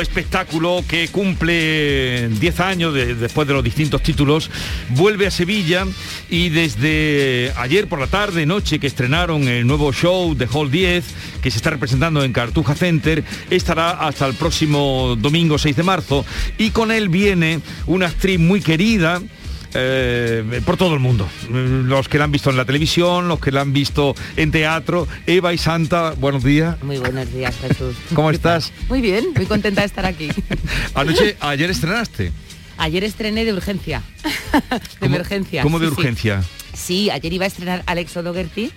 Espectáculo 0.00 0.84
que 0.88 1.08
cumple 1.08 2.28
10 2.28 2.60
años 2.60 2.92
de- 2.94 3.14
después 3.14 3.46
de 3.46 3.54
los 3.54 3.62
distintos 3.64 4.02
títulos, 4.02 4.50
vuelve 4.90 5.26
a 5.26 5.30
Sevilla 5.30 5.86
y 6.28 6.48
desde 6.48 7.52
ayer 7.56 7.86
por 7.88 8.00
la 8.00 8.06
tarde, 8.08 8.44
noche 8.44 8.78
que 8.78 8.86
estrenaron 8.88 9.46
el 9.46 9.66
nuevo 9.66 9.92
show 9.92 10.34
The 10.34 10.48
Hall 10.52 10.70
10, 10.70 11.04
que 11.42 11.50
se 11.50 11.58
está 11.58 11.70
representando 11.70 12.24
en 12.24 12.32
Cartuja 12.32 12.74
Center, 12.74 13.22
estará 13.50 13.90
hasta 13.90 14.26
el 14.26 14.34
próximo 14.34 15.16
domingo 15.18 15.58
6 15.58 15.76
de 15.76 15.82
marzo. 15.82 16.24
Y 16.58 16.70
con 16.70 16.90
él 16.90 17.08
viene 17.08 17.60
una 17.86 18.06
actriz 18.06 18.38
muy 18.38 18.60
querida, 18.60 19.22
eh, 19.74 20.60
por 20.64 20.76
todo 20.76 20.94
el 20.94 21.00
mundo. 21.00 21.28
Los 21.50 22.08
que 22.08 22.18
la 22.18 22.24
han 22.24 22.32
visto 22.32 22.50
en 22.50 22.56
la 22.56 22.64
televisión, 22.64 23.28
los 23.28 23.40
que 23.40 23.52
la 23.52 23.60
han 23.62 23.72
visto 23.72 24.14
en 24.36 24.50
teatro. 24.50 25.06
Eva 25.26 25.52
y 25.52 25.58
Santa, 25.58 26.12
buenos 26.18 26.44
días. 26.44 26.82
Muy 26.82 26.98
buenos 26.98 27.32
días, 27.32 27.54
Jesús. 27.60 27.96
¿Cómo 28.14 28.30
estás? 28.30 28.72
Muy 28.88 29.00
bien, 29.00 29.26
muy 29.34 29.46
contenta 29.46 29.82
de 29.82 29.86
estar 29.86 30.06
aquí. 30.06 30.28
Anoche, 30.94 31.36
ayer 31.40 31.70
estrenaste. 31.70 32.32
Ayer 32.78 33.02
estrené 33.04 33.44
de 33.44 33.52
urgencia. 33.52 34.02
de 34.22 34.78
¿Cómo- 35.00 35.14
emergencia. 35.14 35.62
¿Cómo 35.62 35.78
de 35.78 35.88
sí, 35.88 35.94
sí. 35.94 36.00
urgencia? 36.00 36.44
Sí, 36.74 37.10
ayer 37.10 37.32
iba 37.32 37.44
a 37.44 37.48
estrenar 37.48 37.82
Alex 37.86 38.16
O'Dougherty, 38.16 38.70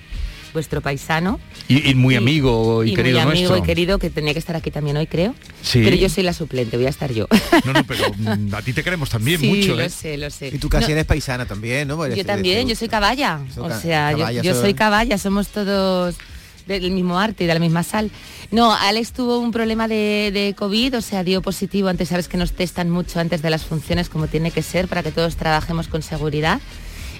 vuestro 0.54 0.82
paisano. 0.82 1.40
Y, 1.68 1.90
y 1.90 1.96
muy 1.96 2.16
amigo 2.16 2.84
y, 2.84 2.94
querido 2.94 3.22
muy 3.22 3.32
amigo 3.32 3.50
nuestro. 3.50 3.58
y 3.58 3.68
querido 3.68 4.00
que 4.00 4.10
tenía 4.10 4.34
que 4.34 4.40
estar 4.40 4.56
aquí 4.56 4.72
también 4.72 4.98
hoy, 4.98 5.08
creo. 5.08 5.34
Sí. 5.62 5.82
Pero 5.84 5.96
yo 5.96 6.10
soy 6.10 6.24
la 6.24 6.34
suplente, 6.34 6.78
voy 6.78 6.86
a 6.86 6.90
estar 6.90 7.12
yo. 7.12 7.28
No, 7.66 7.74
no, 7.74 7.84
pero 7.86 8.06
mm, 8.18 8.54
a 8.56 8.62
ti 8.62 8.74
te 8.74 8.84
queremos 8.84 9.10
también 9.10 9.40
sí, 9.40 9.48
mucho, 9.48 9.76
lo 9.76 9.82
¿eh? 9.82 9.90
sé, 9.90 10.18
lo 10.18 10.30
sé. 10.30 10.50
Y 10.54 10.58
tú 10.58 10.68
casi 10.70 10.88
No, 10.88 10.92
eres 10.94 11.06
paisana 11.06 11.46
también, 11.46 11.88
¿no? 11.88 12.08
Yo 12.08 12.26
también, 12.26 12.68
yo 12.68 12.76
soy 12.76 12.88
caballa. 12.90 13.40
O 13.58 13.70
sea, 13.70 14.12
yo- 14.12 14.18
caballa, 14.20 14.42
yo, 14.42 14.52
eso- 14.52 14.62
soy 14.62 14.74
caballa, 14.74 15.18
somos 15.18 15.48
todos 15.50 16.16
del 16.68 16.92
mismo 16.92 17.20
arte 17.20 17.44
y 17.44 17.48
de 17.48 17.54
la 17.54 17.60
misma 17.60 17.84
sal. 17.84 18.12
No, 18.52 18.74
Alex 18.74 19.14
tuvo 19.14 19.40
un 19.40 19.52
problema 19.52 19.88
de, 19.88 20.32
de 20.34 20.54
COVID, 20.58 20.98
o 20.98 21.02
sea, 21.02 21.24
dio 21.24 21.42
positivo. 21.42 21.88
Antes 21.88 22.10
sabes 22.10 22.28
que 22.28 22.38
nos 22.38 22.52
testan 22.54 22.90
mucho 22.90 23.20
antes 23.20 23.42
de 23.42 23.50
las 23.50 23.64
funciones 23.66 24.10
como 24.10 24.28
tiene 24.28 24.52
que 24.52 24.62
ser 24.62 24.88
para 24.88 25.04
que 25.04 25.12
todos 25.12 25.36
trabajemos 25.36 25.88
con 25.88 26.02
seguridad. 26.02 26.60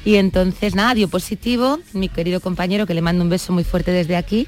Y 0.04 0.16
entonces, 0.16 0.76
nada, 0.76 0.94
dio 0.96 1.08
positivo, 1.08 1.80
mi 1.94 2.10
querido 2.10 2.40
compañero, 2.40 2.88
que 2.88 2.94
le 2.94 3.02
mando 3.02 3.24
un 3.24 3.30
beso 3.30 3.54
muy 3.54 3.64
fuerte 3.64 3.92
desde 3.92 4.16
aquí. 4.16 4.48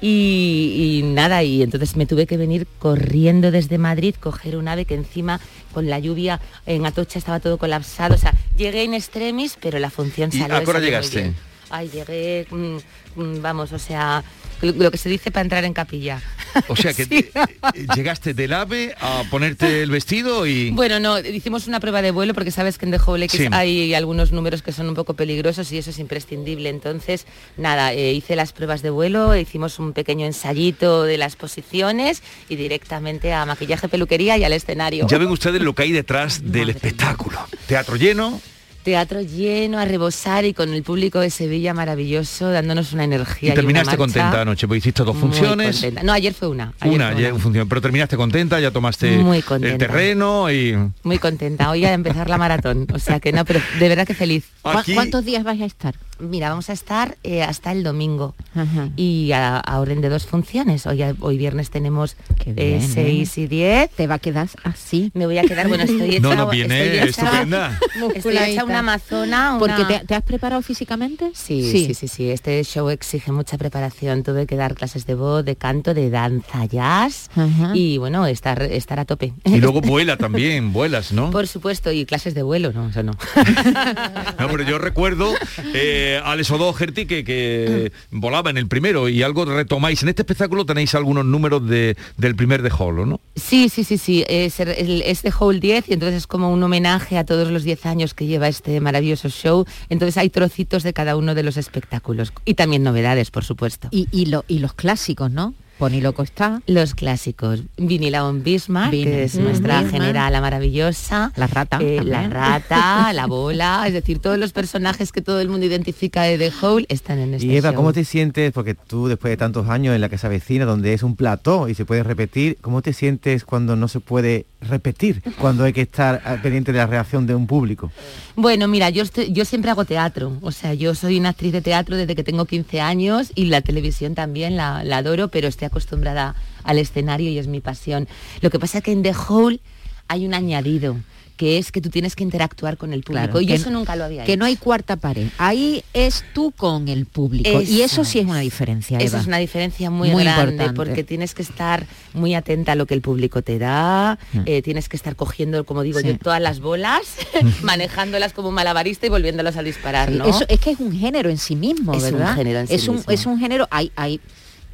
Y, 0.00 1.00
y 1.00 1.02
nada, 1.04 1.44
y 1.44 1.62
entonces 1.62 1.96
me 1.96 2.06
tuve 2.06 2.26
que 2.26 2.36
venir 2.36 2.66
corriendo 2.80 3.52
desde 3.52 3.78
Madrid, 3.78 4.16
coger 4.18 4.56
un 4.56 4.66
ave 4.66 4.84
que 4.84 4.94
encima 4.94 5.40
con 5.72 5.88
la 5.88 6.00
lluvia 6.00 6.40
en 6.66 6.84
Atocha 6.84 7.18
estaba 7.20 7.38
todo 7.38 7.56
colapsado. 7.56 8.16
O 8.16 8.18
sea, 8.18 8.34
llegué 8.56 8.82
en 8.82 8.94
extremis, 8.94 9.56
pero 9.60 9.78
la 9.78 9.90
función 9.90 10.30
¿Y 10.32 10.38
salió. 10.38 10.56
a 10.56 10.64
muy 10.64 10.80
llegaste? 10.80 11.32
Ay, 11.70 11.88
llegué, 11.88 12.46
mm, 12.50 12.76
mm, 13.16 13.42
vamos, 13.42 13.72
o 13.72 13.78
sea, 13.78 14.22
lo, 14.62 14.90
que 14.90 14.98
se 14.98 15.08
dice 15.08 15.30
para 15.30 15.42
entrar 15.42 15.64
en 15.64 15.72
capilla. 15.74 16.22
O 16.68 16.76
sea 16.76 16.92
que 16.94 17.04
Sí. 17.12 17.28
eh, 17.74 17.86
llegaste 17.94 18.32
del 18.34 18.52
AVE 18.52 18.94
a 19.00 19.24
ponerte 19.30 19.82
el 19.82 19.90
vestido 19.90 20.46
y... 20.46 20.70
Bueno, 20.70 21.00
no, 21.00 21.18
hicimos 21.18 21.66
una 21.66 21.80
prueba 21.80 22.00
de 22.02 22.10
vuelo 22.10 22.32
porque 22.34 22.50
sabes 22.50 22.78
que 22.78 22.86
en 22.86 22.92
The 22.92 23.00
Whole 23.04 23.24
X 23.26 23.40
Sí. 23.40 23.48
hay 23.50 23.94
algunos 23.94 24.32
números 24.32 24.62
que 24.62 24.72
son 24.72 24.88
un 24.88 24.94
poco 24.94 25.14
peligrosos 25.14 25.70
y 25.72 25.78
eso 25.78 25.90
es 25.90 25.98
imprescindible. 25.98 26.68
Entonces, 26.68 27.26
nada, 27.56 27.92
eh, 27.92 28.12
hice 28.12 28.36
las 28.36 28.52
pruebas 28.52 28.82
de 28.82 28.90
vuelo, 28.90 29.36
hicimos 29.36 29.78
un 29.78 29.92
pequeño 29.92 30.26
ensayito 30.26 31.02
de 31.04 31.18
las 31.18 31.36
posiciones 31.36 32.22
y 32.48 32.56
directamente 32.56 33.32
a 33.32 33.44
maquillaje, 33.46 33.88
peluquería 33.88 34.36
y 34.38 34.44
al 34.44 34.52
escenario. 34.52 35.06
Ya 35.08 35.18
ven 35.18 35.28
ustedes 35.28 35.60
lo 35.62 35.74
que 35.74 35.82
hay 35.84 35.92
detrás 35.92 36.40
del 36.52 36.70
espectáculo. 36.70 37.38
Teatro 37.66 37.96
lleno, 37.96 38.40
Teatro 38.82 39.20
lleno, 39.20 39.78
a 39.78 39.84
rebosar 39.84 40.44
y 40.44 40.54
con 40.54 40.72
el 40.74 40.82
público 40.82 41.20
de 41.20 41.30
Sevilla 41.30 41.72
maravilloso, 41.74 42.50
dándonos 42.50 42.92
una 42.92 43.04
energía. 43.04 43.52
y 43.52 43.54
terminaste 43.54 43.96
contenta 43.96 44.40
anoche, 44.40 44.66
porque 44.66 44.78
hiciste 44.78 45.04
dos 45.04 45.14
muy 45.14 45.22
funciones. 45.22 45.76
contenta. 45.76 46.02
No, 46.02 46.12
ayer 46.12 46.34
fue 46.34 46.48
una. 46.48 46.72
ayer 46.80 46.94
Una, 46.94 47.12
fue 47.12 47.38
función, 47.38 47.68
pero 47.68 47.80
terminaste 47.80 48.16
contenta, 48.16 48.58
ya 48.60 48.70
tomaste 48.70 49.18
Muy 49.18 49.42
el 49.62 49.78
terreno 49.78 50.50
y... 50.50 50.76
Muy 51.04 51.18
contenta. 51.18 51.70
Hoy 51.70 51.84
a 51.84 51.92
empezar 51.92 52.28
la 52.28 52.38
maratón. 52.38 52.86
O 52.92 52.98
sea 52.98 53.20
que 53.20 53.32
no, 53.32 53.44
pero 53.44 53.60
de 53.78 53.88
verdad 53.88 54.06
que 54.06 54.14
feliz. 54.14 54.44
¿Cu- 54.62 54.70
Aquí- 54.70 54.94
¿Cuántos 54.94 55.24
días 55.24 55.44
vais 55.44 55.60
a 55.60 55.66
estar? 55.66 55.94
Mira, 56.22 56.48
vamos 56.50 56.70
a 56.70 56.72
estar 56.72 57.16
eh, 57.24 57.42
hasta 57.42 57.72
el 57.72 57.82
domingo. 57.82 58.34
Ajá. 58.54 58.88
Y 58.96 59.32
a, 59.32 59.58
a 59.58 59.80
orden 59.80 60.00
de 60.00 60.08
dos 60.08 60.26
funciones. 60.26 60.86
Hoy, 60.86 61.02
hoy 61.20 61.36
viernes 61.36 61.70
tenemos 61.70 62.16
Qué 62.38 62.50
eh, 62.50 62.54
bien, 62.54 62.82
¿eh? 62.82 62.88
6 62.94 63.38
y 63.38 63.46
10. 63.48 63.90
Te 63.90 64.06
va 64.06 64.14
a 64.14 64.18
quedar 64.18 64.48
así. 64.62 65.10
Me 65.14 65.26
voy 65.26 65.38
a 65.38 65.42
quedar, 65.42 65.66
bueno, 65.68 65.84
estoy 65.84 66.10
hecha, 66.16 66.20
No, 66.20 66.34
no, 66.34 66.48
viene 66.48 66.82
estoy 66.84 66.98
hecha- 67.08 67.22
estupenda. 67.26 67.78
Estoy 68.14 68.36
hecha 68.38 68.64
una 68.64 68.78
amazona. 68.78 69.56
Porque 69.58 69.74
una- 69.82 69.88
te, 70.00 70.06
te 70.06 70.14
has 70.14 70.22
preparado 70.22 70.62
físicamente. 70.62 71.32
Sí, 71.34 71.70
sí, 71.70 71.94
sí, 71.94 72.06
sí, 72.08 72.30
Este 72.30 72.62
show 72.64 72.88
exige 72.90 73.32
mucha 73.32 73.58
preparación. 73.58 74.22
Tuve 74.22 74.46
que 74.46 74.56
dar 74.56 74.74
clases 74.74 75.06
de 75.06 75.14
voz, 75.14 75.44
de 75.44 75.56
canto, 75.56 75.92
de 75.92 76.08
danza, 76.10 76.64
jazz 76.66 77.30
Ajá. 77.34 77.72
y 77.74 77.98
bueno, 77.98 78.26
estar, 78.26 78.62
estar 78.62 79.00
a 79.00 79.04
tope. 79.04 79.32
Y 79.44 79.56
luego 79.58 79.80
vuela 79.80 80.16
también, 80.16 80.72
vuelas, 80.72 81.12
¿no? 81.12 81.30
Por 81.30 81.48
supuesto, 81.48 81.90
y 81.90 82.04
clases 82.06 82.34
de 82.34 82.42
vuelo, 82.42 82.72
no, 82.72 82.88
eso 82.88 83.02
no. 83.02 83.12
No, 84.38 84.48
pero 84.48 84.62
yo 84.64 84.78
recuerdo 84.78 85.32
eh, 85.74 86.11
a 86.18 86.32
Alex 86.32 86.50
O'Doherty 86.50 87.06
que, 87.06 87.24
que 87.24 87.92
volaba 88.10 88.50
en 88.50 88.58
el 88.58 88.66
primero 88.68 89.08
y 89.08 89.22
algo 89.22 89.44
retomáis. 89.44 90.02
En 90.02 90.08
este 90.08 90.22
espectáculo 90.22 90.64
tenéis 90.66 90.94
algunos 90.94 91.24
números 91.24 91.66
de, 91.68 91.96
del 92.16 92.34
primer 92.36 92.62
de 92.62 92.70
Holo, 92.76 93.06
¿no? 93.06 93.20
Sí, 93.36 93.68
sí, 93.68 93.84
sí, 93.84 93.98
sí. 93.98 94.24
Es, 94.28 94.60
el- 94.60 95.02
es 95.02 95.22
de 95.22 95.32
Whole 95.38 95.60
10 95.60 95.88
y 95.88 95.94
entonces 95.94 96.18
es 96.18 96.26
como 96.26 96.50
un 96.52 96.62
homenaje 96.62 97.18
a 97.18 97.24
todos 97.24 97.50
los 97.50 97.64
10 97.64 97.86
años 97.86 98.14
que 98.14 98.26
lleva 98.26 98.48
este 98.48 98.80
maravilloso 98.80 99.28
show. 99.28 99.64
Entonces 99.88 100.16
hay 100.18 100.30
trocitos 100.30 100.82
de 100.82 100.92
cada 100.92 101.16
uno 101.16 101.34
de 101.34 101.42
los 101.42 101.56
espectáculos 101.56 102.32
y 102.44 102.54
también 102.54 102.82
novedades, 102.82 103.30
por 103.30 103.44
supuesto. 103.44 103.88
Y, 103.90 104.08
y, 104.12 104.26
lo- 104.26 104.44
y 104.48 104.58
los 104.58 104.72
clásicos, 104.74 105.30
¿no? 105.30 105.54
Pony 105.82 106.00
Loco 106.00 106.22
está. 106.22 106.62
Los 106.68 106.94
clásicos. 106.94 107.62
Vinila 107.76 108.24
on 108.24 108.44
Bismarck, 108.44 108.92
Vini- 108.92 109.02
que 109.04 109.24
es 109.24 109.34
nuestra 109.34 109.80
Bismarck. 109.82 109.90
generala 109.90 110.40
maravillosa. 110.40 111.32
La 111.34 111.48
rata. 111.48 111.78
Eh, 111.80 112.00
la 112.04 112.28
rata, 112.28 113.12
la 113.14 113.26
bola, 113.26 113.82
es 113.88 113.92
decir, 113.92 114.20
todos 114.20 114.38
los 114.38 114.52
personajes 114.52 115.10
que 115.10 115.22
todo 115.22 115.40
el 115.40 115.48
mundo 115.48 115.66
identifica 115.66 116.22
de 116.22 116.38
The 116.38 116.52
Hole 116.64 116.86
están 116.88 117.18
en 117.18 117.34
este 117.34 117.46
Y 117.48 117.56
Eva, 117.56 117.70
show. 117.70 117.76
¿cómo 117.76 117.92
te 117.92 118.04
sientes? 118.04 118.52
Porque 118.52 118.74
tú 118.74 119.08
después 119.08 119.32
de 119.32 119.36
tantos 119.36 119.68
años 119.68 119.92
en 119.96 120.00
la 120.00 120.08
casa 120.08 120.28
vecina, 120.28 120.66
donde 120.66 120.94
es 120.94 121.02
un 121.02 121.16
plató 121.16 121.68
y 121.68 121.74
se 121.74 121.84
puede 121.84 122.04
repetir, 122.04 122.58
¿cómo 122.60 122.80
te 122.80 122.92
sientes 122.92 123.44
cuando 123.44 123.74
no 123.74 123.88
se 123.88 123.98
puede 123.98 124.46
repetir? 124.60 125.20
Cuando 125.40 125.64
hay 125.64 125.72
que 125.72 125.80
estar 125.82 126.22
pendiente 126.42 126.70
de 126.70 126.78
la 126.78 126.86
reacción 126.86 127.26
de 127.26 127.34
un 127.34 127.48
público. 127.48 127.90
Bueno, 128.36 128.68
mira, 128.68 128.88
yo, 128.90 129.02
estoy- 129.02 129.32
yo 129.32 129.44
siempre 129.44 129.72
hago 129.72 129.84
teatro, 129.84 130.38
o 130.42 130.52
sea, 130.52 130.74
yo 130.74 130.94
soy 130.94 131.18
una 131.18 131.30
actriz 131.30 131.52
de 131.52 131.60
teatro 131.60 131.96
desde 131.96 132.14
que 132.14 132.22
tengo 132.22 132.44
15 132.44 132.80
años 132.80 133.32
y 133.34 133.46
la 133.46 133.62
televisión 133.62 134.14
también 134.14 134.56
la, 134.56 134.84
la 134.84 134.98
adoro, 134.98 135.26
pero 135.28 135.48
estoy 135.48 135.66
acostumbrada 135.72 136.34
al 136.64 136.78
escenario 136.78 137.30
y 137.30 137.38
es 137.38 137.46
mi 137.48 137.60
pasión. 137.60 138.06
Lo 138.42 138.50
que 138.50 138.58
pasa 138.58 138.78
es 138.78 138.84
que 138.84 138.92
en 138.92 139.02
The 139.02 139.14
Hole 139.28 139.60
hay 140.08 140.26
un 140.26 140.34
añadido, 140.34 140.96
que 141.38 141.56
es 141.58 141.72
que 141.72 141.80
tú 141.80 141.88
tienes 141.88 142.14
que 142.14 142.22
interactuar 142.22 142.76
con 142.76 142.92
el 142.92 143.02
público 143.02 143.32
Claro, 143.32 143.40
y 143.40 143.50
eso 143.52 143.70
nunca 143.70 143.96
lo 143.96 144.04
había 144.04 144.22
Que 144.24 144.32
hecho. 144.34 144.38
no 144.38 144.44
hay 144.44 144.56
cuarta 144.56 144.96
pared. 144.96 145.26
Ahí 145.38 145.82
es 145.94 146.24
tú 146.34 146.52
con 146.52 146.86
el 146.88 147.06
público. 147.06 147.62
y 147.62 147.80
eso 147.80 148.04
sí 148.04 148.18
es 148.20 148.26
una 148.26 148.40
diferencia, 148.40 148.98
Eso 148.98 149.14
Eva. 149.16 149.20
es 149.22 149.26
una 149.26 149.38
diferencia 149.38 149.90
muy, 149.90 150.10
Muy 150.10 150.22
grande 150.22 150.42
importante. 150.52 150.76
porque 150.76 151.02
tienes 151.02 151.34
que 151.34 151.42
estar 151.42 151.86
muy 152.12 152.34
atenta 152.34 152.72
a 152.72 152.74
lo 152.76 152.86
que 152.86 152.94
el 152.94 153.00
público 153.00 153.40
te 153.42 153.58
da, 153.58 154.18
Mm. 154.34 154.40
eh, 154.44 154.62
tienes 154.62 154.88
que 154.90 154.96
estar 154.96 155.16
cogiendo, 155.16 155.64
como 155.64 155.82
digo 155.82 155.98
Sí. 156.00 156.08
yo, 156.08 156.18
todas 156.18 156.40
las 156.40 156.60
bolas, 156.60 157.00
manejándolas 157.62 158.34
como 158.34 158.48
un 158.50 158.54
malabarista 158.54 159.06
y 159.06 159.08
volviéndolas 159.08 159.56
a 159.56 159.62
disparar, 159.62 160.12
¿no? 160.12 160.26
Eso 160.26 160.44
es 160.48 160.60
que 160.60 160.70
es 160.72 160.80
un 160.80 160.92
género 160.92 161.30
en 161.30 161.38
sí 161.38 161.56
mismo, 161.56 161.94
Es 161.94 162.12
un 162.12 162.26
género 162.36 162.60
en 162.60 162.68
sí 162.68 162.74
es 162.74 162.86
un, 162.88 162.96
mismo. 162.96 163.10
es 163.12 163.26
un 163.26 163.38
género, 163.38 163.66
hay, 163.70 163.90
hay, 163.96 164.20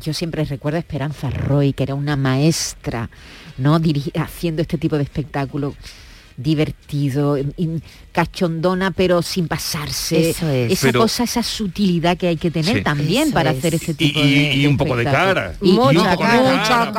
yo 0.00 0.12
siempre 0.14 0.44
recuerdo 0.44 0.76
a 0.76 0.80
Esperanza 0.80 1.30
Roy, 1.30 1.72
que 1.72 1.82
era 1.82 1.94
una 1.94 2.16
maestra, 2.16 3.10
¿no? 3.56 3.80
Haciendo 4.14 4.62
este 4.62 4.78
tipo 4.78 4.96
de 4.96 5.02
espectáculo. 5.02 5.74
Divertido, 6.38 7.36
y 7.36 7.82
cachondona, 8.12 8.90
pero 8.92 9.22
sin 9.22 9.48
pasarse. 9.48 10.30
Eso 10.30 10.48
es. 10.48 10.72
Esa 10.72 10.86
Pero- 10.88 11.00
cosa, 11.00 11.24
esa 11.24 11.42
sutilidad 11.42 12.16
que 12.16 12.28
hay 12.28 12.36
que 12.36 12.50
tener 12.50 12.78
Sí. 12.78 12.82
también 12.82 13.24
Eso 13.24 13.34
para 13.34 13.50
es. 13.52 13.58
hacer 13.58 13.74
este 13.74 13.92
Y, 13.92 13.94
tipo 13.94 14.20
y- 14.20 14.32
de 14.32 14.54
y 14.56 14.66
un 14.66 14.76
poco 14.76 14.96
de 14.96 15.04
cara. 15.04 15.54
Y, 15.60 15.68
Y 15.68 15.70
un 15.72 15.76
mucha 15.76 16.10
poco 16.12 16.22
de 16.24 16.28
cara, 16.30 16.42
cara, 16.42 16.56
mucha 16.58 16.78
porque 16.78 16.92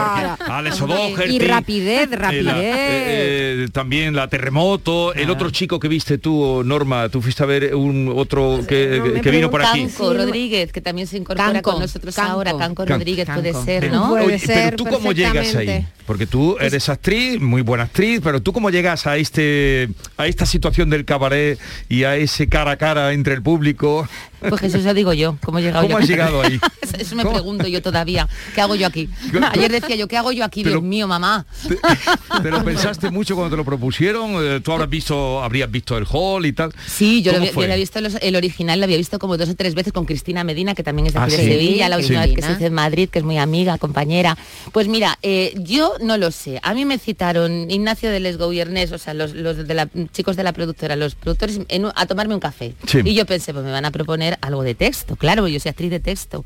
cara. 0.46 0.58
Alex 0.58 0.82
Hombre, 0.82 0.98
O'Doherty, 0.98 1.36
Y 1.36 1.40
rapidez, 1.40 2.12
eh, 2.12 2.16
rapidez. 2.16 2.44
la- 2.46 2.60
eh, 2.62 3.64
eh, 3.64 3.68
también 3.74 4.16
la 4.16 4.28
terremoto, 4.28 5.14
el 5.14 5.30
otro 5.30 5.50
chico 5.50 5.80
que 5.80 5.88
viste 5.88 6.18
tú, 6.18 6.62
Norma, 6.64 7.10
tú 7.10 7.22
fuiste 7.22 7.44
a 7.44 7.46
ver 7.46 7.76
un 7.76 8.14
otro 8.16 8.60
que, 8.68 9.00
no 9.00 9.06
me 9.14 9.22
que 9.22 9.32
vino 9.32 9.50
por 9.50 9.62
aquí. 9.66 9.82
Canco 9.88 10.14
Rodríguez, 10.14 10.72
que 10.72 10.82
también 10.82 11.08
se 11.08 11.18
incorpora 11.18 11.52
Canco, 11.54 11.72
con 11.72 11.82
nosotros 11.82 12.16
Canco. 12.16 12.32
ahora, 12.32 12.52
Canco 12.58 12.84
Canco. 12.86 12.94
Rodríguez 13.00 13.28
puede 13.34 13.54
ser, 13.54 13.92
¿no? 13.92 14.10
Puede 14.10 14.26
oye, 14.26 14.40
ser 14.40 14.66
pero 14.76 14.78
tú 14.78 14.86
cómo 14.86 15.12
llegas 15.12 15.56
ahí, 15.56 15.86
porque 16.06 16.26
tú 16.26 16.58
eres 16.60 16.88
actriz, 16.90 17.40
muy 17.42 17.62
buena 17.62 17.84
actriz, 17.86 18.22
pero 18.24 18.42
tú 18.42 18.54
cómo 18.54 18.70
llegas 18.70 19.06
a 19.08 19.18
este 19.30 19.90
a 20.18 20.26
esta 20.26 20.48
situación 20.48 20.90
del 20.90 21.06
cabaret 21.06 21.60
y 21.88 22.04
a 22.04 22.16
ese 22.16 22.48
cara 22.48 22.72
a 22.72 22.78
cara 22.78 23.14
entre 23.14 23.36
el 23.36 23.44
público. 23.44 24.08
Pues 24.48 24.64
eso 24.64 24.78
lo 24.80 24.94
digo 24.94 25.14
yo, 25.14 25.38
¿cómo 25.44 25.60
he 25.60 25.62
llegado 25.62 25.84
¿Cómo 25.84 25.98
yo? 25.98 26.04
has 26.04 26.08
llegado 26.08 26.42
ahí? 26.42 26.60
Eso- 27.00 27.16
me 27.16 27.24
¿Cómo? 27.24 27.34
pregunto 27.36 27.68
yo 27.68 27.82
todavía. 27.82 28.28
¿Qué 28.56 28.62
hago 28.62 28.76
yo 28.76 28.88
aquí? 28.88 29.10
Ayer 29.52 29.72
decía 29.72 29.96
yo, 29.96 30.08
¿qué 30.08 30.18
hago 30.18 30.32
yo 30.32 30.44
aquí? 30.44 30.64
Pero- 30.64 30.76
Dios 30.78 30.84
mío, 30.84 31.08
mamá. 31.08 31.46
¿Te, 31.68 31.76
te 32.44 32.50
lo 32.52 32.64
pensaste 32.64 33.10
mucho 33.12 33.36
cuando 33.36 33.52
te 33.52 33.58
lo 33.58 33.66
propusieron? 33.66 34.32
Eh, 34.44 34.60
Tú 34.64 34.72
habrás 34.72 34.90
visto, 34.90 35.42
habrías 35.44 35.70
visto 35.72 35.98
el 35.98 36.06
hall 36.12 36.46
y 36.46 36.54
tal. 36.54 36.74
Sí, 36.88 37.22
yo 37.22 37.32
lo, 37.32 37.38
¿Cómo 37.38 37.42
había- 37.44 37.50
yo 37.50 37.54
fue? 37.54 37.68
lo 37.68 37.74
había 37.74 37.82
visto, 37.82 38.02
los- 38.02 38.16
el 38.22 38.36
original 38.36 38.80
lo 38.80 38.86
había 38.86 38.98
visto 38.98 39.20
como 39.20 39.38
dos 39.38 39.50
o 39.50 39.56
tres 39.56 39.76
veces 39.76 39.94
con 39.94 40.06
Cristina 40.06 40.44
Medina, 40.44 40.74
que 40.76 40.84
también 40.84 41.08
es 41.08 41.14
de 41.14 41.20
Ah, 41.20 41.26
de. 41.26 41.36
Sevilla, 41.36 41.90
la 41.90 41.98
Sí, 41.98 42.04
última 42.04 42.26
vez 42.26 42.36
que 42.36 42.42
se 42.42 42.52
hizo 42.54 42.66
en 42.66 42.74
Madrid, 42.74 43.10
que 43.10 43.20
es 43.20 43.26
muy 43.26 43.38
amiga, 43.38 43.78
compañera. 43.78 44.38
Pues 44.72 44.88
mira, 44.88 45.18
eh, 45.22 45.54
yo 45.58 45.94
no 46.02 46.18
lo 46.18 46.32
sé. 46.32 46.60
A 46.64 46.74
mí 46.74 46.86
me 46.86 46.98
citaron 46.98 47.70
Ignacio 47.72 48.10
de 48.12 48.20
Les 48.20 48.38
Gouvernés, 48.38 48.92
o 48.92 48.98
sea, 48.98 49.14
los, 49.14 49.34
los 49.34 49.68
de 49.68 49.74
la, 49.74 49.88
chicos 50.14 50.36
de 50.36 50.44
la 50.44 50.54
productora, 50.54 50.96
los 50.96 51.16
productores, 51.16 51.60
en 51.70 51.86
a 51.96 52.06
tomarme 52.06 52.34
un 52.34 52.40
café. 52.40 52.74
Sí. 52.88 53.00
Y 53.06 53.14
yo 53.14 53.26
pensé, 53.26 53.54
pues 53.54 53.64
me 53.66 53.72
van 53.72 53.86
a 53.86 53.92
proponer 53.92 54.29
algo 54.42 54.64
de 54.64 54.76
texto, 54.76 55.16
claro, 55.16 55.48
yo 55.48 55.60
soy 55.60 55.70
actriz 55.70 55.92
de 55.92 56.00
texto. 56.00 56.46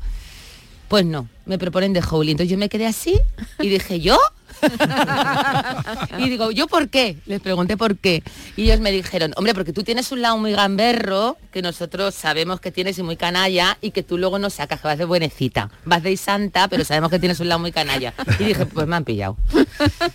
Pues 0.88 1.04
no, 1.04 1.28
me 1.46 1.58
proponen 1.58 1.92
de 1.92 2.00
Howley. 2.00 2.32
Entonces 2.32 2.50
yo 2.50 2.58
me 2.58 2.68
quedé 2.68 2.86
así 2.86 3.18
y 3.58 3.68
dije, 3.68 4.00
¿yo? 4.00 4.18
y 6.18 6.28
digo, 6.28 6.50
¿yo 6.50 6.66
por 6.66 6.88
qué? 6.88 7.16
Les 7.26 7.40
pregunté 7.40 7.76
por 7.76 7.96
qué. 7.96 8.22
Y 8.56 8.64
ellos 8.64 8.80
me 8.80 8.92
dijeron, 8.92 9.32
hombre, 9.36 9.54
porque 9.54 9.72
tú 9.72 9.82
tienes 9.82 10.12
un 10.12 10.22
lado 10.22 10.38
muy 10.38 10.52
gamberro, 10.52 11.36
que 11.52 11.62
nosotros 11.62 12.14
sabemos 12.14 12.60
que 12.60 12.70
tienes 12.70 12.98
y 12.98 13.02
muy 13.02 13.16
canalla, 13.16 13.78
y 13.80 13.90
que 13.90 14.02
tú 14.02 14.18
luego 14.18 14.38
no 14.38 14.50
sacas, 14.50 14.80
que 14.80 14.88
vas 14.88 14.98
de 14.98 15.04
buenecita. 15.04 15.70
Vas 15.84 16.02
de 16.02 16.16
santa, 16.16 16.68
pero 16.68 16.84
sabemos 16.84 17.10
que 17.10 17.18
tienes 17.18 17.40
un 17.40 17.48
lado 17.48 17.58
muy 17.58 17.72
canalla. 17.72 18.14
Y 18.38 18.44
dije, 18.44 18.66
pues 18.66 18.86
me 18.86 18.96
han 18.96 19.04
pillado, 19.04 19.36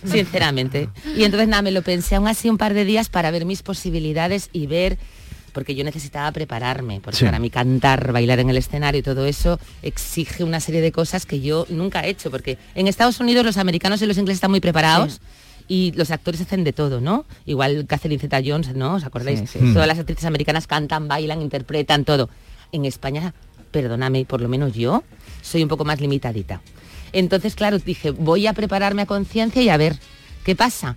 sinceramente. 0.04 0.88
Y 1.16 1.24
entonces 1.24 1.48
nada, 1.48 1.62
me 1.62 1.72
lo 1.72 1.82
pensé 1.82 2.16
aún 2.16 2.28
así 2.28 2.48
un 2.48 2.58
par 2.58 2.74
de 2.74 2.84
días 2.84 3.08
para 3.08 3.30
ver 3.30 3.44
mis 3.44 3.62
posibilidades 3.62 4.48
y 4.52 4.66
ver 4.66 4.98
porque 5.50 5.74
yo 5.74 5.84
necesitaba 5.84 6.30
prepararme, 6.32 7.00
porque 7.00 7.18
Sí. 7.18 7.24
para 7.24 7.38
mí 7.38 7.50
cantar, 7.50 8.12
bailar 8.12 8.38
en 8.40 8.50
el 8.50 8.56
escenario 8.56 9.00
y 9.00 9.02
todo 9.02 9.26
eso 9.26 9.58
exige 9.82 10.44
una 10.44 10.60
serie 10.60 10.80
de 10.80 10.92
cosas 10.92 11.26
que 11.26 11.40
yo 11.40 11.66
nunca 11.68 12.04
he 12.04 12.10
hecho, 12.10 12.30
porque 12.30 12.58
en 12.74 12.86
Estados 12.86 13.20
Unidos 13.20 13.44
los 13.44 13.56
americanos 13.56 14.00
y 14.02 14.06
los 14.06 14.16
ingleses 14.18 14.36
están 14.38 14.50
muy 14.50 14.60
preparados. 14.60 15.20
Y 15.68 15.92
los 15.92 16.10
actores 16.10 16.40
hacen 16.40 16.64
de 16.64 16.72
todo, 16.72 17.00
¿no? 17.00 17.24
Igual 17.46 17.86
Catherine 17.86 18.20
Zeta 18.20 18.40
Jones, 18.44 18.74
¿no? 18.74 18.94
¿Os 18.94 19.04
acordáis? 19.04 19.38
Sí, 19.38 19.46
sí. 19.46 19.72
Todas 19.72 19.86
las 19.86 20.00
actrices 20.00 20.24
americanas 20.24 20.66
cantan, 20.66 21.06
bailan, 21.06 21.42
interpretan, 21.42 22.04
todo. 22.04 22.28
En 22.72 22.84
España, 22.86 23.34
perdóname, 23.70 24.24
por 24.24 24.40
lo 24.40 24.48
menos 24.48 24.72
yo 24.74 25.04
soy 25.42 25.62
un 25.62 25.68
poco 25.68 25.84
más 25.84 26.00
limitadita. 26.00 26.60
Entonces, 27.12 27.54
claro, 27.54 27.78
dije, 27.78 28.10
voy 28.10 28.48
a 28.48 28.52
prepararme 28.52 29.02
a 29.02 29.06
conciencia 29.06 29.62
y 29.62 29.68
a 29.68 29.76
ver 29.76 29.96
qué 30.44 30.56
pasa. 30.56 30.96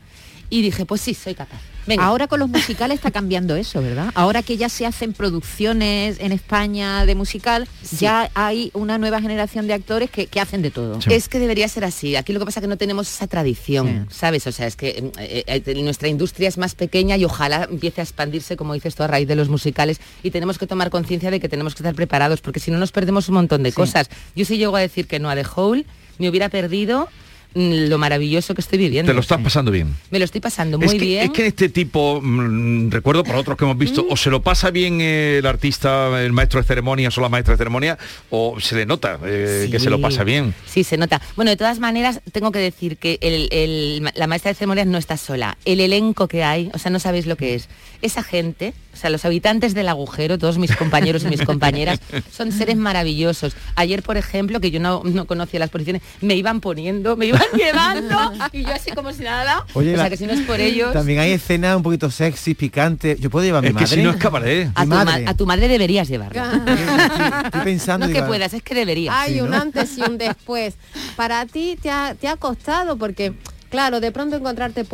Y 0.50 0.64
dije, 0.64 0.86
pues 0.88 1.02
sí, 1.02 1.14
soy 1.14 1.36
capaz. 1.36 1.62
Venga. 1.86 2.04
Ahora 2.06 2.28
con 2.28 2.40
los 2.40 2.50
musicales 2.50 2.96
está 2.96 3.12
cambiando 3.12 3.56
eso, 3.56 3.82
¿verdad? 3.82 4.12
Ahora 4.16 4.42
que 4.44 4.58
ya 4.58 4.70
se 4.70 4.86
hacen 4.86 5.14
producciones 5.14 6.18
en 6.20 6.32
España 6.32 7.06
de 7.06 7.16
musical, 7.16 7.68
Sí. 7.84 7.98
ya 7.98 8.30
hay 8.34 8.72
una 8.74 8.98
nueva 8.98 9.22
generación 9.22 9.68
de 9.68 9.74
actores 9.74 10.10
que, 10.10 10.28
que 10.28 10.40
hacen 10.40 10.62
de 10.62 10.72
todo. 10.72 11.02
Sí. 11.02 11.14
Es 11.14 11.28
que 11.28 11.40
debería 11.40 11.68
ser 11.68 11.84
así. 11.86 12.16
Aquí 12.16 12.34
lo 12.34 12.40
que 12.40 12.46
pasa 12.46 12.60
es 12.60 12.64
que 12.64 12.68
no 12.68 12.78
tenemos 12.78 13.10
esa 13.12 13.28
tradición, 13.28 14.08
Sí. 14.10 14.16
¿sabes? 14.18 14.48
O 14.48 14.52
sea, 14.52 14.68
es 14.68 14.76
que 14.76 15.12
eh, 15.20 15.44
eh, 15.48 15.84
nuestra 15.84 16.08
industria 16.08 16.48
es 16.48 16.58
más 16.58 16.76
pequeña 16.76 17.18
y 17.18 17.26
ojalá 17.26 17.68
empiece 17.70 18.02
a 18.02 18.04
expandirse, 18.04 18.56
como 18.56 18.74
dices 18.74 18.96
tú, 18.96 19.04
a 19.04 19.08
raíz 19.08 19.28
de 19.28 19.36
los 19.36 19.50
musicales 19.50 20.00
y 20.24 20.32
tenemos 20.32 20.58
que 20.58 20.68
tomar 20.68 20.90
conciencia 20.90 21.32
de 21.32 21.40
que 21.40 21.50
tenemos 21.50 21.76
que 21.76 21.80
estar 21.84 21.96
preparados 21.96 22.42
porque 22.42 22.60
si 22.60 22.72
no 22.72 22.78
nos 22.78 22.92
perdemos 22.92 23.28
un 23.30 23.36
montón 23.36 23.64
de 23.64 23.72
cosas. 23.72 24.10
Yo 24.36 24.46
si 24.46 24.58
llego 24.58 24.76
a 24.76 24.80
decir 24.80 25.08
que 25.08 25.20
no 25.20 25.30
a 25.30 25.36
The 25.36 25.46
Hole, 25.56 25.86
me 26.18 26.30
hubiera 26.30 26.50
perdido 26.50 27.10
lo 27.56 27.98
maravilloso 27.98 28.54
que 28.56 28.62
estoy 28.62 28.80
viviendo. 28.80 29.10
Te 29.10 29.14
lo 29.14 29.22
estás 29.22 29.40
pasando 29.42 29.72
bien. 29.72 29.96
Me 30.12 30.20
lo 30.20 30.26
estoy 30.26 30.42
pasando 30.42 30.78
muy 30.78 30.88
es, 30.88 30.94
que, 30.94 31.00
bien. 31.00 31.24
es 31.26 31.30
que 31.32 31.48
este 31.48 31.70
tipo, 31.70 32.20
mm, 32.22 32.90
recuerdo 32.90 33.24
por 33.24 33.36
otros 33.36 33.58
que 33.58 33.66
hemos 33.66 33.78
visto, 33.78 34.06
o 34.10 34.18
se 34.18 34.30
lo 34.30 34.42
pasa 34.42 34.72
bien 34.72 35.02
el 35.02 35.46
artista, 35.46 36.24
el 36.24 36.32
maestro 36.34 36.60
de 36.62 36.68
ceremonias 36.68 37.18
o 37.18 37.22
la 37.22 37.30
maestra 37.30 37.54
de 37.54 37.58
ceremonia, 37.58 37.98
o 38.30 38.60
se 38.60 38.76
le 38.76 38.86
nota 38.86 39.20
eh, 39.26 39.68
que 39.72 39.80
se 39.80 39.90
lo 39.90 40.00
pasa 40.02 40.24
bien. 40.24 40.54
Sí, 40.66 40.84
se 40.84 40.98
nota. 40.98 41.22
Bueno, 41.36 41.52
de 41.52 41.58
todas 41.58 41.80
maneras, 41.80 42.22
tengo 42.32 42.52
que 42.52 42.60
decir 42.60 42.98
que 42.98 43.18
el- 43.22 43.48
el- 43.52 44.12
la 44.16 44.28
maestra 44.28 44.50
de 44.52 44.56
ceremonias 44.56 44.88
no 44.88 44.98
está 44.98 45.18
sola. 45.18 45.58
El 45.66 45.80
elenco 45.80 46.28
que 46.28 46.44
hay, 46.44 46.70
o 46.74 46.80
sea, 46.80 46.92
no 46.92 47.00
sabéis 47.00 47.26
lo 47.28 47.36
que 47.36 47.56
es. 47.56 47.70
Esa 48.02 48.24
gente, 48.24 48.74
o 48.94 48.98
sea, 48.98 49.10
los 49.10 49.24
habitantes 49.26 49.74
del 49.74 49.88
agujero, 49.90 50.38
todos 50.38 50.58
mis 50.58 50.76
compañeros 50.76 51.24
y 51.24 51.28
mis 51.28 51.42
compañeras, 51.44 52.00
son 52.36 52.52
seres 52.52 52.76
maravillosos. 52.78 53.56
Ayer, 53.76 54.02
por 54.04 54.18
ejemplo, 54.18 54.60
que 54.60 54.72
yo 54.72 54.80
no, 54.80 55.02
no 55.06 55.26
conocía 55.26 55.60
las 55.60 55.70
posiciones, 55.70 56.02
me 56.22 56.36
iban 56.36 56.60
poniendo, 56.62 57.16
me 57.16 57.28
iban 57.28 57.43
llevando, 57.58 58.34
y 58.52 58.64
yo 58.64 58.74
así 58.74 58.92
como 58.92 59.12
si 59.14 59.24
nada. 59.24 59.66
Oye, 59.74 59.92
o 59.94 59.96
sea, 59.96 60.04
la- 60.06 60.10
que 60.10 60.18
si 60.18 60.26
no 60.26 60.34
es 60.34 60.42
por 60.42 60.60
ellos... 60.60 60.94
También 60.94 61.20
hay 61.20 61.32
escenas 61.32 61.76
un 61.78 61.84
poquito 61.84 62.10
sexy, 62.12 62.54
picantes. 62.54 63.20
Yo 63.20 63.30
puedo 63.30 63.46
llevar 63.46 63.60
a 63.60 63.62
mi 63.62 63.68
Es 63.70 63.74
que 63.76 63.82
madre. 63.84 63.96
si 63.98 64.02
no 64.04 64.10
es 64.12 64.18
cabaret. 64.18 64.70
A 64.76 64.84
tu, 64.84 64.90
ma- 64.90 65.06
madre. 65.06 65.26
a 65.28 65.34
tu 65.34 65.46
madre 65.46 65.68
deberías 65.68 66.08
llevarla. 66.08 66.54
Estoy, 66.54 67.46
estoy 67.46 67.62
pensando. 67.64 68.08
No 68.08 68.12
es 68.14 68.20
que 68.20 68.26
puedas, 68.26 68.54
es 68.54 68.64
que 68.64 68.76
deberías. 68.76 69.16
Hay 69.18 69.34
Sí, 69.34 69.42
un 69.42 69.50
¿no? 69.52 69.58
antes 69.58 69.98
y 69.98 70.02
un 70.02 70.18
después. 70.18 70.76
Para 71.16 71.46
ti 71.46 71.78
te 71.82 71.90
ha, 71.90 72.16
te 72.20 72.28
ha 72.28 72.36
costado 72.38 72.98
porque, 72.98 73.34
claro, 73.70 74.00
de 74.00 74.12
pronto 74.12 74.36
encontrarte 74.36 74.86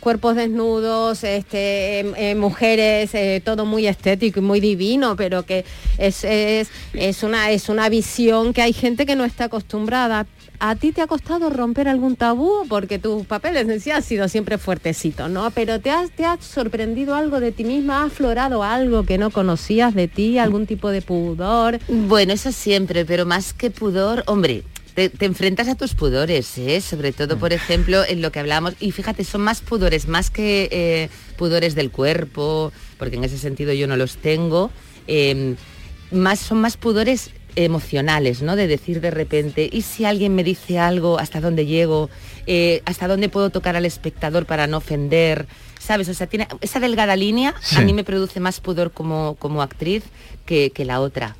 cuerpos 0.00 0.36
desnudos, 0.36 1.24
este, 1.24 2.00
em, 2.00 2.14
eh, 2.16 2.34
mujeres, 2.34 3.14
eh, 3.14 3.40
todo 3.44 3.64
muy 3.66 3.86
estético 3.86 4.40
y 4.40 4.42
muy 4.42 4.60
divino, 4.60 5.16
pero 5.16 5.44
que 5.44 5.64
es, 5.98 6.24
es, 6.24 6.68
es, 6.94 7.22
una, 7.22 7.50
es 7.50 7.68
una 7.68 7.88
visión 7.88 8.52
que 8.52 8.62
hay 8.62 8.72
gente 8.72 9.06
que 9.06 9.16
no 9.16 9.24
está 9.24 9.44
acostumbrada. 9.44 10.26
¿A 10.58 10.74
ti 10.74 10.92
te 10.92 11.02
ha 11.02 11.06
costado 11.06 11.50
romper 11.50 11.88
algún 11.88 12.16
tabú? 12.16 12.66
Porque 12.68 12.98
tus 12.98 13.26
papeles 13.26 13.68
en 13.68 13.80
sí 13.80 13.90
han 13.90 14.02
sido 14.02 14.28
siempre 14.28 14.58
fuertecitos, 14.58 15.30
¿no? 15.30 15.50
Pero 15.50 15.80
¿te 15.80 15.90
has, 15.90 16.10
te 16.10 16.24
sorprendido 16.40 17.14
algo 17.14 17.40
de 17.40 17.52
ti 17.52 17.64
misma? 17.64 18.02
¿Ha 18.02 18.06
aflorado 18.06 18.62
algo 18.62 19.04
que 19.04 19.18
no 19.18 19.30
conocías 19.30 19.94
de 19.94 20.08
ti? 20.08 20.38
¿Algún 20.38 20.66
tipo 20.66 20.90
de 20.90 21.02
pudor? 21.02 21.78
Bueno, 21.88 22.32
eso 22.32 22.52
siempre, 22.52 23.04
pero 23.04 23.26
más 23.26 23.52
que 23.52 23.70
pudor, 23.70 24.24
hombre, 24.26 24.64
te, 24.94 25.10
enfrentas 25.26 25.68
a 25.68 25.74
tus 25.74 25.94
pudores, 25.94 26.56
¿eh? 26.56 26.80
sobre 26.80 27.12
todo, 27.12 27.36
por 27.38 27.52
ejemplo, 27.52 28.02
en 28.02 28.22
lo 28.22 28.32
que 28.32 28.40
hablamos, 28.40 28.74
y 28.80 28.92
fíjate, 28.92 29.24
son 29.24 29.42
más 29.42 29.60
pudores, 29.60 30.08
más 30.08 30.30
que 30.30 30.68
eh, 30.72 31.10
pudores 31.36 31.74
del 31.74 31.90
cuerpo, 31.90 32.72
porque 32.98 33.16
en 33.16 33.24
ese 33.24 33.36
sentido 33.36 33.74
yo 33.74 33.86
no 33.86 33.96
los 33.96 34.16
tengo, 34.16 34.70
eh, 35.06 35.54
más, 36.10 36.40
son 36.40 36.62
más 36.62 36.78
pudores 36.78 37.30
emocionales, 37.56 38.42
¿no? 38.42 38.54
De 38.56 38.66
decir 38.66 39.00
de 39.00 39.10
repente, 39.10 39.68
¿y 39.72 39.82
si 39.82 40.04
alguien 40.04 40.34
me 40.34 40.44
dice 40.44 40.78
algo, 40.78 41.18
hasta 41.18 41.40
dónde 41.40 41.66
llego? 41.66 42.08
Eh, 42.46 42.82
¿Hasta 42.84 43.08
dónde 43.08 43.28
puedo 43.28 43.50
tocar 43.50 43.74
al 43.76 43.84
espectador 43.86 44.46
para 44.46 44.66
no 44.66 44.76
ofender? 44.76 45.46
¿Sabes? 45.80 46.08
O 46.08 46.14
sea, 46.14 46.26
tiene 46.26 46.46
esa 46.60 46.80
delgada 46.80 47.16
línea 47.16 47.54
Sí. 47.60 47.76
a 47.76 47.80
mí 47.80 47.92
me 47.92 48.04
produce 48.04 48.40
más 48.40 48.60
pudor 48.60 48.92
como, 48.92 49.36
como 49.38 49.62
actriz 49.62 50.04
que, 50.44 50.70
que 50.70 50.84
la 50.84 51.00
otra. 51.00 51.36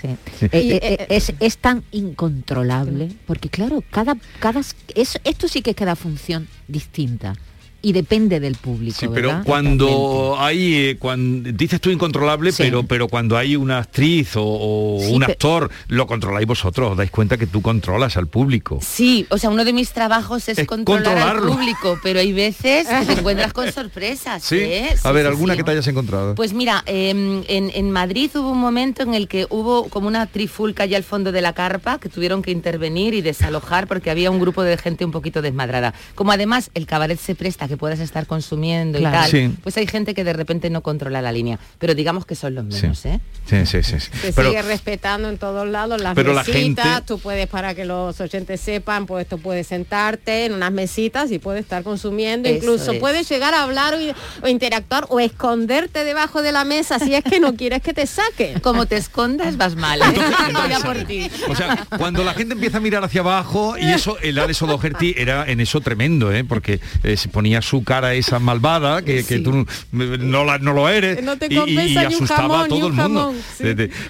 Sí. 0.00 0.08
Eh, 0.40 0.48
eh, 0.82 1.06
es, 1.10 1.32
es 1.38 1.58
tan 1.58 1.84
incontrolable, 1.92 3.10
porque 3.26 3.48
claro, 3.48 3.84
cada, 3.90 4.16
cada 4.40 4.60
es- 4.94 5.20
esto 5.24 5.46
sí 5.48 5.62
que 5.62 5.70
es 5.70 5.76
cada 5.76 5.94
función 5.94 6.48
distinta 6.66 7.34
y 7.82 7.92
depende 7.92 8.38
del 8.40 8.54
público. 8.54 8.96
Sí, 8.98 9.08
pero 9.12 9.28
¿verdad? 9.28 9.44
cuando 9.44 10.36
hay, 10.38 10.74
eh, 10.74 10.96
cuando 10.98 11.50
dices 11.52 11.80
tú 11.80 11.90
incontrolable, 11.90 12.52
Sí. 12.52 12.62
pero 12.62 12.84
pero 12.84 13.08
cuando 13.08 13.36
hay 13.36 13.56
una 13.56 13.78
actriz 13.78 14.36
o, 14.36 14.42
o 14.44 14.98
Sí, 15.00 15.12
un 15.12 15.24
actor, 15.24 15.70
lo 15.88 16.06
controláis 16.06 16.46
vosotros, 16.46 16.92
os 16.92 16.96
dais 16.96 17.10
cuenta 17.10 17.36
que 17.36 17.46
tú 17.46 17.60
controlas 17.62 18.16
al 18.16 18.26
público. 18.28 18.78
Sí, 18.82 19.26
o 19.30 19.38
sea, 19.38 19.50
uno 19.50 19.64
de 19.64 19.72
mis 19.72 19.90
trabajos 19.92 20.48
es, 20.48 20.58
Es 20.58 20.66
controlar 20.66 21.02
controlarlo. 21.04 21.42
al 21.52 21.58
público, 21.58 21.98
pero 22.02 22.20
hay 22.20 22.32
veces 22.32 22.86
que 22.86 23.06
te 23.06 23.12
encuentras 23.20 23.52
con 23.52 23.70
sorpresas. 23.72 24.42
Sí. 24.42 24.56
¿eh? 24.58 24.94
A 25.04 25.12
ver, 25.12 25.26
alguna 25.26 25.56
que 25.56 25.64
te 25.64 25.70
hayas 25.72 25.86
encontrado. 25.88 26.34
Pues 26.34 26.52
mira, 26.52 26.82
em, 26.86 27.42
en, 27.48 27.70
en 27.74 27.90
Madrid 27.90 28.30
hubo 28.34 28.50
un 28.52 28.58
momento 28.60 29.02
en 29.02 29.14
el 29.14 29.28
que 29.28 29.46
hubo 29.50 29.88
como 29.88 30.06
una 30.08 30.26
trifulca 30.26 30.86
ya 30.86 30.96
al 30.96 31.04
fondo 31.04 31.32
de 31.32 31.40
la 31.42 31.52
carpa 31.52 31.98
que 31.98 32.08
tuvieron 32.08 32.42
que 32.42 32.50
intervenir 32.50 33.14
y 33.14 33.22
desalojar 33.22 33.86
porque 33.86 34.10
había 34.10 34.30
un 34.30 34.38
grupo 34.38 34.62
de 34.62 34.76
gente 34.76 35.04
un 35.04 35.10
poquito 35.10 35.42
desmadrada. 35.42 35.94
Como 36.14 36.32
además 36.32 36.70
el 36.74 36.86
cabaret 36.86 37.18
se 37.18 37.34
presta, 37.34 37.68
que 37.72 37.76
puedas 37.78 38.00
estar 38.00 38.26
consumiendo 38.26 38.98
Claro. 38.98 39.16
y 39.16 39.20
tal, 39.20 39.30
Sí. 39.30 39.54
pues 39.62 39.76
hay 39.78 39.86
gente 39.86 40.14
que 40.14 40.24
de 40.24 40.32
repente 40.34 40.68
no 40.70 40.82
controla 40.82 41.22
la 41.22 41.32
línea. 41.32 41.58
Pero 41.78 41.94
digamos 41.94 42.26
que 42.26 42.34
son 42.34 42.54
los 42.54 42.64
menos, 42.64 43.04
¿eh? 43.06 43.18
Sí, 43.48 43.64
sí, 43.66 43.82
sí. 43.82 43.98
sí. 43.98 44.10
Se 44.20 44.32
Pero- 44.32 44.50
sigue 44.50 44.62
respetando 44.62 45.28
en 45.28 45.38
todos 45.38 45.66
lados 45.66 46.00
las 46.00 46.14
Pero 46.14 46.32
la 46.34 46.42
mesitas, 46.44 46.84
gente- 46.86 47.02
tú 47.06 47.18
puedes, 47.18 47.46
para 47.46 47.74
que 47.74 47.84
los 47.84 48.20
oyentes 48.20 48.60
sepan, 48.60 49.06
pues 49.06 49.26
tú 49.26 49.38
puedes 49.38 49.66
sentarte 49.66 50.44
en 50.46 50.52
unas 50.52 50.70
mesitas 50.72 51.30
y 51.32 51.38
puedes 51.38 51.62
estar 51.62 51.82
consumiendo, 51.82 52.48
Eso 52.48 52.56
incluso 52.58 52.92
es. 52.92 53.00
puedes 53.00 53.28
llegar 53.28 53.54
a 53.54 53.62
hablar 53.62 53.94
o, 53.94 54.44
o 54.44 54.48
interactuar 54.48 55.06
o 55.08 55.18
esconderte 55.20 56.04
debajo 56.04 56.42
de 56.42 56.52
la 56.52 56.64
mesa 56.64 56.98
si 56.98 57.14
es 57.14 57.24
que 57.24 57.40
no 57.40 57.56
quieres 57.56 57.82
que 57.82 57.92
te 57.94 58.06
saquen. 58.06 58.60
Como 58.60 58.86
te 58.86 58.96
escondas 58.96 59.56
vas 59.56 59.74
mal, 59.76 60.00
¿eh? 60.02 60.04
Por 60.84 61.04
ti. 61.04 61.30
O 61.48 61.54
sea, 61.56 61.86
cuando 61.96 62.22
la 62.24 62.34
gente 62.34 62.54
empieza 62.54 62.76
a 62.78 62.80
mirar 62.80 63.02
hacia 63.04 63.20
abajo, 63.22 63.76
y 63.78 63.84
eso, 63.90 64.18
el 64.20 64.38
Alex 64.38 64.60
O'Doherty 64.62 65.14
era 65.16 65.48
en 65.50 65.60
eso 65.60 65.80
tremendo, 65.80 66.32
¿eh? 66.32 66.44
porque 66.44 66.80
eh, 67.02 67.16
se 67.16 67.28
ponía 67.28 67.61
su 67.62 67.84
cara 67.84 68.14
esa 68.14 68.38
malvada, 68.38 69.02
que, 69.02 69.24
que 69.24 69.38
Sí. 69.38 69.42
tú 69.42 69.66
no, 69.92 70.44
la- 70.44 70.58
no 70.58 70.72
lo 70.72 70.88
eres, 70.88 71.22
No 71.22 71.36
te 71.38 71.46
y- 71.48 71.54
y, 71.54 71.56
compensa 71.56 72.00
ni 72.00 72.06
un 72.06 72.12
asustaba 72.14 72.40
jamón, 72.42 72.60
a 72.60 72.68
todo 72.68 72.86
el 72.88 72.92
mundo. 72.92 73.34
sí. 73.58 73.64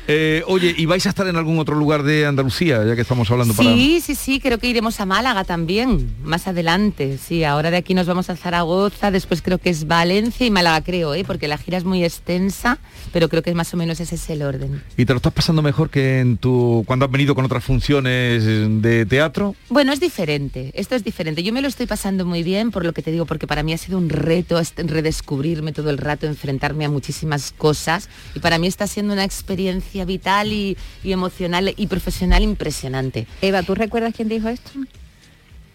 Eh, 0.09 0.43
oye, 0.47 0.75
¿y 0.77 0.87
vais 0.87 1.05
a 1.07 1.09
estar 1.11 1.27
en 1.27 1.37
algún 1.37 1.59
otro 1.59 1.75
lugar 1.77 2.03
de 2.03 2.27
Andalucía, 2.27 2.85
ya 2.85 2.95
que 2.95 3.03
estamos 3.03 3.31
hablando 3.31 3.55
para... 3.55 3.69
Sí, 3.73 4.01
sí, 4.03 4.15
sí, 4.15 4.41
creo 4.41 4.59
que 4.59 4.67
iremos 4.69 4.99
a 5.01 5.07
Málaga 5.07 5.45
también, 5.45 6.09
más 6.25 6.47
adelante. 6.49 7.19
Sí, 7.19 7.45
ahora 7.45 7.71
de 7.71 7.77
aquí 7.77 7.95
nos 7.95 8.07
vamos 8.07 8.31
a 8.31 8.37
Zaragoza, 8.37 9.11
después 9.11 9.43
creo 9.43 9.59
que 9.59 9.71
es 9.71 9.87
Valencia 9.87 10.47
y 10.47 10.51
Málaga, 10.51 10.83
creo, 10.83 11.15
¿eh? 11.15 11.25
porque 11.27 11.49
la 11.49 11.59
gira 11.59 11.79
es 11.79 11.85
muy 11.85 12.05
extensa, 12.05 12.79
pero 13.13 13.29
creo 13.29 13.43
que 13.43 13.55
más 13.55 13.73
o 13.75 13.77
menos 13.77 14.01
ese 14.01 14.15
es 14.17 14.31
el 14.31 14.43
orden. 14.43 14.83
¿Y 14.97 15.05
te 15.05 15.13
lo 15.13 15.19
estás 15.19 15.33
pasando 15.33 15.63
mejor 15.63 15.91
que 15.91 16.21
en 16.21 16.37
tu 16.39 16.85
cuando 16.87 17.05
has 17.07 17.11
venido 17.11 17.35
con 17.35 17.45
otras 17.45 17.63
funciones 17.65 18.45
de 18.83 19.07
teatro? 19.07 19.55
Bueno, 19.69 19.93
es 19.93 20.01
diferente, 20.01 20.71
esto 20.75 20.95
es 20.95 21.05
diferente. 21.05 21.43
Yo 21.43 21.53
me 21.53 21.61
lo 21.63 21.69
estoy 21.69 21.87
pasando 21.87 22.25
muy 22.25 22.43
bien 22.43 22.71
por 22.71 22.85
lo 22.85 22.93
que 22.93 23.03
te 23.03 23.11
digo, 23.13 23.27
porque 23.27 23.42
para 23.47 23.63
mí 23.63 23.73
ha 23.73 23.79
sido 23.79 23.99
un 23.99 24.09
reto 24.09 24.61
redescubrirme 24.77 25.73
todo 25.73 25.91
el 25.91 25.99
rato, 25.99 26.27
enfrentarme 26.27 26.85
a 26.85 26.91
muchísimas 26.91 27.53
cosas 27.53 28.09
y 28.35 28.41
para 28.41 28.59
mí 28.59 28.67
está 28.67 28.87
siendo 28.87 29.13
una 29.13 29.25
experiencia 29.25 30.05
vital 30.05 30.53
y, 30.53 30.77
y 31.03 31.13
emocional 31.13 31.73
y 31.77 31.87
profesional 31.87 32.43
impresionante. 32.43 33.27
Eva, 33.41 33.63
¿tú 33.63 33.75
recuerdas 33.75 34.15
quién 34.15 34.29
dijo 34.29 34.49
esto? 34.49 34.71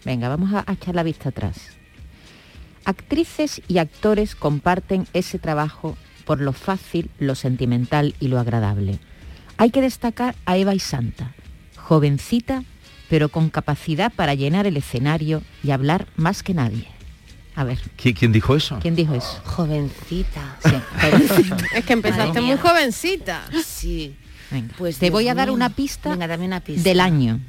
Venga, 0.05 0.29
vamos 0.29 0.53
a, 0.53 0.63
a 0.65 0.73
echar 0.73 0.95
la 0.95 1.03
vista 1.03 1.29
atrás. 1.29 1.57
Actrices 2.85 3.61
y 3.67 3.79
actores 3.79 4.35
comparten 4.35 5.07
ese 5.13 5.39
trabajo 5.39 5.97
por 6.25 6.41
lo 6.41 6.53
fácil, 6.53 7.09
lo 7.19 7.35
sentimental 7.35 8.15
y 8.19 8.27
lo 8.27 8.39
agradable. 8.39 8.99
Hay 9.57 9.71
que 9.71 9.81
destacar 9.81 10.35
a 10.45 10.57
Eva 10.57 10.75
y 10.75 10.79
Santa, 10.79 11.33
jovencita, 11.75 12.63
pero 13.09 13.29
con 13.29 13.49
capacidad 13.49 14.11
para 14.13 14.35
llenar 14.35 14.67
el 14.67 14.77
escenario 14.77 15.41
y 15.63 15.71
hablar 15.71 16.07
más 16.15 16.43
que 16.43 16.53
nadie. 16.53 16.96
A 17.57 17.63
ver, 17.63 17.79
¿Qui- 18.01 18.15
¿Quién 18.17 18.31
dijo 18.31 18.55
eso? 18.55 18.77
¿quién 18.81 18.95
dijo 18.95 19.15
eso? 19.15 19.41
Jovencita. 19.45 20.57
Sí, 20.63 20.69
jovencita. 21.01 21.57
Es 21.75 21.85
que 21.85 21.93
empezaste 21.93 22.39
muy 22.39 22.55
jovencita. 22.57 23.41
Sí. 23.65 24.15
Venga, 24.51 24.73
Pues 24.77 24.97
te 24.99 25.07
Dios 25.07 25.13
voy 25.13 25.27
a 25.27 25.33
dar 25.33 25.47
mío. 25.47 25.55
una 25.55 25.69
pista, 25.71 26.11
Venga, 26.11 26.27
dame 26.27 26.45
una 26.45 26.59
pista. 26.61 26.87
del 26.87 26.99
año. 26.99 27.39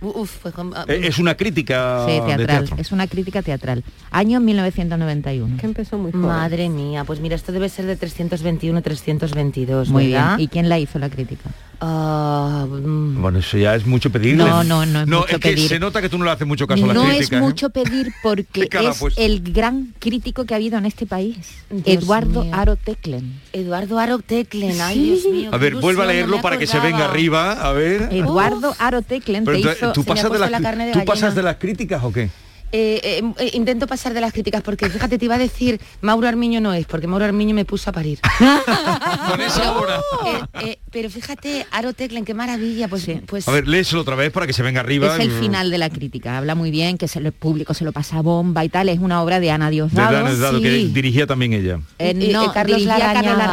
Uf, 0.00 0.30
fue 0.42 0.52
como- 0.52 0.74
Eh, 0.88 1.00
es 1.04 1.18
una 1.18 1.34
crítica 1.36 2.04
Sí, 2.06 2.20
teatral. 2.26 2.68
Es 2.76 2.92
una 2.92 3.06
crítica 3.06 3.40
teatral. 3.42 3.82
Año 4.10 4.40
1991. 4.40 5.56
Que 5.58 5.66
empezó 5.66 5.96
muy 5.98 6.12
joven. 6.12 6.26
Madre 6.26 6.68
mía, 6.68 7.04
pues 7.04 7.20
mira, 7.20 7.34
esto 7.34 7.50
debe 7.52 7.68
ser 7.68 7.86
de 7.86 7.96
321, 7.96 8.82
322, 8.82 9.88
Muy 9.88 10.10
¿verdad? 10.12 10.36
bien. 10.36 10.44
¿Y 10.44 10.48
quién 10.48 10.68
la 10.68 10.78
hizo 10.78 10.98
la 10.98 11.08
crítica? 11.08 11.50
Ah, 11.80 12.66
mm, 12.68 13.20
Bueno, 13.20 13.38
eso 13.38 13.58
ya 13.58 13.74
es 13.74 13.86
mucho 13.86 14.10
pedirle. 14.10 14.44
No, 14.44 14.64
no, 14.64 14.86
no 14.86 15.00
es 15.02 15.06
mucho 15.06 15.26
es 15.26 15.32
que 15.34 15.38
pedir. 15.50 15.68
se 15.68 15.78
nota 15.78 16.00
que 16.00 16.08
tú 16.08 16.16
no 16.16 16.24
le 16.24 16.30
haces 16.30 16.46
mucho 16.46 16.66
caso 16.66 16.84
a 16.84 16.86
las 16.88 16.94
no 16.96 17.02
críticas. 17.02 17.26
es 17.26 17.32
¿eh? 17.32 17.40
mucho 17.40 17.70
pedir 17.70 18.12
porque 18.22 18.46
¿Qué 18.62 18.68
cara 18.68 18.88
ha 18.88 18.92
es 18.92 19.02
el 19.18 19.40
gran 19.52 19.92
crítico 19.98 20.44
que 20.46 20.54
ha 20.54 20.56
habido 20.56 20.78
en 20.78 20.86
este 20.86 21.04
país. 21.06 21.36
Dios 21.70 21.82
Eduardo 22.04 22.44
mío. 22.44 22.54
Aro 22.54 22.76
Teclen. 22.76 23.40
Eduardo 23.52 23.98
Aro 23.98 24.18
Teclen, 24.20 24.80
ay 24.80 24.94
Sí. 24.96 25.04
Dios 25.04 25.24
mío. 25.34 25.50
A 25.52 25.58
ver, 25.58 25.74
vuelva 25.74 26.04
a 26.04 26.06
no 26.06 26.12
leerlo 26.12 26.40
para 26.40 26.58
que 26.58 26.66
se 26.66 26.80
venga 26.80 27.04
arriba, 27.04 27.52
a 27.52 27.72
ver. 27.72 28.08
Eduardo 28.10 28.74
Aro 28.78 29.02
Teclen 29.02 29.44
te 29.44 29.60
tú- 29.60 29.85
¿Tú, 29.92 30.04
pasas 30.04 30.30
de, 30.30 30.38
las, 30.38 30.50
la 30.50 30.60
carne 30.60 30.86
de 30.86 30.92
¿tú 30.92 31.04
pasas 31.04 31.34
de 31.34 31.42
las 31.42 31.56
críticas 31.56 32.02
o 32.04 32.12
qué? 32.12 32.30
Eh, 32.72 33.00
eh, 33.02 33.22
eh, 33.38 33.50
intento 33.54 33.86
pasar 33.86 34.12
de 34.12 34.20
las 34.20 34.32
críticas 34.32 34.60
porque 34.62 34.90
fíjate, 34.90 35.18
te 35.18 35.24
iba 35.24 35.36
a 35.36 35.38
decir, 35.38 35.80
Mauro 36.00 36.26
Armiño 36.28 36.60
no 36.60 36.74
es, 36.74 36.84
porque 36.86 37.06
Mauro 37.06 37.24
Armiño 37.24 37.54
me 37.54 37.64
puso 37.64 37.90
a 37.90 37.92
parir. 37.92 38.18
Con 39.30 39.40
esa 39.40 39.72
hora. 39.72 40.00
Eh, 40.26 40.40
eh, 40.64 40.78
pero 40.90 41.08
fíjate, 41.10 41.66
Aro 41.70 41.92
Teclen, 41.92 42.24
qué 42.24 42.34
maravilla, 42.34 42.88
pues, 42.88 43.02
Sí. 43.02 43.20
pues 43.26 43.46
A 43.48 43.52
ver, 43.52 43.68
léeselo 43.68 44.00
otra 44.02 44.16
vez 44.16 44.32
para 44.32 44.46
que 44.46 44.52
se 44.52 44.62
venga 44.62 44.80
arriba. 44.80 45.14
Es 45.16 45.20
el 45.20 45.30
final 45.30 45.70
de 45.70 45.78
la 45.78 45.90
crítica. 45.90 46.38
Habla 46.38 46.54
muy 46.54 46.70
bien, 46.70 46.98
que 46.98 47.06
se- 47.08 47.18
el 47.20 47.32
público 47.32 47.72
se 47.74 47.84
lo 47.84 47.92
pasa 47.92 48.20
bomba 48.22 48.64
y 48.64 48.68
tal. 48.68 48.88
Es 48.88 48.98
una 48.98 49.22
obra 49.22 49.40
de 49.40 49.50
Ana 49.50 49.66
De 49.66 49.72
Diosdado. 49.72 50.36
Dado, 50.36 50.60
que 50.60 50.70
dirigía 50.88 51.26
también 51.26 51.52
ella. 51.52 51.78
Eh, 51.98 52.14
no, 52.32 52.52
Carlos 52.52 52.78
dirigía 52.78 53.10
a 53.10 53.14
Carlos 53.14 53.36
Larrañaga. 53.38 53.46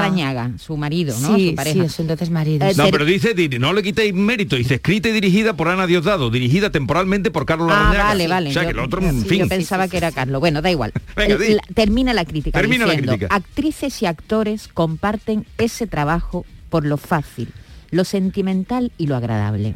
Larrañaga, 0.44 0.58
su 0.58 0.76
marido, 0.78 1.16
¿no? 1.20 1.36
sí, 1.36 1.50
su 1.50 1.56
pareja. 1.56 1.84
sí, 1.84 1.90
su 1.90 2.02
entonces 2.02 2.30
marido. 2.30 2.66
Eh, 2.68 2.74
No, 2.76 2.88
pero 2.90 3.06
dice, 3.06 3.34
di- 3.34 3.50
no 3.60 3.74
le 3.74 3.84
quitéis 3.84 4.14
mérito, 4.14 4.56
dice 4.56 4.76
escrita 4.76 5.10
y 5.10 5.12
dirigida 5.12 5.56
por 5.56 5.68
Ana 5.68 5.86
Diosdado, 5.88 6.30
dirigida 6.30 6.72
temporalmente 6.72 7.30
por 7.32 7.46
Carlos 7.46 7.68
Ah, 7.72 7.76
Larrañaga. 7.76 8.04
vale, 8.06 8.28
vale. 8.28 8.50
O 8.50 8.54
sea, 8.54 8.64
Yo- 8.64 8.68
que 8.70 8.74
el 8.74 8.80
otro, 8.80 9.02
sí, 9.12 9.28
fin. 9.30 9.40
Yo 9.40 9.48
pensaba 9.50 9.88
que 9.88 9.98
era 9.98 10.12
Carlos. 10.12 10.40
Bueno, 10.40 10.62
da 10.62 10.72
igual. 10.72 10.92
Venga, 11.16 11.36
la- 11.38 11.62
termina 11.74 12.14
la 12.14 12.26
crítica 12.26 12.60
Termina 12.60 12.86
la 12.86 12.92
diciendo, 12.94 13.14
crítica. 13.14 13.36
actrices 13.36 14.02
y 14.02 14.06
actores 14.06 14.68
comparten 14.68 15.46
ese 15.58 15.88
trabajo 15.88 16.46
por 16.70 16.86
lo 16.86 16.98
fácil, 16.98 17.50
lo 17.92 18.04
sentimental 18.06 18.92
y 18.98 19.08
lo 19.08 19.16
agradable. 19.16 19.76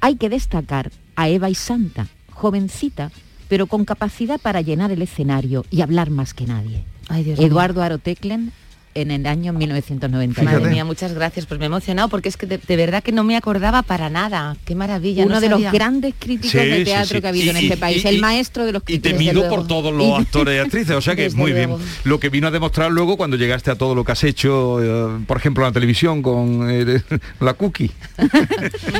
Hay 0.00 0.16
que 0.16 0.28
destacar 0.28 0.90
a 1.16 1.28
Eva 1.28 1.48
y 1.50 1.54
Santa, 1.54 2.08
jovencita, 2.30 3.10
pero 3.48 3.66
con 3.66 3.84
capacidad 3.84 4.40
para 4.40 4.60
llenar 4.62 4.90
el 4.90 5.02
escenario 5.02 5.64
y 5.70 5.80
hablar 5.82 6.10
más 6.10 6.34
que 6.34 6.46
nadie. 6.46 6.84
Ay, 7.08 7.22
Dios 7.24 7.38
mío. 7.38 7.46
Eduardo 7.48 7.82
Aro 7.82 7.98
Teclen 7.98 8.52
en 8.94 9.10
el 9.10 9.26
año 9.26 9.52
1991. 9.52 10.50
Madre 10.50 10.70
mía, 10.70 10.84
muchas 10.84 11.12
gracias, 11.14 11.46
pues 11.46 11.58
me 11.58 11.66
he 11.66 11.68
emocionado 11.68 12.08
porque 12.08 12.28
es 12.28 12.36
que 12.36 12.46
de, 12.46 12.58
de 12.58 12.76
verdad 12.76 13.02
que 13.02 13.12
no 13.12 13.24
me 13.24 13.36
acordaba 13.36 13.82
para 13.82 14.08
nada. 14.10 14.56
Qué 14.64 14.74
maravilla. 14.74 15.24
Uno 15.24 15.34
no 15.36 15.40
de 15.40 15.48
los 15.48 15.60
grandes 15.72 16.14
críticos 16.18 16.50
Sí, 16.52 16.58
de 16.58 16.84
teatro 16.84 17.16
sí. 17.16 17.20
que 17.20 17.26
ha 17.26 17.30
habido 17.30 17.46
Y- 17.46 17.48
en 17.50 17.56
y- 17.56 17.64
este 17.66 17.76
país, 17.76 18.04
y- 18.04 18.08
el 18.08 18.16
y- 18.16 18.20
maestro 18.20 18.64
de 18.66 18.72
los 18.72 18.82
Y 18.82 18.86
críticos. 18.86 19.12
temido 19.18 19.42
Desde 19.42 19.54
por 19.56 19.66
todos 19.66 19.92
los 19.92 20.06
Y- 20.06 20.12
actores 20.22 20.56
y 20.56 20.58
actrices, 20.58 20.96
o 20.96 21.00
sea 21.00 21.16
que 21.16 21.22
Desde 21.22 21.36
muy 21.36 21.50
luego. 21.52 21.78
bien. 21.78 21.88
Lo 22.04 22.20
que 22.20 22.28
vino 22.28 22.46
a 22.48 22.50
demostrar 22.50 22.90
luego 22.90 23.16
cuando 23.16 23.36
llegaste 23.36 23.70
a 23.70 23.74
todo 23.76 23.94
lo 23.94 24.04
que 24.04 24.12
has 24.12 24.24
hecho, 24.24 24.82
eh, 24.82 25.24
por 25.26 25.36
ejemplo, 25.36 25.64
en 25.64 25.68
la 25.70 25.72
televisión 25.72 26.22
con 26.22 26.68
eh, 26.70 27.02
la 27.40 27.54
cookie. 27.54 27.90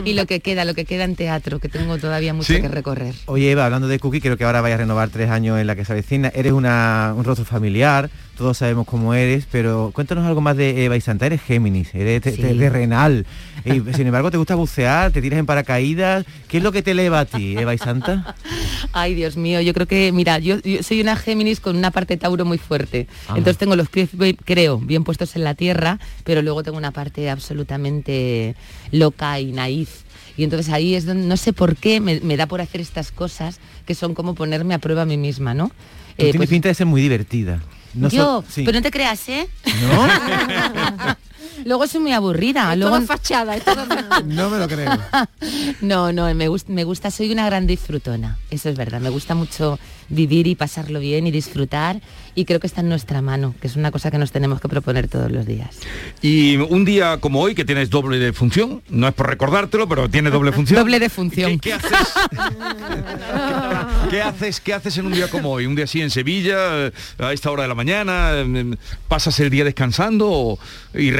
y 0.04 0.12
lo 0.14 0.26
que 0.26 0.40
queda, 0.40 0.64
lo 0.64 0.74
que 0.74 0.84
queda 0.84 1.04
en 1.04 1.16
teatro, 1.16 1.58
que 1.60 1.68
tengo 1.68 1.98
todavía 1.98 2.34
mucho 2.34 2.52
¿Sí? 2.52 2.60
que 2.60 2.68
recorrer. 2.68 3.14
Oye, 3.26 3.50
Eva, 3.50 3.64
hablando 3.66 3.88
de 3.88 3.98
Cookie, 3.98 4.20
creo 4.20 4.36
que 4.36 4.44
ahora 4.44 4.60
vaya 4.60 4.74
a 4.74 4.78
renovar 4.78 5.08
tres 5.10 5.30
años 5.30 5.58
en 5.60 5.66
la 5.66 5.76
que 5.76 5.84
se 5.84 5.92
avecina. 5.92 6.28
Eres 6.34 6.52
una, 6.52 7.12
un 7.16 7.24
rostro 7.24 7.44
familiar, 7.44 8.10
todos 8.36 8.58
sabemos 8.58 8.86
cómo 8.86 9.14
eres, 9.14 9.46
pero 9.50 9.90
cuéntanos 9.94 10.26
algo 10.26 10.40
más 10.40 10.56
de 10.56 10.84
Eva 10.84 10.96
y 10.96 11.00
Santa. 11.00 11.26
Eres 11.26 11.40
Géminis, 11.42 11.94
eres 11.94 12.22
terrenal. 12.22 13.26
Y, 13.64 13.70
sin 13.94 14.06
embargo, 14.06 14.30
te 14.30 14.36
gusta 14.36 14.54
bucear, 14.54 15.12
te 15.12 15.22
tiras 15.22 15.38
en 15.38 15.46
paracaídas. 15.46 16.24
¿Qué 16.48 16.58
es 16.58 16.62
lo 16.62 16.72
que 16.72 16.82
te 16.82 16.90
eleva 16.92 17.20
a 17.20 17.24
ti, 17.24 17.56
Eva 17.56 17.74
y 17.74 17.78
Santa? 17.78 18.34
Ay, 18.92 19.14
Dios 19.14 19.36
mío, 19.36 19.60
yo 19.60 19.72
creo 19.74 19.86
que, 19.86 20.12
mira, 20.12 20.38
yo, 20.38 20.58
yo 20.60 20.82
soy 20.82 21.00
una 21.00 21.16
Géminis 21.16 21.60
con 21.60 21.76
una 21.76 21.90
parte 21.90 22.16
Tauro 22.16 22.44
muy 22.44 22.58
fuerte. 22.58 23.06
Entonces 23.28 23.56
tengo 23.58 23.76
los 23.76 23.88
pies, 23.88 24.10
creo, 24.44 24.78
bien 24.78 25.04
puestos 25.04 25.36
en 25.36 25.44
la 25.44 25.54
tierra, 25.54 25.98
pero 26.24 26.42
luego 26.42 26.62
tengo 26.62 26.76
una 26.78 26.90
parte 26.90 27.30
absolutamente 27.30 28.54
loca 28.92 29.38
y 29.40 29.52
naif. 29.52 30.02
Y 30.36 30.42
entonces 30.44 30.72
ahí 30.72 30.94
es 30.94 31.06
donde, 31.06 31.26
no 31.26 31.36
sé 31.36 31.52
por 31.52 31.76
qué, 31.76 32.00
me, 32.00 32.20
me 32.20 32.36
da 32.36 32.46
por 32.46 32.60
hacer 32.60 32.80
estas 32.80 33.12
cosas 33.12 33.60
que 33.86 33.94
son 33.94 34.14
como 34.14 34.34
ponerme 34.34 34.74
a 34.74 34.78
prueba 34.78 35.02
a 35.02 35.06
mí 35.06 35.16
misma, 35.16 35.54
¿no? 35.54 35.68
Tú 35.68 35.74
Eh, 36.18 36.30
tienes 36.30 36.36
pues, 36.36 36.48
pinta 36.50 36.68
de 36.68 36.74
ser 36.74 36.86
muy 36.86 37.00
divertida. 37.00 37.60
No 37.94 38.08
yo, 38.08 38.42
so- 38.42 38.44
sí. 38.50 38.62
pero 38.64 38.78
no 38.78 38.82
te 38.82 38.90
creas, 38.90 39.28
¿eh? 39.28 39.48
¿No? 39.82 40.06
Luego 41.64 41.86
soy 41.86 42.00
muy 42.00 42.12
aburrida. 42.12 42.72
Es 42.72 42.78
luego, 42.78 43.00
fachada, 43.02 43.56
es 43.56 43.64
no 44.26 44.50
me 44.50 44.58
lo 44.58 44.68
creo. 44.68 44.90
No, 45.80 46.12
no, 46.12 46.32
me 46.34 46.48
gusta, 46.48 46.72
me 46.72 46.84
gusta, 46.84 47.10
soy 47.10 47.32
una 47.32 47.46
gran 47.46 47.66
disfrutona, 47.66 48.38
eso 48.50 48.68
es 48.68 48.76
verdad, 48.76 49.00
me 49.00 49.10
gusta 49.10 49.34
mucho 49.34 49.78
vivir 50.08 50.46
y 50.46 50.54
pasarlo 50.54 51.00
bien 51.00 51.26
y 51.26 51.30
disfrutar 51.30 52.00
y 52.34 52.44
creo 52.44 52.60
que 52.60 52.66
está 52.66 52.80
en 52.80 52.88
nuestra 52.88 53.22
mano, 53.22 53.54
que 53.60 53.66
es 53.66 53.76
una 53.76 53.90
cosa 53.90 54.10
que 54.10 54.18
nos 54.18 54.32
tenemos 54.32 54.60
que 54.60 54.68
proponer 54.68 55.08
todos 55.08 55.30
los 55.30 55.46
días. 55.46 55.78
Y 56.20 56.56
un 56.56 56.84
día 56.84 57.18
como 57.18 57.40
hoy, 57.40 57.54
que 57.54 57.64
tienes 57.64 57.90
doble 57.90 58.18
de 58.18 58.32
función, 58.32 58.82
no 58.88 59.06
es 59.06 59.14
por 59.14 59.28
recordártelo, 59.28 59.88
pero 59.88 60.08
tiene 60.08 60.30
doble 60.30 60.52
función. 60.52 60.80
Doble 60.80 60.98
de 60.98 61.08
función. 61.08 61.58
¿Qué, 61.58 61.70
qué 61.70 61.72
haces? 61.74 62.14
¿Qué 64.10 64.22
haces? 64.22 64.60
¿Qué 64.60 64.74
haces 64.74 64.98
en 64.98 65.06
un 65.06 65.12
día 65.12 65.28
como 65.28 65.50
hoy? 65.50 65.66
Un 65.66 65.74
día 65.74 65.84
así 65.84 66.00
en 66.00 66.10
Sevilla, 66.10 66.90
a 67.18 67.32
esta 67.32 67.50
hora 67.50 67.62
de 67.62 67.68
la 67.68 67.74
mañana, 67.74 68.32
eh, 68.34 68.76
pasas 69.08 69.38
el 69.40 69.50
día 69.50 69.64
descansando 69.64 70.58
y 70.92 71.10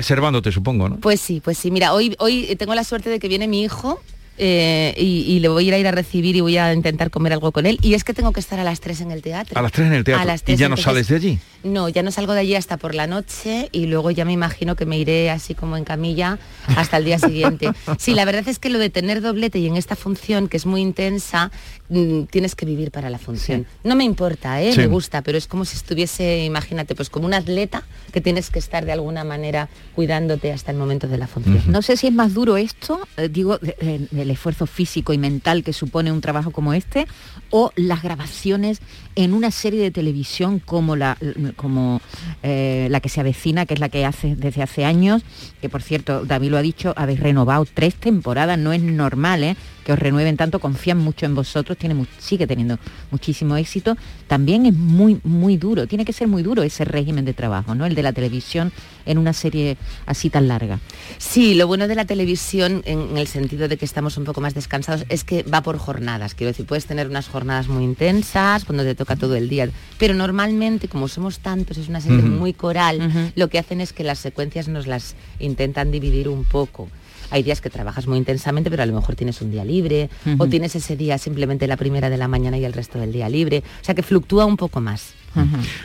supongo. 0.53 0.97
Pues 1.01 1.21
sí, 1.21 1.41
pues 1.43 1.59
sí, 1.59 1.71
mira, 1.71 1.95
hoy, 1.95 2.15
hoy 2.19 2.55
tengo 2.57 2.75
la 2.75 2.85
suerte 2.85 3.11
de 3.11 3.19
que 3.19 3.29
viene 3.29 3.49
mi 3.49 3.63
hijo 3.63 4.01
eh, 4.39 4.95
y, 4.97 5.33
y 5.33 5.41
le 5.41 5.49
voy 5.49 5.65
a 5.65 5.69
ir 5.69 5.75
a 5.75 5.79
ir 5.79 5.87
a 5.87 5.91
recibir 5.93 6.37
y 6.37 6.41
voy 6.41 6.57
a 6.59 6.73
intentar 6.73 7.11
comer 7.11 7.33
algo 7.33 7.53
con 7.53 7.67
él. 7.67 7.79
Y 7.83 7.95
es 7.95 8.05
que 8.05 8.15
tengo 8.15 8.33
que 8.33 8.41
estar 8.41 8.59
a 8.59 8.65
las 8.65 8.81
3 8.81 9.03
en 9.03 9.11
el 9.11 9.23
teatro. 9.23 9.59
A 9.59 9.63
las 9.63 9.73
3 9.73 9.87
en 9.89 9.93
el 9.95 10.05
teatro. 10.05 10.23
A 10.23 10.25
las 10.25 10.43
¿Y 10.47 10.57
ya 10.57 10.69
no 10.69 10.77
sales 10.77 11.09
de 11.09 11.17
allí? 11.17 11.39
No, 11.63 11.89
ya 11.89 12.03
no 12.03 12.11
salgo 12.11 12.35
de 12.35 12.41
allí 12.41 12.55
hasta 12.57 12.77
por 12.77 12.95
la 12.95 13.07
noche 13.07 13.71
y 13.73 13.87
luego 13.87 14.11
ya 14.11 14.25
me 14.27 14.33
imagino 14.33 14.77
que 14.77 14.85
me 14.85 14.99
iré 14.99 15.31
así 15.31 15.55
como 15.55 15.79
en 15.79 15.85
camilla 15.85 16.39
hasta 16.77 16.99
el 16.99 17.05
día 17.07 17.19
siguiente. 17.19 17.71
Sí, 17.99 18.13
la 18.15 18.25
verdad 18.25 18.47
es 18.49 18.59
que 18.59 18.69
lo 18.71 18.79
de 18.79 18.91
tener 18.91 19.21
doblete 19.23 19.59
y 19.59 19.67
en 19.67 19.77
esta 19.77 19.97
función 19.97 20.49
que 20.49 20.57
es 20.59 20.67
muy 20.67 20.81
intensa, 20.83 21.51
mm, 21.89 22.25
tienes 22.25 22.55
que 22.55 22.67
vivir 22.67 22.91
para 22.91 23.09
la 23.09 23.19
función. 23.19 23.67
No 23.83 23.95
me 23.97 24.05
importa, 24.05 24.61
¿eh? 24.61 24.73
Sí. 24.73 24.81
me 24.81 24.87
gusta, 24.89 25.23
pero 25.23 25.39
es 25.39 25.47
como 25.47 25.65
si 25.65 25.77
estuviese, 25.77 26.45
imagínate, 26.45 26.95
pues 26.95 27.09
como 27.09 27.27
un 27.27 27.35
atleta 27.35 27.85
que 28.13 28.21
tienes 28.21 28.51
que 28.51 28.59
estar 28.59 28.85
de 28.85 28.93
alguna 28.93 29.25
manera 29.25 29.69
cuidándote 29.95 30.53
hasta 30.53 30.71
el 30.71 30.77
momento 30.77 31.09
de 31.09 31.17
la 31.19 31.27
función. 31.29 31.63
No 31.69 31.81
sé 31.83 31.97
si 31.97 32.09
es 32.09 32.13
más 32.13 32.35
duro 32.35 32.57
esto, 32.59 33.01
eh, 33.17 33.29
digo, 33.31 33.59
de- 33.59 34.07
el 34.25 34.31
esfuerzo 34.31 34.67
físico 34.67 35.13
y 35.13 35.19
mental 35.19 35.63
que 35.63 35.73
supone 35.73 36.11
un 36.11 36.21
trabajo 36.21 36.51
como 36.51 36.75
este, 36.75 37.07
o 37.51 37.71
las 37.77 38.03
grabaciones 38.03 38.81
en 39.17 39.33
una 39.33 39.51
serie 39.51 39.83
de 39.83 39.91
televisión 39.91 40.59
como 40.59 40.97
la, 40.97 41.17
como, 41.57 42.01
eh, 42.43 42.89
la 42.91 43.01
que 43.01 43.09
se 43.09 43.21
avecina, 43.21 43.67
que 43.67 43.75
es 43.75 43.81
la 43.81 43.89
que 43.89 44.05
hace 44.05 44.37
desde 44.37 44.63
hace 44.63 44.85
años, 44.85 45.23
que 45.61 45.69
por 45.69 45.83
cierto, 45.83 46.25
David 46.25 46.51
lo 46.51 46.59
ha 46.59 46.63
dicho, 46.63 46.93
habéis 46.97 47.21
renovado 47.21 47.67
tres 47.73 47.95
temporadas, 47.95 48.59
no 48.59 48.73
es 48.73 48.83
normal 48.83 49.45
¿eh? 49.45 49.57
que 49.85 49.93
os 49.93 49.99
renueven 49.99 50.37
tanto, 50.37 50.59
confían 50.59 50.99
mucho 50.99 51.27
en 51.27 51.35
vosotros, 51.35 51.77
tiene 51.79 51.95
sigue 52.19 52.47
teniendo 52.47 52.79
muchísimo 53.11 53.57
éxito. 53.57 53.97
También 54.27 54.67
es 54.67 54.75
muy, 54.75 55.21
muy 55.23 55.57
duro, 55.57 55.87
tiene 55.87 56.05
que 56.05 56.13
ser 56.13 56.27
muy 56.27 56.43
duro 56.43 56.63
ese 56.63 56.85
régimen 56.85 57.25
de 57.25 57.35
trabajo, 57.35 57.75
¿no? 57.75 57.85
El 57.87 57.95
de 57.95 58.03
la 58.03 58.13
televisión 58.13 58.73
en 59.07 59.19
una 59.19 59.35
serie 59.35 59.77
así 60.07 60.31
tan 60.31 60.49
larga. 60.49 60.81
Sí, 61.19 61.55
lo 61.55 61.67
bueno 61.67 61.87
de 61.87 61.95
la 61.95 62.07
televisión, 62.07 62.83
en 62.87 63.17
el 63.19 63.27
sentido 63.27 63.69
de 63.69 63.77
que 63.77 63.85
estamos 63.85 64.17
un 64.17 64.25
poco 64.25 64.41
más 64.41 64.55
descansados, 64.55 65.05
es 65.11 65.25
que 65.25 65.43
va 65.43 65.63
por 65.63 65.77
jornadas. 65.77 66.35
Quiero 66.35 66.51
decir, 66.51 66.67
puedes 66.67 66.87
tener 66.87 67.07
unas 67.07 67.29
jornadas 67.29 67.69
muy 67.69 67.85
intensas, 67.85 68.65
cuando 68.65 68.85
te 68.85 68.95
toca 69.05 69.17
todo 69.17 69.37
el 69.37 69.49
día. 69.49 69.69
Pero 69.99 70.15
normalmente, 70.15 70.89
como 70.89 71.09
somos 71.09 71.39
tantos, 71.41 71.77
es 71.77 71.89
una 71.89 72.01
serie 72.01 72.23
muy 72.23 72.55
coral, 72.55 73.33
lo 73.37 73.49
que 73.49 73.59
hacen 73.59 73.81
es 73.81 73.93
que 73.93 74.03
las 74.03 74.19
secuencias 74.19 74.69
nos 74.69 74.87
las 74.87 75.15
intentan 75.39 75.91
dividir 75.91 76.29
un 76.29 76.45
poco. 76.45 76.89
Hay 77.31 77.43
días 77.43 77.61
que 77.61 77.71
trabajas 77.71 78.07
muy 78.07 78.19
intensamente, 78.19 78.71
pero 78.71 78.83
a 78.83 78.87
lo 78.87 78.95
mejor 78.95 79.17
tienes 79.17 79.41
un 79.41 79.51
día 79.51 79.65
libre, 79.65 80.11
o 80.39 80.47
tienes 80.47 80.75
ese 80.77 80.97
día 80.97 81.19
simplemente 81.19 81.67
la 81.67 81.77
primera 81.77 82.11
de 82.11 82.17
la 82.17 82.29
mañana 82.29 82.59
y 82.59 82.65
el 82.65 82.73
resto 82.73 82.99
del 82.99 83.13
día 83.13 83.29
libre. 83.29 83.63
O 83.81 83.85
sea 83.85 83.95
que 83.95 84.03
fluctúa 84.03 84.45
un 84.45 84.57
poco 84.57 84.81
más. 84.81 85.15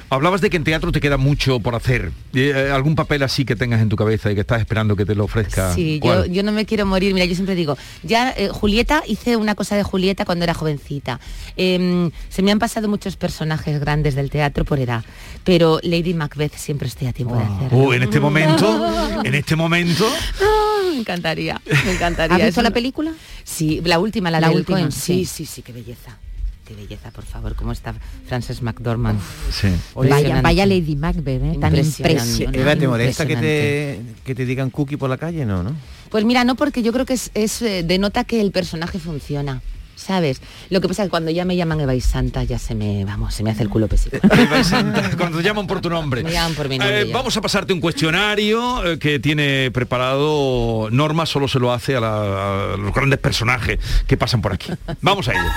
Hablabas 0.09 0.41
de 0.41 0.49
que 0.49 0.57
en 0.57 0.63
teatro 0.63 0.91
te 0.91 1.01
queda 1.01 1.17
mucho 1.17 1.59
por 1.59 1.75
hacer. 1.75 2.11
Eh, 2.33 2.69
¿Algún 2.73 2.95
papel 2.95 3.23
así 3.23 3.45
que 3.45 3.55
tengas 3.55 3.81
en 3.81 3.89
tu 3.89 3.95
cabeza 3.95 4.31
y 4.31 4.35
que 4.35 4.41
estás 4.41 4.59
esperando 4.59 4.95
que 4.95 5.05
te 5.05 5.15
lo 5.15 5.25
ofrezca? 5.25 5.73
Sí, 5.73 5.99
yo, 6.03 6.25
yo 6.25 6.43
no 6.43 6.51
me 6.51 6.65
quiero 6.65 6.85
morir. 6.85 7.13
Mira, 7.13 7.25
yo 7.25 7.35
siempre 7.35 7.55
digo, 7.55 7.77
ya 8.03 8.31
eh, 8.31 8.49
Julieta, 8.49 9.03
hice 9.07 9.35
una 9.35 9.55
cosa 9.55 9.75
de 9.75 9.83
Julieta 9.83 10.25
cuando 10.25 10.43
era 10.43 10.53
jovencita. 10.53 11.19
Em, 11.57 12.11
se 12.29 12.41
me 12.41 12.51
han 12.51 12.59
pasado 12.59 12.87
muchos 12.87 13.15
personajes 13.15 13.79
grandes 13.79 14.15
del 14.15 14.29
teatro 14.29 14.65
por 14.65 14.79
edad, 14.79 15.03
pero 15.43 15.79
Lady 15.83 16.13
Macbeth 16.13 16.55
siempre 16.55 16.87
estoy 16.87 17.07
a 17.07 17.13
tiempo 17.13 17.35
de 17.35 17.43
hacerlo. 17.43 17.77
Oh, 17.77 17.93
en 17.93 18.03
este 18.03 18.19
momento, 18.19 19.21
en 19.23 19.35
este 19.35 19.55
momento, 19.55 20.05
me 20.89 20.97
encantaría, 20.97 21.61
me 21.85 21.91
encantaría. 21.93 22.35
¿Has 22.37 22.43
visto 22.45 22.61
la 22.61 22.71
película? 22.71 23.11
Sí, 23.43 23.81
la 23.83 23.99
última, 23.99 24.29
la, 24.31 24.39
La 24.39 24.51
última, 24.51 24.79
Cohen. 24.79 24.91
sí. 24.91 25.25
Sí, 25.25 25.25
sí, 25.25 25.45
sí, 25.45 25.61
qué 25.61 25.71
belleza. 25.71 26.17
Qué 26.65 26.75
belleza, 26.75 27.09
por 27.09 27.23
favor, 27.25 27.55
cómo 27.55 27.71
está 27.71 27.95
Frances 28.27 28.61
McDormand. 28.61 29.19
sí. 29.51 29.69
Vaya, 29.95 30.39
vaya 30.41 30.65
Lady 30.67 30.95
Macbeth, 30.95 31.41
¿eh? 31.41 31.57
tan 31.59 31.75
Impresionante. 31.75 32.59
Eva, 32.61 32.75
¿te 32.75 32.87
molesta 32.87 33.25
que 33.25 33.35
te, 33.37 34.01
que 34.23 34.35
te 34.35 34.45
digan 34.45 34.69
cookie 34.69 34.95
por 34.95 35.09
la 35.09 35.17
calle? 35.17 35.45
No, 35.45 35.63
¿no? 35.63 35.75
Pues 36.11 36.25
mira, 36.25 36.43
no 36.43 36.53
porque 36.55 36.83
yo 36.83 36.93
creo 36.93 37.05
que 37.07 37.13
es, 37.13 37.31
es, 37.33 37.61
eh, 37.63 37.81
denota 37.83 38.23
que 38.23 38.39
el 38.39 38.51
personaje 38.51 38.99
funciona. 38.99 39.61
¿Sabes? 39.99 40.41
Lo 40.69 40.79
que 40.81 40.87
pasa 40.87 41.03
es 41.03 41.07
que 41.07 41.09
cuando 41.11 41.29
ya 41.29 41.43
me 41.45 41.55
llaman 41.57 41.79
Eva 41.81 41.93
y 41.93 42.01
Santa 42.01 42.43
ya 42.43 42.57
se 42.57 42.73
me, 42.73 43.03
vamos, 43.05 43.33
se 43.35 43.43
me 43.43 43.51
hace 43.51 43.63
el 43.63 43.69
culo 43.69 43.87
pesito. 43.87 44.17
Eva 44.31 44.63
Santa, 44.63 45.11
Cuando 45.17 45.37
te 45.39 45.43
llaman 45.43 45.67
por 45.67 45.81
tu 45.81 45.89
nombre. 45.89 46.23
Me 46.23 46.31
llaman 46.31 46.55
por 46.55 46.69
mi 46.69 46.77
nombre 46.77 47.01
Eh, 47.01 47.11
vamos 47.13 47.35
a 47.35 47.41
pasarte 47.41 47.73
un 47.73 47.81
cuestionario 47.81 48.85
eh, 48.85 48.97
que 48.99 49.19
tiene 49.19 49.69
preparado 49.71 50.87
Norma, 50.91 51.25
solo 51.25 51.47
se 51.47 51.59
lo 51.59 51.73
hace 51.73 51.97
a, 51.97 51.99
la- 51.99 52.73
a 52.73 52.77
los 52.77 52.93
grandes 52.93 53.19
personajes 53.19 53.77
que 54.07 54.15
pasan 54.17 54.41
por 54.41 54.53
aquí. 54.53 54.71
Vamos 55.01 55.27
a 55.27 55.33
ello. 55.33 55.49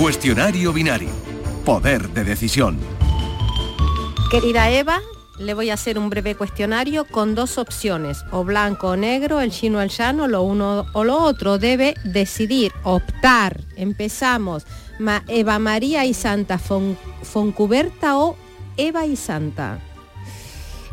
Cuestionario 0.00 0.72
binario. 0.72 1.10
Poder 1.64 2.08
de 2.10 2.24
decisión. 2.24 2.78
Querida 4.30 4.70
Eva, 4.70 5.00
le 5.42 5.54
voy 5.54 5.70
a 5.70 5.74
hacer 5.74 5.98
un 5.98 6.08
breve 6.10 6.34
cuestionario 6.34 7.04
con 7.04 7.34
dos 7.34 7.58
opciones, 7.58 8.24
o 8.30 8.44
blanco 8.44 8.88
o 8.90 8.96
negro, 8.96 9.40
el 9.40 9.50
chino 9.50 9.78
o 9.78 9.80
el 9.80 9.90
llano, 9.90 10.28
lo 10.28 10.42
uno 10.42 10.86
o 10.92 11.04
lo 11.04 11.18
otro. 11.18 11.58
Debe 11.58 11.94
decidir, 12.04 12.72
optar. 12.84 13.60
Empezamos. 13.76 14.64
Ma- 14.98 15.24
Eva 15.28 15.58
María 15.58 16.04
y 16.04 16.14
Santa 16.14 16.58
Fon- 16.58 16.96
Foncuberta 17.22 18.16
o 18.18 18.36
Eva 18.76 19.04
y 19.06 19.16
Santa. 19.16 19.78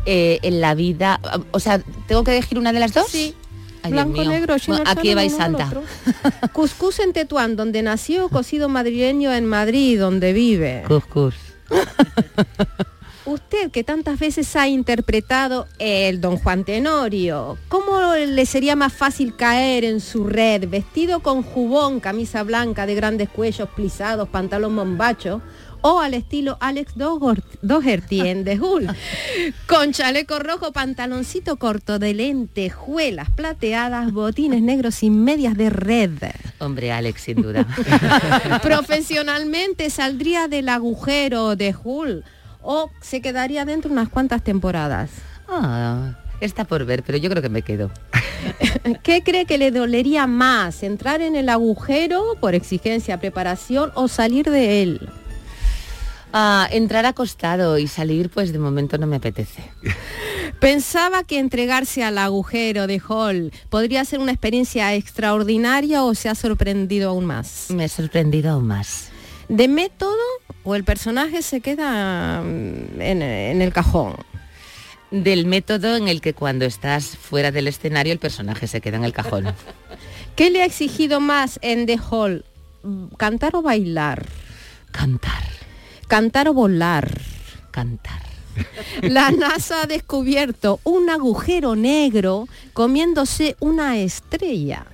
Eh, 0.06 0.39
en 0.44 0.62
la 0.62 0.74
vida, 0.75 1.20
o 1.51 1.60
sea, 1.60 1.79
¿tengo 2.08 2.24
que 2.24 2.32
elegir 2.38 2.58
una 2.58 2.72
de 2.74 2.79
las 2.79 2.94
dos? 2.94 3.08
Sí. 3.10 3.36
Ay, 3.84 3.91
Blanco, 3.91 4.24
negro, 4.24 4.58
chino, 4.60 4.77
Bueno, 4.77 4.91
Aquí 4.91 5.10
Eva 5.12 5.24
y 5.24 5.29
Santa. 5.29 5.70
Cuscús 6.53 7.00
en 7.00 7.13
Tetuán, 7.13 7.56
donde 7.56 7.82
nació, 7.82 8.27
cocido 8.29 8.68
madrileño 8.70 9.32
en 9.34 9.46
Madrid, 9.46 10.00
donde 10.00 10.34
vive. 10.34 10.84
Cuscús. 10.88 11.36
Usted 13.30 13.70
que 13.70 13.84
tantas 13.84 14.18
veces 14.18 14.56
ha 14.56 14.68
interpretado 14.68 15.68
el 15.78 16.20
Don 16.20 16.38
Juan 16.38 16.63
Tenorio, 16.63 17.60
¿cómo 17.68 18.15
le 18.15 18.46
sería 18.48 18.76
más 18.76 18.92
fácil 18.92 19.36
caer 19.36 19.86
en 19.86 20.00
su 20.02 20.24
red 20.24 20.68
vestido 20.68 21.20
con 21.20 21.44
jubón, 21.44 22.00
camisa 22.00 22.42
blanca 22.42 22.88
de 22.88 22.96
grandes 22.96 23.30
cuellos 23.30 23.70
plisados, 23.70 24.30
pantalón 24.30 24.76
bombacho? 24.76 25.44
O 25.82 26.00
al 26.00 26.15
estilo 26.15 26.58
Alex 26.60 26.94
Doherty 26.96 28.22
en 28.22 28.44
The 28.46 28.60
Hull, 28.60 28.88
con 29.68 29.94
chaleco 29.94 30.39
rojo, 30.39 30.74
pantaloncito 30.74 31.58
corto 31.58 32.00
de 32.00 32.15
lentejuelas 32.15 33.30
plateadas, 33.30 34.12
botines 34.12 34.63
negros 34.63 35.04
y 35.04 35.12
medias 35.12 35.56
de 35.56 35.70
red. 35.70 36.18
Hombre, 36.58 36.92
Alex, 36.92 37.22
sin 37.22 37.44
duda. 37.44 37.68
Profesionalmente 38.63 39.92
saldría 39.92 40.48
del 40.48 40.68
agujero 40.68 41.56
de 41.56 41.76
Hull 41.82 42.24
o 42.62 42.89
se 43.02 43.22
quedaría 43.22 43.65
dentro 43.65 43.91
unas 43.91 44.10
cuantas 44.10 44.43
temporadas. 44.43 45.10
Ah, 45.48 46.17
está 46.41 46.65
por 46.65 46.86
ver, 46.86 47.04
pero 47.04 47.17
yo 47.17 47.30
creo 47.30 47.41
que 47.41 47.50
me 47.50 47.62
quedo. 47.62 47.91
¿Qué 49.04 49.24
cree 49.24 49.45
que 49.45 49.58
le 49.58 49.72
dolería 49.72 50.28
más? 50.28 50.84
¿Entrar 50.84 51.22
en 51.22 51.36
el 51.36 51.50
agujero 51.50 52.36
por 52.39 52.56
exigencia, 52.56 53.19
preparación 53.19 53.91
o 53.95 54.08
salir 54.08 54.50
de 54.50 54.82
él? 54.82 55.10
Ah, 56.32 56.67
entrar 56.72 57.06
acostado 57.06 57.80
y 57.80 57.88
salir, 57.88 58.30
pues 58.30 58.54
de 58.54 58.60
momento 58.60 58.98
no 58.98 59.08
me 59.08 59.15
apetece. 59.15 59.63
Pensaba 60.60 61.24
que 61.24 61.39
entregarse 61.39 62.04
al 62.04 62.17
agujero 62.17 62.86
de 62.86 63.02
Hall 63.08 63.52
podría 63.69 64.04
ser 64.06 64.19
una 64.19 64.32
experiencia 64.32 64.93
extraordinaria 64.93 66.04
o 66.04 66.13
se 66.13 66.30
ha 66.30 66.36
sorprendido 66.36 67.10
aún 67.10 67.26
más. 67.26 67.67
Me 67.69 67.86
he 67.86 67.89
sorprendido 67.89 68.52
aún 68.52 68.67
más. 68.67 69.09
¿De 69.49 69.67
método 69.67 70.15
o 70.63 70.75
el 70.75 70.83
personaje 70.83 71.41
se 71.41 71.59
queda 71.59 72.41
mm, 72.41 73.01
en, 73.01 73.21
en 73.21 73.62
el 73.62 73.73
cajón? 73.73 74.15
Del 75.12 75.47
método 75.47 75.95
en 75.95 76.07
el 76.07 76.21
que 76.21 76.33
cuando 76.35 76.65
estás 76.65 77.17
fuera 77.17 77.51
del 77.51 77.67
escenario 77.67 78.13
el 78.13 78.19
personaje 78.19 78.67
se 78.67 78.79
queda 78.79 78.97
en 78.97 79.03
el 79.03 79.13
cajón. 79.13 79.53
¿Qué 80.35 80.51
le 80.51 80.62
ha 80.62 80.65
exigido 80.65 81.19
más 81.19 81.59
en 81.63 81.85
The 81.85 81.99
Hall? 82.09 82.45
¿Cantar 83.17 83.55
o 83.55 83.62
bailar? 83.62 84.25
Cantar, 84.91 85.43
¿Cantar 86.07 86.47
o 86.47 86.53
volar? 86.53 87.21
cantar. 87.71 88.21
La 89.01 89.31
NASA 89.31 89.83
ha 89.83 89.85
descubierto 89.85 90.79
un 90.83 91.09
agujero 91.09 91.75
negro 91.75 92.47
comiéndose 92.73 93.55
una 93.59 93.97
estrella. 93.97 94.85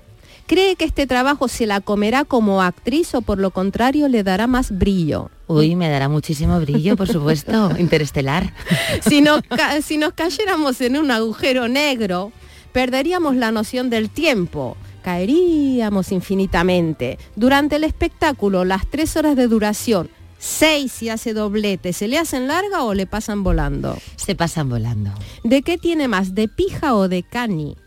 ¿Cree 0.48 0.76
que 0.76 0.86
este 0.86 1.08
trabajo 1.08 1.48
se 1.48 1.66
la 1.66 1.82
comerá 1.82 2.24
como 2.24 2.62
actriz 2.62 3.16
o 3.16 3.22
por 3.22 3.40
lo 3.40 3.50
contrario 3.50 4.08
le 4.08 4.22
dará 4.22 4.46
más 4.46 4.78
brillo? 4.78 5.32
Uy, 5.48 5.76
me 5.76 5.90
dará 5.90 6.08
muchísimo 6.08 6.60
brillo, 6.60 6.96
por 6.96 7.08
supuesto. 7.08 7.72
Interestelar. 7.80 8.54
Si 9.02 9.22
nos, 9.22 9.42
si 9.84 9.98
nos 9.98 10.14
cayéramos 10.14 10.82
en 10.82 10.98
un 10.98 11.10
agujero 11.10 11.68
negro, 11.68 12.32
perderíamos 12.72 13.36
la 13.36 13.52
noción 13.52 13.90
del 13.90 14.12
tiempo. 14.12 14.78
Caeríamos 15.04 16.12
infinitamente. 16.12 17.18
Durante 17.36 17.78
el 17.78 17.84
espectáculo, 17.84 18.66
las 18.66 18.86
tres 18.88 19.18
horas 19.18 19.36
de 19.36 19.48
duración, 19.48 20.12
seis 20.38 20.92
si 20.92 21.10
hace 21.10 21.34
doblete, 21.34 21.92
¿se 21.92 22.08
le 22.08 22.20
hacen 22.20 22.48
larga 22.48 22.84
o 22.84 22.94
le 22.94 23.08
pasan 23.08 23.44
volando? 23.44 23.98
Se 24.16 24.36
pasan 24.36 24.70
volando. 24.70 25.12
¿De 25.44 25.64
qué 25.64 25.80
tiene 25.80 26.08
más? 26.08 26.36
¿De 26.36 26.48
pija 26.48 26.94
o 26.94 27.08
de 27.08 27.24
cani? 27.24 27.78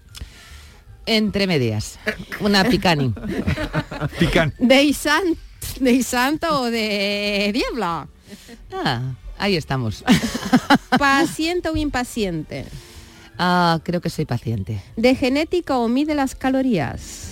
Entre 1.08 1.46
medias. 1.46 1.98
Una 2.40 2.64
picani. 2.64 3.14
Pican. 4.18 4.52
¿De, 4.58 4.82
isan- 4.84 5.36
de 5.80 5.92
isanto 5.92 6.60
o 6.62 6.70
de 6.70 7.50
diabla? 7.54 8.06
Ah, 8.72 9.14
ahí 9.38 9.56
estamos. 9.56 10.04
¿Paciente 10.98 11.70
o 11.70 11.76
impaciente? 11.76 12.66
Ah, 13.38 13.80
creo 13.84 14.00
que 14.02 14.10
soy 14.10 14.26
paciente. 14.26 14.82
¿De 14.96 15.14
genética 15.14 15.78
o 15.78 15.88
mide 15.88 16.14
las 16.14 16.34
calorías? 16.34 17.30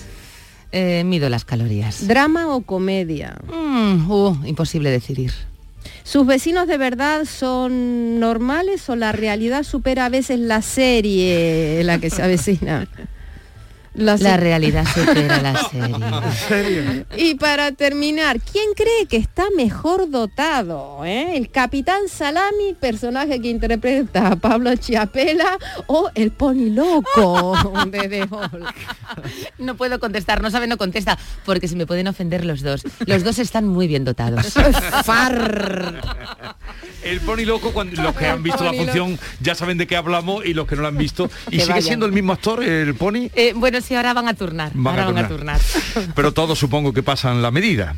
Eh, 0.71 1.03
mido 1.05 1.29
las 1.29 1.45
calorías. 1.45 2.07
¿Drama 2.07 2.47
o 2.55 2.61
comedia? 2.61 3.37
Mm, 3.47 4.09
uh, 4.11 4.45
imposible 4.45 4.89
decidir. 4.89 5.31
¿Sus 6.03 6.25
vecinos 6.25 6.67
de 6.67 6.77
verdad 6.77 7.25
son 7.25 8.19
normales 8.19 8.89
o 8.89 8.95
la 8.95 9.11
realidad 9.11 9.63
supera 9.63 10.05
a 10.05 10.09
veces 10.09 10.39
la 10.39 10.61
serie 10.61 11.79
en 11.79 11.87
la 11.87 11.99
que 11.99 12.09
se 12.09 12.23
avecina? 12.23 12.87
La, 13.97 14.37
realidad 14.37 14.85
supera 14.93 15.41
la 15.41 16.31
serie. 16.31 17.05
Y 17.17 17.35
para 17.35 17.71
terminar, 17.71 18.39
¿quién 18.39 18.65
cree 18.75 19.07
que 19.07 19.17
está 19.17 19.45
mejor 19.55 20.09
dotado? 20.09 21.03
eh? 21.03 21.35
¿El 21.35 21.49
Capitán 21.49 22.01
Salami, 22.07 22.75
personaje 22.79 23.41
que 23.41 23.49
interpreta 23.49 24.27
a 24.29 24.35
Pablo 24.35 24.75
Chiapela, 24.75 25.57
o 25.87 26.09
el 26.15 26.31
Pony 26.31 26.69
Loco 26.69 27.57
de 27.91 28.07
The 28.07 28.23
Hulk? 28.23 28.75
No 29.57 29.75
puedo 29.75 29.99
contestar, 29.99 30.41
no 30.41 30.51
sabe, 30.51 30.67
no 30.67 30.77
contesta, 30.77 31.17
porque 31.45 31.67
se 31.67 31.75
me 31.75 31.85
pueden 31.87 32.07
ofender 32.07 32.45
los 32.45 32.61
dos. 32.61 32.83
Los 33.05 33.23
dos 33.23 33.39
están 33.39 33.67
muy 33.67 33.87
bien 33.87 34.05
dotados. 34.05 34.53
Far. 35.03 36.01
El 37.03 37.21
pony 37.21 37.45
loco, 37.45 37.71
cuando 37.71 38.01
los 38.01 38.15
que 38.15 38.25
han 38.27 38.43
visto 38.43 38.63
la 38.63 38.73
función 38.73 39.17
ya 39.39 39.55
saben 39.55 39.77
de 39.77 39.87
qué 39.87 39.95
hablamos 39.95 40.45
y 40.45 40.53
los 40.53 40.67
que 40.67 40.75
no 40.75 40.81
lo 40.81 40.87
han 40.89 40.97
visto. 40.97 41.29
¿Y 41.47 41.51
Que 41.51 41.59
sigue 41.61 41.73
vayan. 41.73 41.83
siendo 41.87 42.05
el 42.05 42.11
mismo 42.11 42.33
actor, 42.33 42.61
el 42.63 42.95
pony? 42.95 43.29
Eh, 43.33 43.53
bueno, 43.55 43.79
sí, 43.87 43.95
ahora 43.95 44.13
van 44.13 44.27
a 44.27 44.33
turnar. 44.33 44.71
Van 44.73 44.99
a 44.99 45.03
ahora 45.03 45.13
van 45.13 45.25
a 45.25 45.27
turnar. 45.27 45.59
turnar. 45.59 46.13
Pero 46.15 46.33
todos 46.33 46.59
supongo 46.59 46.93
que 46.93 47.03
pasan 47.03 47.41
la 47.41 47.51
medida. 47.51 47.95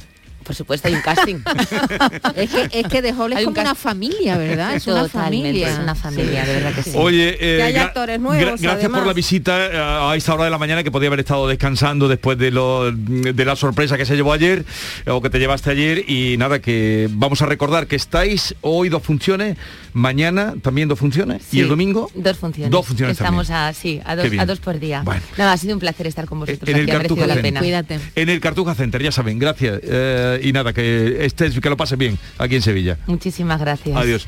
Por 0.49 0.55
supuesto, 0.55 0.87
hay 0.87 0.95
un 0.95 1.01
casting. 1.01 1.35
Es 2.35 2.49
que, 2.49 2.79
es 2.79 2.87
que 2.87 3.01
The 3.03 3.13
Hall 3.13 3.31
es 3.33 3.37
Hay 3.39 3.45
un 3.45 3.53
como 3.53 3.61
una 3.67 3.75
familia, 3.75 4.35
¿verdad? 4.37 4.73
Es 4.75 4.87
una 4.87 5.03
Totalmente, 5.03 5.47
familia. 5.47 5.69
es 5.73 5.77
una 5.79 5.93
familia, 5.95 6.43
de 6.45 6.53
verdad 6.53 6.73
que 6.73 6.81
sí. 6.83 6.91
Oye, 6.95 7.29
eh, 7.39 7.57
Que 7.57 7.63
hay 7.63 7.73
gra- 7.73 7.81
actores 7.85 8.19
nuevos, 8.19 8.37
gra- 8.41 8.45
gracias 8.59 8.73
además. 8.73 8.99
por 8.99 9.07
la 9.07 9.13
visita 9.13 9.65
eh, 9.67 9.77
a 10.11 10.15
esta 10.15 10.33
hora 10.33 10.45
de 10.45 10.49
la 10.49 10.57
mañana 10.57 10.83
que 10.83 10.89
podía 10.89 11.07
haber 11.07 11.19
estado 11.19 11.47
descansando 11.47 12.07
después 12.07 12.37
de, 12.39 12.49
lo, 12.49 12.91
de 12.91 13.45
la 13.45 13.55
sorpresa 13.55 13.95
que 13.97 14.05
se 14.05 14.15
llevó 14.15 14.33
ayer 14.33 14.65
eh, 15.05 15.11
o 15.11 15.21
que 15.21 15.29
te 15.29 15.37
llevaste 15.37 15.69
ayer 15.69 16.09
y 16.09 16.35
nada 16.37 16.59
que 16.59 17.07
vamos 17.11 17.41
a 17.43 17.45
recordar 17.45 17.85
que 17.85 17.95
estáis 17.95 18.55
hoy 18.61 18.89
dos 18.89 19.03
funciones, 19.03 19.55
mañana 19.93 20.55
también 20.63 20.87
dos 20.87 20.97
funciones 20.97 21.43
y 21.53 21.59
el 21.59 21.67
domingo 21.67 22.09
Dos 22.15 22.37
funciones. 22.37 22.71
Dos 22.71 22.87
funciones 22.87 23.17
Estamos 23.17 23.47
también. 23.47 23.67
a, 23.69 23.73
sí, 23.73 24.01
a 24.03 24.15
Qué 24.15 24.29
dos, 24.31 24.39
a 24.39 24.45
dos 24.47 24.59
por 24.59 24.79
día. 24.79 25.01
Bueno. 25.03 25.21
Nada, 25.37 25.53
ha 25.53 25.57
sido 25.57 25.73
un 25.75 25.79
placer 25.79 26.07
estar 26.07 26.25
con 26.25 26.39
vosotros. 26.39 26.67
en 26.69 26.75
el 26.75 26.81
aquí, 26.83 26.91
ha 26.91 26.97
merecido 26.97 27.27
la 27.27 27.35
pena. 27.35 27.59
Cuídate. 27.59 27.99
En 28.15 28.29
el 28.29 28.39
Cartuja 28.39 28.73
Center, 28.75 29.01
ya 29.03 29.11
saben, 29.11 29.37
gracias. 29.37 29.79
eh, 29.83 30.38
y 30.41 30.51
nada, 30.51 30.73
que 30.73 31.25
estés, 31.25 31.59
que 31.59 31.69
lo 31.69 31.77
pases 31.77 31.97
bien 31.97 32.17
aquí 32.37 32.55
en 32.55 32.61
Sevilla. 32.61 32.97
Muchísimas 33.07 33.59
gracias. 33.59 33.95
Adiós. 33.95 34.27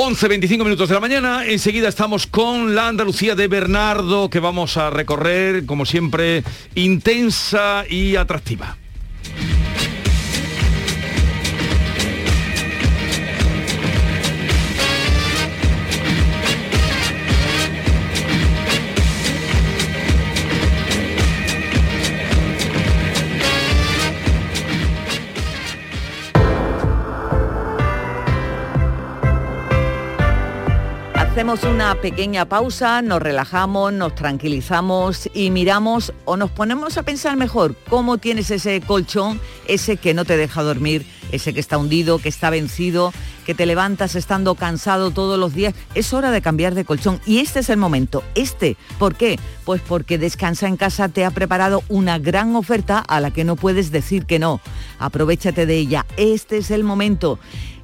11, 0.00 0.28
25 0.28 0.64
minutos 0.64 0.88
de 0.88 0.94
la 0.94 1.00
mañana, 1.00 1.44
enseguida 1.44 1.88
estamos 1.88 2.28
con 2.28 2.76
la 2.76 2.86
Andalucía 2.86 3.34
de 3.34 3.48
Bernardo 3.48 4.30
que 4.30 4.38
vamos 4.38 4.76
a 4.76 4.90
recorrer, 4.90 5.66
como 5.66 5.84
siempre, 5.84 6.44
intensa 6.76 7.84
y 7.90 8.14
atractiva. 8.14 8.76
Una 31.48 31.94
pequeña 31.94 32.44
pausa, 32.44 33.00
nos 33.00 33.22
relajamos, 33.22 33.90
nos 33.90 34.14
tranquilizamos 34.14 35.30
y 35.32 35.50
miramos 35.50 36.12
o 36.26 36.36
nos 36.36 36.50
ponemos 36.50 36.98
a 36.98 37.04
pensar 37.04 37.38
mejor 37.38 37.74
cómo 37.88 38.18
tienes 38.18 38.50
ese 38.50 38.82
colchón, 38.82 39.40
ese 39.66 39.96
que 39.96 40.12
no 40.12 40.26
te 40.26 40.36
deja 40.36 40.62
dormir, 40.62 41.06
ese 41.32 41.54
que 41.54 41.60
está 41.60 41.78
hundido, 41.78 42.18
que 42.18 42.28
está 42.28 42.50
vencido, 42.50 43.14
que 43.46 43.54
te 43.54 43.64
levantas 43.64 44.14
estando 44.14 44.56
cansado 44.56 45.10
todos 45.10 45.38
los 45.38 45.54
días. 45.54 45.74
Es 45.94 46.12
hora 46.12 46.30
de 46.32 46.42
cambiar 46.42 46.74
de 46.74 46.84
colchón 46.84 47.18
y 47.24 47.38
este 47.38 47.60
es 47.60 47.70
el 47.70 47.78
momento. 47.78 48.22
Este, 48.34 48.76
¿por 48.98 49.14
qué? 49.14 49.38
Pues 49.64 49.80
porque 49.80 50.18
Descansa 50.18 50.68
en 50.68 50.76
casa 50.76 51.08
te 51.08 51.24
ha 51.24 51.30
preparado 51.30 51.82
una 51.88 52.18
gran 52.18 52.56
oferta 52.56 52.98
a 52.98 53.20
la 53.20 53.30
que 53.30 53.44
no 53.44 53.56
puedes 53.56 53.90
decir 53.90 54.26
que 54.26 54.38
no. 54.38 54.60
Aprovechate 54.98 55.64
de 55.64 55.78
ella. 55.78 56.04
Este 56.18 56.58
es 56.58 56.70
el 56.70 56.84
momento. 56.84 57.38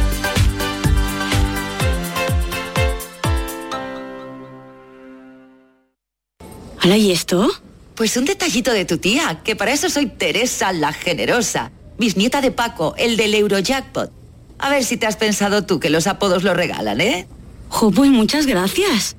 ¿Hala 6.81 6.97
y 6.97 7.11
esto? 7.11 7.49
Pues 7.95 8.15
un 8.15 8.23
detallito 8.23 8.71
de 8.71 8.85
tu 8.85 8.97
tía, 8.97 9.41
que 9.43 9.55
para 9.55 9.73
eso 9.73 9.89
soy 9.89 10.05
Teresa 10.05 10.71
la 10.71 10.93
Generosa, 10.93 11.71
bisnieta 11.97 12.39
de 12.39 12.51
Paco, 12.51 12.95
el 12.97 13.17
del 13.17 13.35
Eurojackpot. 13.35 14.11
A 14.59 14.69
ver 14.69 14.85
si 14.85 14.95
te 14.95 15.05
has 15.05 15.17
pensado 15.17 15.65
tú 15.65 15.79
que 15.79 15.89
los 15.89 16.07
apodos 16.07 16.43
lo 16.43 16.53
regalan, 16.53 17.01
¿eh? 17.01 17.27
Jo, 17.67 17.91
pues 17.91 18.09
muchas 18.09 18.45
gracias. 18.45 19.17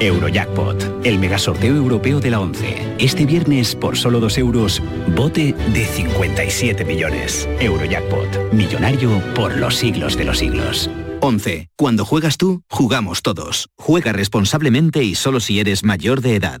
Eurojackpot, 0.00 1.06
el 1.06 1.18
megasorteo 1.18 1.74
europeo 1.74 2.20
de 2.20 2.30
la 2.30 2.40
11. 2.40 2.96
Este 2.98 3.24
viernes, 3.24 3.74
por 3.74 3.96
solo 3.96 4.20
2 4.20 4.38
euros, 4.38 4.82
bote 5.16 5.54
de 5.72 5.86
57 5.86 6.84
millones. 6.84 7.48
Eurojackpot, 7.58 8.52
millonario 8.52 9.22
por 9.34 9.56
los 9.56 9.76
siglos 9.76 10.16
de 10.16 10.24
los 10.24 10.38
siglos. 10.38 10.90
11. 11.20 11.70
Cuando 11.76 12.04
juegas 12.04 12.36
tú, 12.36 12.62
jugamos 12.68 13.22
todos. 13.22 13.70
Juega 13.78 14.12
responsablemente 14.12 15.02
y 15.02 15.14
solo 15.14 15.40
si 15.40 15.58
eres 15.58 15.82
mayor 15.82 16.20
de 16.20 16.36
edad. 16.36 16.60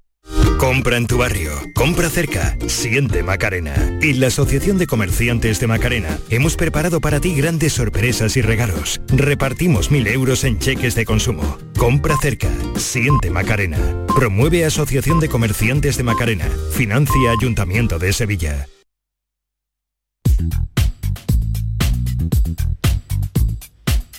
Compra 0.61 0.95
en 0.95 1.07
tu 1.07 1.17
barrio, 1.17 1.53
compra 1.73 2.07
cerca, 2.07 2.55
siente 2.67 3.23
Macarena. 3.23 3.97
Y 3.99 4.13
la 4.13 4.27
Asociación 4.27 4.77
de 4.77 4.85
Comerciantes 4.85 5.59
de 5.59 5.65
Macarena 5.65 6.19
hemos 6.29 6.55
preparado 6.55 7.01
para 7.01 7.19
ti 7.19 7.33
grandes 7.33 7.73
sorpresas 7.73 8.37
y 8.37 8.43
regalos. 8.43 9.01
Repartimos 9.07 9.89
mil 9.89 10.05
euros 10.05 10.43
en 10.43 10.59
cheques 10.59 10.93
de 10.93 11.03
consumo. 11.03 11.57
Compra 11.79 12.15
cerca, 12.21 12.47
siente 12.75 13.31
Macarena. 13.31 14.05
Promueve 14.15 14.63
Asociación 14.63 15.19
de 15.19 15.29
Comerciantes 15.29 15.97
de 15.97 16.03
Macarena. 16.03 16.47
Financia 16.73 17.31
Ayuntamiento 17.31 17.97
de 17.97 18.13
Sevilla. 18.13 18.67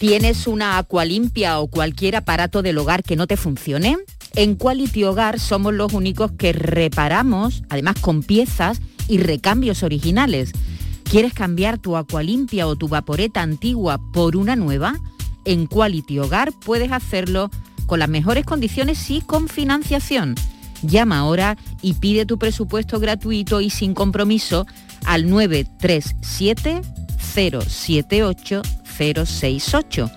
¿Tienes 0.01 0.49
una 0.49 0.79
acualimpia 0.79 1.61
o 1.61 1.69
cualquier 1.69 2.17
aparato 2.17 2.63
del 2.63 2.79
hogar 2.79 3.05
que 3.05 3.15
no 3.15 3.29
te 3.29 3.37
funcione? 3.37 3.97
En 4.35 4.55
Quality 4.55 5.05
Hogar 5.05 5.39
somos 5.39 5.75
los 5.75 5.93
únicos 5.93 6.33
que 6.33 6.53
reparamos, 6.53 7.65
además 7.69 7.97
con 8.01 8.23
piezas 8.23 8.81
y 9.09 9.19
recambios 9.19 9.83
originales. 9.83 10.53
¿Quieres 11.05 11.35
cambiar 11.35 11.79
tu 11.79 11.97
acualimpia 11.97 12.67
o 12.67 12.77
tu 12.77 12.89
vaporeta 12.89 13.43
antigua 13.43 14.01
por 14.13 14.37
una 14.37 14.57
nueva? 14.57 14.99
En 15.45 15.67
Quality 15.67 16.19
Hogar 16.21 16.53
puedes 16.65 16.93
hacerlo 16.93 17.51
con 17.87 17.99
las 17.99 18.09
mejores 18.09 18.47
condiciones 18.47 19.11
y 19.11 19.21
con 19.21 19.49
financiación. 19.49 20.35
Llama 20.83 21.19
ahora 21.19 21.59
y 21.83 21.95
pide 21.95 22.25
tu 22.25 22.39
presupuesto 22.39 22.99
gratuito 22.99 23.61
y 23.61 23.69
sin 23.69 23.93
compromiso 23.93 24.67
al 25.05 25.29
937 25.29 26.81
078 27.19 28.63
068 28.99 30.11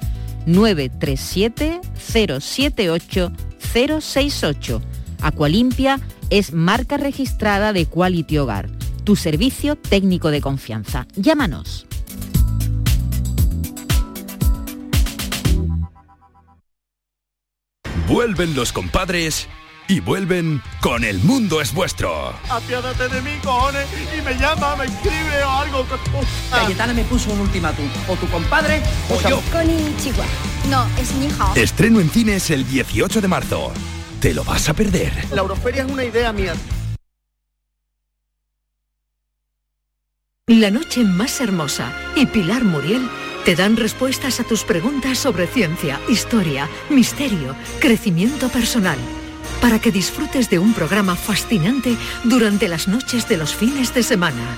937 0.46 1.82
078 1.98 3.32
068. 3.76 4.82
Acualimpia 5.22 6.00
es 6.30 6.54
marca 6.54 6.98
registrada 6.98 7.74
de 7.74 7.86
Quality 7.86 8.38
Hogar, 8.38 8.70
tu 9.04 9.16
servicio 9.16 9.76
técnico 9.76 10.32
de 10.32 10.42
confianza. 10.42 11.08
Llámanos. 11.16 11.86
Vuelven 18.08 18.56
los 18.56 18.72
compadres 18.72 19.48
y 19.88 20.00
vuelven 20.00 20.62
con 20.82 21.04
El 21.04 21.20
Mundo 21.20 21.62
es 21.62 21.74
Vuestro. 21.74 22.34
Apiádate 22.50 23.08
de 23.10 23.22
mí, 23.22 23.32
cojones, 23.44 23.88
y 24.18 24.22
me 24.22 24.34
llama, 24.34 24.76
me 24.76 24.86
escribe 24.86 25.44
o 25.44 25.50
algo. 25.50 25.86
Cayetana 26.52 26.94
me 26.94 27.04
puso 27.04 27.32
un 27.32 27.42
ultimátum. 27.42 27.88
O 28.08 28.16
tu 28.16 28.28
compadre 28.28 28.82
o 29.10 29.30
yo. 29.30 29.42
Konnichiwa. 29.52 30.26
No, 30.70 30.86
es 31.00 31.14
ni 31.16 31.28
hao. 31.40 31.56
Estreno 31.56 32.00
en 32.00 32.10
cines 32.10 32.50
el 32.50 32.68
18 32.68 33.22
de 33.22 33.28
marzo. 33.28 33.72
¿Te 34.20 34.34
lo 34.34 34.44
vas 34.44 34.70
a 34.70 34.74
perder? 34.74 35.14
La 35.32 35.42
Euroferia 35.42 35.84
es 35.84 35.92
una 35.92 36.04
idea 36.04 36.34
mía. 36.34 36.54
La 40.48 40.70
noche 40.70 41.04
más 41.04 41.42
hermosa 41.42 41.92
y 42.16 42.28
Pilar 42.28 42.64
Muriel 42.64 43.10
te 43.46 43.56
dan 43.56 43.78
respuestas 43.78 44.40
a 44.40 44.44
tus 44.44 44.64
preguntas 44.64 45.18
sobre 45.18 45.48
ciencia, 45.48 46.00
historia, 46.08 46.70
misterio, 46.90 47.56
crecimiento 47.80 48.50
personal, 48.50 48.98
para 49.62 49.80
que 49.80 49.92
disfrutes 49.92 50.50
de 50.50 50.60
un 50.60 50.74
programa 50.74 51.16
fascinante 51.16 51.98
durante 52.24 52.68
las 52.68 52.88
noches 52.88 53.28
de 53.28 53.38
los 53.38 53.56
fines 53.56 53.94
de 53.94 54.04
semana. 54.04 54.58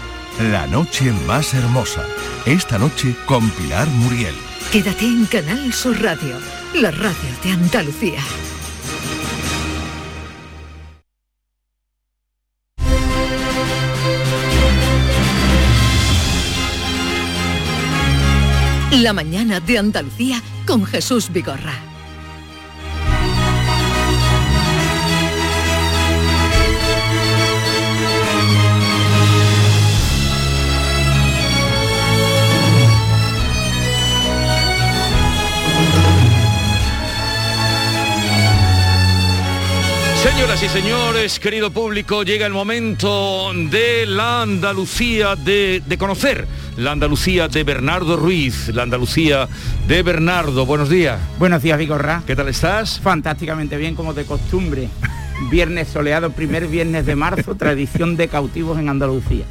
La 0.51 0.67
noche 0.67 1.12
más 1.25 1.53
hermosa. 1.53 2.03
Esta 2.45 2.77
noche 2.77 3.15
con 3.25 3.49
Pilar 3.51 3.88
Muriel. 3.88 4.36
Quédate 4.71 5.05
en 5.05 5.25
Canal 5.25 5.73
Sur 5.73 6.01
Radio, 6.01 6.38
la 6.75 6.91
radio 6.91 7.29
de 7.43 7.51
Andalucía. 7.51 8.19
La 18.91 19.13
mañana 19.13 19.60
de 19.60 19.77
Andalucía 19.77 20.41
con 20.65 20.86
Jesús 20.86 21.31
Vigorra. 21.31 21.96
Señoras 40.29 40.61
y 40.61 40.67
señores, 40.67 41.39
querido 41.39 41.71
público, 41.71 42.23
llega 42.23 42.45
el 42.45 42.51
momento 42.51 43.53
de 43.53 44.05
la 44.05 44.41
Andalucía 44.41 45.37
de, 45.37 45.81
de, 45.85 45.97
conocer, 45.97 46.45
la 46.75 46.91
Andalucía 46.91 47.47
de 47.47 47.63
Bernardo 47.63 48.17
Ruiz, 48.17 48.67
la 48.73 48.83
Andalucía 48.83 49.47
de 49.87 50.03
Bernardo. 50.03 50.65
Buenos 50.65 50.89
días. 50.89 51.17
Buenos 51.39 51.63
días, 51.63 51.77
Vigorra. 51.77 52.23
¿Qué 52.27 52.35
tal 52.35 52.49
estás? 52.49 52.99
Fantásticamente 52.99 53.77
bien, 53.77 53.95
como 53.95 54.13
de 54.13 54.25
costumbre. 54.25 54.89
Viernes 55.52 55.88
soleado, 55.88 56.32
primer 56.32 56.67
viernes 56.67 57.06
de 57.06 57.15
marzo, 57.15 57.56
tradición 57.58 58.17
de 58.17 58.28
cautivos 58.28 58.80
en 58.80 58.89
Andalucía. 58.89 59.45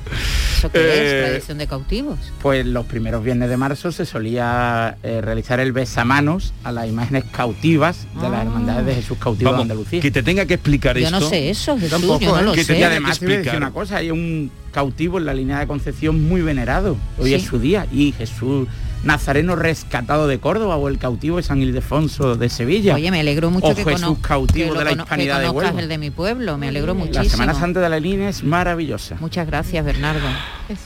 ¿Eso 0.59 0.71
qué 0.73 0.79
eh, 0.81 1.19
es, 1.23 1.27
tradición 1.29 1.59
de 1.59 1.67
cautivos? 1.67 2.19
Pues 2.43 2.67
los 2.67 2.87
primeros 2.87 3.23
viernes 3.23 3.49
de 3.51 3.57
marzo 3.57 3.93
se 3.93 4.05
solía 4.07 4.97
eh, 5.03 5.21
realizar 5.21 5.61
el 5.61 5.73
besamanos 5.73 6.55
a 6.65 6.73
las 6.73 6.89
imágenes 6.89 7.25
cautivas 7.31 8.07
de 8.21 8.27
Ah. 8.27 8.31
las 8.31 8.43
hermandades 8.47 8.87
de 8.87 8.95
Jesús 8.95 9.19
cautivo 9.19 9.51
Vamos, 9.53 9.67
de 9.69 9.73
Andalucía. 9.73 10.01
que 10.01 10.11
te 10.11 10.23
tenga 10.23 10.45
que 10.47 10.55
explicar 10.55 10.97
Yo 10.99 11.07
esto. 11.07 11.21
no 11.21 11.29
sé 11.29 11.51
eso, 11.51 11.75
Jesús, 11.77 11.91
Tampoco, 11.91 12.21
yo 12.21 12.33
no 12.35 12.41
¿eh? 12.41 12.45
lo 12.45 12.53
Que 12.53 12.65
sé. 12.65 12.75
te- 12.75 12.85
además 12.85 13.19
explicar. 13.19 13.57
una 13.57 13.71
cosa, 13.71 13.99
hay 13.99 14.11
un 14.11 14.51
cautivo 14.73 15.19
en 15.19 15.27
la 15.27 15.35
línea 15.35 15.59
de 15.61 15.67
Concepción 15.67 16.27
muy 16.27 16.41
venerado. 16.43 16.97
Hoy 17.19 17.29
Sí. 17.29 17.35
es 17.35 17.43
su 17.45 17.59
día. 17.59 17.87
Y 17.93 18.13
Jesús 18.13 18.67
Nazareno 19.05 19.55
rescatado 19.57 20.27
de 20.27 20.39
Córdoba 20.39 20.77
o 20.77 20.89
el 20.89 20.99
cautivo 20.99 21.37
de 21.37 21.43
San 21.45 21.63
Ildefonso 21.63 22.35
de 22.37 22.49
Sevilla. 22.49 22.95
Oye, 22.95 23.11
me 23.11 23.21
alegro 23.21 23.51
mucho 23.51 23.67
o 23.69 23.75
que, 23.75 23.85
Jesús 23.85 24.19
cautivo 24.21 24.73
que 24.73 24.79
de 24.79 24.85
la 24.85 24.91
cono- 24.91 25.05
que 25.05 25.07
hispanidad 25.07 25.41
de 25.41 25.81
el 25.83 25.89
de 25.89 25.99
mi 25.99 26.11
pueblo, 26.11 26.59
me 26.59 26.69
alegro 26.69 26.95
La 26.95 26.99
muchísimo. 27.01 27.31
Semana 27.31 27.55
Santa 27.55 27.81
de 27.81 27.89
la 27.89 28.01
línea 28.01 28.29
es 28.29 28.43
maravillosa. 28.43 29.17
Muchas 29.21 29.47
gracias, 29.47 29.85
Bernardo. 29.85 30.27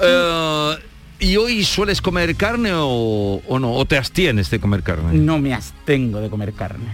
Eh, 0.00 0.74
¿Y 1.20 1.36
hoy 1.36 1.64
sueles 1.64 2.00
comer 2.00 2.34
carne 2.36 2.70
o, 2.74 3.42
o 3.46 3.58
no? 3.58 3.72
¿O 3.74 3.84
te 3.84 3.96
abstienes 3.98 4.50
de 4.50 4.58
comer 4.58 4.82
carne? 4.82 5.12
No 5.18 5.38
me 5.38 5.54
abstengo 5.54 6.20
de 6.20 6.30
comer 6.30 6.52
carne. 6.52 6.86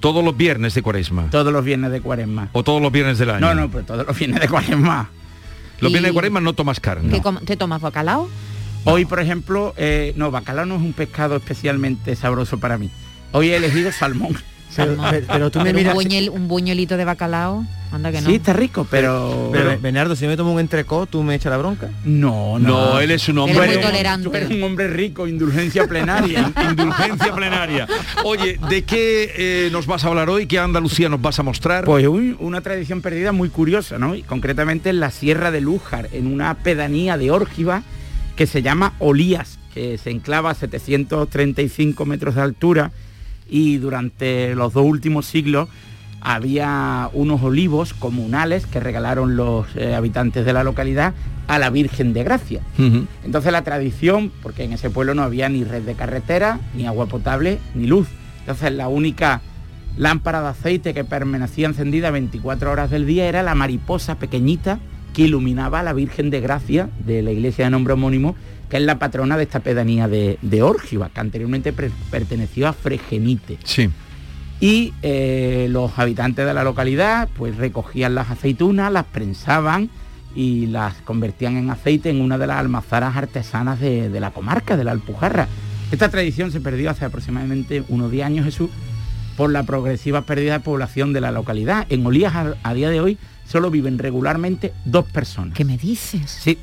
Todos 0.00 0.22
los 0.24 0.36
viernes 0.36 0.74
de 0.74 0.82
cuaresma. 0.82 1.28
Todos 1.30 1.52
los 1.52 1.64
viernes 1.64 1.90
de 1.90 2.00
cuaresma. 2.00 2.48
O 2.52 2.62
todos 2.62 2.80
los 2.82 2.92
viernes 2.92 3.18
del 3.18 3.30
año. 3.30 3.40
No, 3.40 3.54
no, 3.54 3.70
pero 3.70 3.84
todos 3.84 4.06
los 4.06 4.18
viernes 4.18 4.40
de 4.40 4.48
cuaresma. 4.48 5.08
Los 5.80 5.90
viernes 5.92 6.10
de 6.10 6.12
cuaresma 6.12 6.40
no 6.40 6.52
tomas 6.52 6.78
carne. 6.80 7.20
¿Qué 7.20 7.46
¿Te 7.46 7.56
tomas 7.56 7.80
bacalao? 7.80 8.28
Hoy, 8.84 9.04
por 9.04 9.20
ejemplo, 9.20 9.72
eh, 9.76 10.12
no, 10.16 10.30
bacalao 10.30 10.66
no 10.66 10.76
es 10.76 10.82
un 10.82 10.92
pescado 10.92 11.36
especialmente 11.36 12.14
sabroso 12.16 12.58
para 12.58 12.76
mí. 12.78 12.90
Hoy 13.32 13.50
he 13.50 13.56
elegido 13.56 13.90
salmón. 13.92 14.36
Pero 15.28 15.50
tú 15.50 15.60
me 15.60 15.66
Pero 15.72 15.78
miras- 15.78 15.94
Un, 15.94 16.02
buñuel- 16.02 16.30
un 16.30 16.48
buñuelito 16.48 16.96
de 16.96 17.04
bacalao, 17.04 17.64
anda 17.92 18.10
que 18.10 18.20
no. 18.20 18.28
Sí, 18.28 18.34
está 18.36 18.52
rico, 18.52 18.84
pero... 18.90 19.50
Pero, 19.52 19.78
Bernardo, 19.80 20.16
si 20.16 20.26
me 20.26 20.36
tomo 20.36 20.52
un 20.52 20.58
entrecot, 20.58 21.08
¿tú 21.08 21.22
me 21.22 21.36
echas 21.36 21.52
la 21.52 21.58
bronca? 21.58 21.90
No, 22.04 22.58
No, 22.58 22.94
no. 22.94 23.00
él 23.00 23.12
es 23.12 23.28
un 23.28 23.38
hombre... 23.38 23.56
Eres 23.56 23.76
muy 23.76 23.84
tolerante. 23.84 24.28
Tú 24.28 24.34
eres 24.34 24.50
un 24.50 24.62
hombre 24.64 24.88
rico, 24.88 25.28
indulgencia 25.28 25.86
plenaria. 25.86 26.52
Indulgencia 26.70 27.32
plenaria. 27.32 27.86
Oye, 28.24 28.58
¿de 28.68 28.82
qué 28.82 29.32
eh, 29.36 29.68
nos 29.70 29.86
vas 29.86 30.04
a 30.04 30.08
hablar 30.08 30.28
hoy? 30.28 30.46
¿Qué 30.48 30.58
Andalucía 30.58 31.08
nos 31.08 31.22
vas 31.22 31.38
a 31.38 31.44
mostrar? 31.44 31.84
Pues 31.84 32.04
un- 32.08 32.36
una 32.40 32.60
tradición 32.60 33.00
perdida 33.00 33.30
muy 33.30 33.50
curiosa, 33.50 33.96
¿no? 33.98 34.16
Y 34.16 34.24
concretamente 34.24 34.90
en 34.90 34.98
la 34.98 35.12
Sierra 35.12 35.52
de 35.52 35.60
Lújar, 35.60 36.08
en 36.12 36.26
una 36.26 36.52
pedanía 36.54 37.16
de 37.16 37.30
Órgiva 37.30 37.84
que 38.36 38.46
se 38.46 38.62
llama 38.62 38.94
Olías, 38.98 39.58
que 39.72 39.98
se 39.98 40.10
enclava 40.10 40.50
a 40.50 40.54
735 40.54 42.04
metros 42.06 42.34
de 42.34 42.42
altura 42.42 42.92
y 43.48 43.76
durante 43.76 44.54
los 44.54 44.72
dos 44.72 44.84
últimos 44.84 45.26
siglos 45.26 45.68
había 46.20 47.10
unos 47.12 47.42
olivos 47.42 47.92
comunales 47.92 48.66
que 48.66 48.80
regalaron 48.80 49.36
los 49.36 49.66
eh, 49.76 49.94
habitantes 49.94 50.46
de 50.46 50.54
la 50.54 50.64
localidad 50.64 51.12
a 51.46 51.58
la 51.58 51.68
Virgen 51.68 52.14
de 52.14 52.24
Gracia. 52.24 52.62
Entonces 53.24 53.52
la 53.52 53.62
tradición, 53.62 54.32
porque 54.42 54.64
en 54.64 54.72
ese 54.72 54.88
pueblo 54.88 55.14
no 55.14 55.22
había 55.22 55.50
ni 55.50 55.64
red 55.64 55.82
de 55.82 55.94
carretera, 55.94 56.60
ni 56.74 56.86
agua 56.86 57.06
potable, 57.06 57.58
ni 57.74 57.86
luz. 57.86 58.08
Entonces 58.40 58.72
la 58.72 58.88
única 58.88 59.42
lámpara 59.98 60.40
de 60.40 60.48
aceite 60.48 60.94
que 60.94 61.04
permanecía 61.04 61.66
encendida 61.66 62.10
24 62.10 62.72
horas 62.72 62.90
del 62.90 63.06
día 63.06 63.26
era 63.28 63.42
la 63.42 63.54
mariposa 63.54 64.14
pequeñita 64.14 64.78
que 65.14 65.22
iluminaba 65.22 65.80
a 65.80 65.82
la 65.82 65.92
Virgen 65.94 66.28
de 66.28 66.40
Gracia 66.40 66.90
de 67.06 67.22
la 67.22 67.30
iglesia 67.30 67.64
de 67.64 67.70
nombre 67.70 67.94
homónimo, 67.94 68.36
que 68.68 68.76
es 68.76 68.82
la 68.82 68.98
patrona 68.98 69.36
de 69.36 69.44
esta 69.44 69.60
pedanía 69.60 70.08
de, 70.08 70.38
de 70.42 70.62
Órgiva, 70.62 71.08
que 71.08 71.20
anteriormente 71.20 71.72
perteneció 71.72 72.68
a 72.68 72.72
Fregenite. 72.72 73.58
Sí. 73.64 73.88
Y 74.60 74.92
eh, 75.02 75.68
los 75.70 75.98
habitantes 75.98 76.44
de 76.44 76.52
la 76.52 76.64
localidad 76.64 77.28
pues 77.36 77.56
recogían 77.56 78.14
las 78.14 78.30
aceitunas, 78.30 78.92
las 78.92 79.04
prensaban 79.04 79.88
y 80.34 80.66
las 80.66 80.94
convertían 81.02 81.56
en 81.56 81.70
aceite 81.70 82.10
en 82.10 82.20
una 82.20 82.36
de 82.36 82.46
las 82.46 82.58
almazaras 82.58 83.16
artesanas 83.16 83.78
de, 83.80 84.08
de 84.08 84.20
la 84.20 84.32
comarca, 84.32 84.76
de 84.76 84.84
la 84.84 84.90
Alpujarra. 84.90 85.48
Esta 85.92 86.08
tradición 86.08 86.50
se 86.50 86.60
perdió 86.60 86.90
hace 86.90 87.04
aproximadamente 87.04 87.84
unos 87.88 88.10
10 88.10 88.26
años, 88.26 88.44
Jesús, 88.46 88.70
por 89.36 89.50
la 89.50 89.62
progresiva 89.62 90.22
pérdida 90.22 90.54
de 90.54 90.60
población 90.60 91.12
de 91.12 91.20
la 91.20 91.30
localidad. 91.30 91.86
En 91.88 92.04
Olías 92.04 92.34
a, 92.34 92.54
a 92.62 92.74
día 92.74 92.90
de 92.90 93.00
hoy 93.00 93.18
solo 93.46 93.70
viven 93.70 93.98
regularmente 93.98 94.72
dos 94.84 95.04
personas. 95.06 95.54
¿Qué 95.54 95.64
me 95.64 95.76
dices? 95.78 96.30
Sí, 96.30 96.58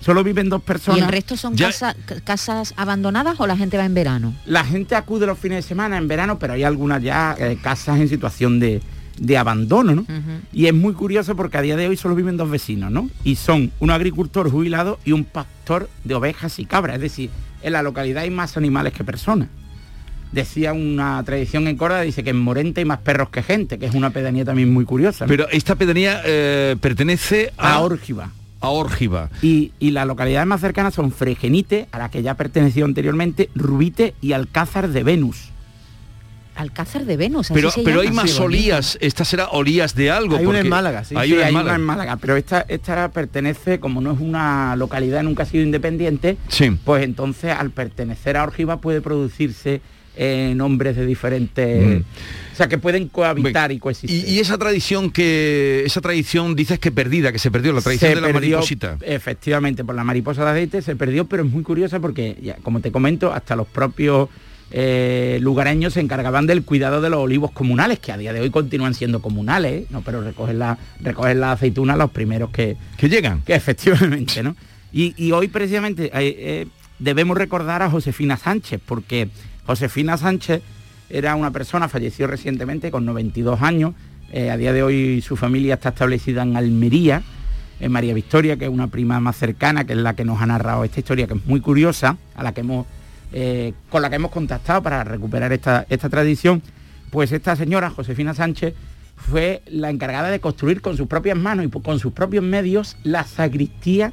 solo 0.00 0.22
viven 0.22 0.48
dos 0.48 0.62
personas. 0.62 1.00
¿Y 1.00 1.02
el 1.02 1.08
resto 1.08 1.36
son 1.36 1.56
casa- 1.56 1.94
ca- 2.06 2.20
casas 2.20 2.74
abandonadas 2.76 3.40
o 3.40 3.46
la 3.46 3.56
gente 3.56 3.76
va 3.76 3.84
en 3.84 3.94
verano? 3.94 4.34
La 4.46 4.64
gente 4.64 4.94
acude 4.94 5.26
los 5.26 5.38
fines 5.38 5.64
de 5.64 5.68
semana 5.68 5.96
en 5.96 6.08
verano, 6.08 6.38
pero 6.38 6.52
hay 6.52 6.62
algunas 6.64 7.02
ya 7.02 7.34
eh, 7.38 7.58
casas 7.62 7.98
en 8.00 8.08
situación 8.08 8.60
de, 8.60 8.80
de 9.18 9.38
abandono, 9.38 9.94
¿no? 9.94 10.06
Y 10.52 10.66
es 10.66 10.74
muy 10.74 10.92
curioso 10.92 11.34
porque 11.36 11.56
a 11.58 11.62
día 11.62 11.76
de 11.76 11.88
hoy 11.88 11.96
solo 11.96 12.14
viven 12.14 12.36
dos 12.36 12.50
vecinos, 12.50 12.90
¿no? 12.90 13.08
Y 13.24 13.36
son 13.36 13.72
un 13.80 13.90
agricultor 13.90 14.50
jubilado 14.50 14.98
y 15.04 15.12
un 15.12 15.24
pastor 15.24 15.88
de 16.04 16.14
ovejas 16.14 16.58
y 16.58 16.66
cabras. 16.66 16.96
Es 16.96 17.02
decir, 17.02 17.30
en 17.62 17.72
la 17.72 17.82
localidad 17.82 18.22
hay 18.24 18.30
más 18.30 18.56
animales 18.56 18.92
que 18.92 19.02
personas. 19.04 19.48
Decía 20.36 20.74
una 20.74 21.22
tradición 21.24 21.66
en 21.66 21.78
Córdoba, 21.78 22.02
dice 22.02 22.22
que 22.22 22.28
en 22.28 22.36
Morente 22.38 22.82
hay 22.82 22.84
más 22.84 22.98
perros 22.98 23.30
que 23.30 23.42
gente, 23.42 23.78
que 23.78 23.86
es 23.86 23.94
una 23.94 24.10
pedanía 24.10 24.44
también 24.44 24.70
muy 24.70 24.84
curiosa. 24.84 25.24
¿no? 25.24 25.30
Pero 25.30 25.48
esta 25.48 25.76
pedanía 25.76 26.20
eh, 26.26 26.76
pertenece 26.78 27.54
a... 27.56 27.76
A 27.76 27.80
Órgiva. 27.80 28.32
A 28.60 28.68
Órgiva. 28.68 29.30
Y, 29.40 29.72
y 29.78 29.92
las 29.92 30.06
localidades 30.06 30.46
más 30.46 30.60
cercanas 30.60 30.92
son 30.92 31.10
Fregenite, 31.10 31.88
a 31.90 31.98
la 31.98 32.10
que 32.10 32.22
ya 32.22 32.34
perteneció 32.34 32.84
anteriormente, 32.84 33.48
Rubite 33.54 34.12
y 34.20 34.32
Alcázar 34.32 34.88
de 34.90 35.02
Venus. 35.04 35.52
Alcázar 36.54 37.06
de 37.06 37.16
Venus, 37.16 37.46
así 37.50 37.54
Pero, 37.54 37.70
se 37.70 37.82
pero 37.82 38.00
hay 38.02 38.10
más 38.10 38.30
Sí, 38.30 38.38
bonito. 38.40 38.44
olías. 38.44 38.98
Esta 39.00 39.24
será 39.24 39.48
olías 39.48 39.94
de 39.94 40.10
algo. 40.10 40.36
Hay 40.36 40.44
una 40.44 40.60
en 40.60 40.68
Málaga, 40.68 41.04
sí. 41.04 41.14
Hay 41.16 41.28
Sí, 41.28 41.34
una 41.34 41.42
en 41.42 41.46
hay 41.48 41.52
Málaga. 41.54 41.70
una 41.72 41.80
en 41.80 41.86
Málaga, 41.86 42.16
pero 42.16 42.36
esta, 42.36 42.64
esta 42.68 43.10
pertenece, 43.10 43.78
como 43.80 44.02
no 44.02 44.12
es 44.12 44.20
una 44.20 44.76
localidad, 44.76 45.22
nunca 45.22 45.44
ha 45.44 45.46
sido 45.46 45.64
independiente, 45.64 46.36
Sí. 46.48 46.70
pues 46.84 47.04
entonces 47.04 47.52
al 47.52 47.70
pertenecer 47.70 48.36
a 48.36 48.42
Orgiva 48.42 48.82
puede 48.82 49.00
producirse 49.02 49.80
eh, 50.16 50.54
nombres 50.56 50.96
de 50.96 51.06
diferentes... 51.06 52.02
O 52.52 52.56
sea, 52.56 52.68
que 52.68 52.78
pueden 52.78 53.08
cohabitar 53.08 53.70
y 53.70 53.78
coexistir. 53.78 54.26
Y, 54.26 54.32
y 54.32 54.38
esa 54.38 54.56
tradición 54.56 55.10
que 55.10 55.82
esa 55.84 56.00
tradición 56.00 56.56
dices 56.56 56.78
que 56.78 56.90
perdida, 56.90 57.30
que 57.30 57.38
se 57.38 57.50
perdió 57.50 57.74
la 57.74 57.82
tradición 57.82 58.12
Se 58.12 58.14
de 58.14 58.20
la 58.22 58.28
perdió, 58.28 58.56
mariposita. 58.56 58.96
Efectivamente, 59.02 59.84
por 59.84 59.94
la 59.94 60.04
mariposa 60.04 60.42
de 60.42 60.50
aceite 60.52 60.80
se 60.80 60.96
perdió, 60.96 61.26
pero 61.26 61.44
es 61.44 61.50
muy 61.50 61.62
curiosa 61.62 62.00
porque, 62.00 62.34
ya, 62.40 62.56
como 62.62 62.80
te 62.80 62.90
comento, 62.90 63.30
hasta 63.30 63.56
los 63.56 63.66
propios 63.66 64.30
eh, 64.70 65.38
lugareños 65.42 65.92
se 65.92 66.00
encargaban 66.00 66.46
del 66.46 66.62
cuidado 66.62 67.02
de 67.02 67.10
los 67.10 67.20
olivos 67.20 67.50
comunales, 67.50 67.98
que 67.98 68.10
a 68.10 68.16
día 68.16 68.32
de 68.32 68.40
hoy 68.40 68.48
continúan 68.48 68.94
siendo 68.94 69.20
comunales, 69.20 69.82
¿eh? 69.82 69.86
no, 69.90 70.00
pero 70.00 70.22
recogen 70.22 70.58
la, 70.58 70.78
recogen 71.02 71.40
la 71.40 71.52
aceituna 71.52 71.94
los 71.94 72.10
primeros 72.10 72.48
que, 72.50 72.78
que 72.96 73.10
llegan. 73.10 73.42
Que 73.42 73.54
efectivamente, 73.54 74.42
¿no? 74.42 74.56
Y, 74.94 75.14
y 75.22 75.32
hoy 75.32 75.48
precisamente 75.48 76.10
eh, 76.14 76.66
debemos 76.98 77.36
recordar 77.36 77.82
a 77.82 77.90
Josefina 77.90 78.38
Sánchez, 78.38 78.80
porque 78.86 79.28
Josefina 79.66 80.16
Sánchez 80.16 80.62
era 81.10 81.34
una 81.34 81.50
persona, 81.50 81.88
falleció 81.88 82.26
recientemente 82.26 82.90
con 82.90 83.04
92 83.04 83.62
años, 83.62 83.94
eh, 84.32 84.50
a 84.50 84.56
día 84.56 84.72
de 84.72 84.82
hoy 84.82 85.20
su 85.20 85.36
familia 85.36 85.74
está 85.74 85.90
establecida 85.90 86.42
en 86.42 86.56
Almería, 86.56 87.22
en 87.78 87.92
María 87.92 88.14
Victoria, 88.14 88.56
que 88.56 88.64
es 88.64 88.70
una 88.70 88.88
prima 88.88 89.20
más 89.20 89.36
cercana, 89.36 89.84
que 89.84 89.92
es 89.92 89.98
la 89.98 90.14
que 90.14 90.24
nos 90.24 90.40
ha 90.40 90.46
narrado 90.46 90.84
esta 90.84 91.00
historia, 91.00 91.26
que 91.26 91.34
es 91.34 91.46
muy 91.46 91.60
curiosa, 91.60 92.16
a 92.34 92.42
la 92.42 92.52
que 92.52 92.62
hemos, 92.62 92.86
eh, 93.32 93.72
con 93.88 94.02
la 94.02 94.10
que 94.10 94.16
hemos 94.16 94.30
contactado 94.30 94.82
para 94.82 95.04
recuperar 95.04 95.52
esta, 95.52 95.86
esta 95.88 96.08
tradición, 96.08 96.62
pues 97.10 97.30
esta 97.32 97.54
señora, 97.54 97.90
Josefina 97.90 98.34
Sánchez, 98.34 98.74
fue 99.16 99.62
la 99.66 99.90
encargada 99.90 100.30
de 100.30 100.40
construir 100.40 100.80
con 100.80 100.96
sus 100.96 101.06
propias 101.06 101.36
manos 101.36 101.66
y 101.66 101.70
con 101.70 101.98
sus 101.98 102.12
propios 102.12 102.44
medios 102.44 102.96
la 103.02 103.24
sacristía 103.24 104.12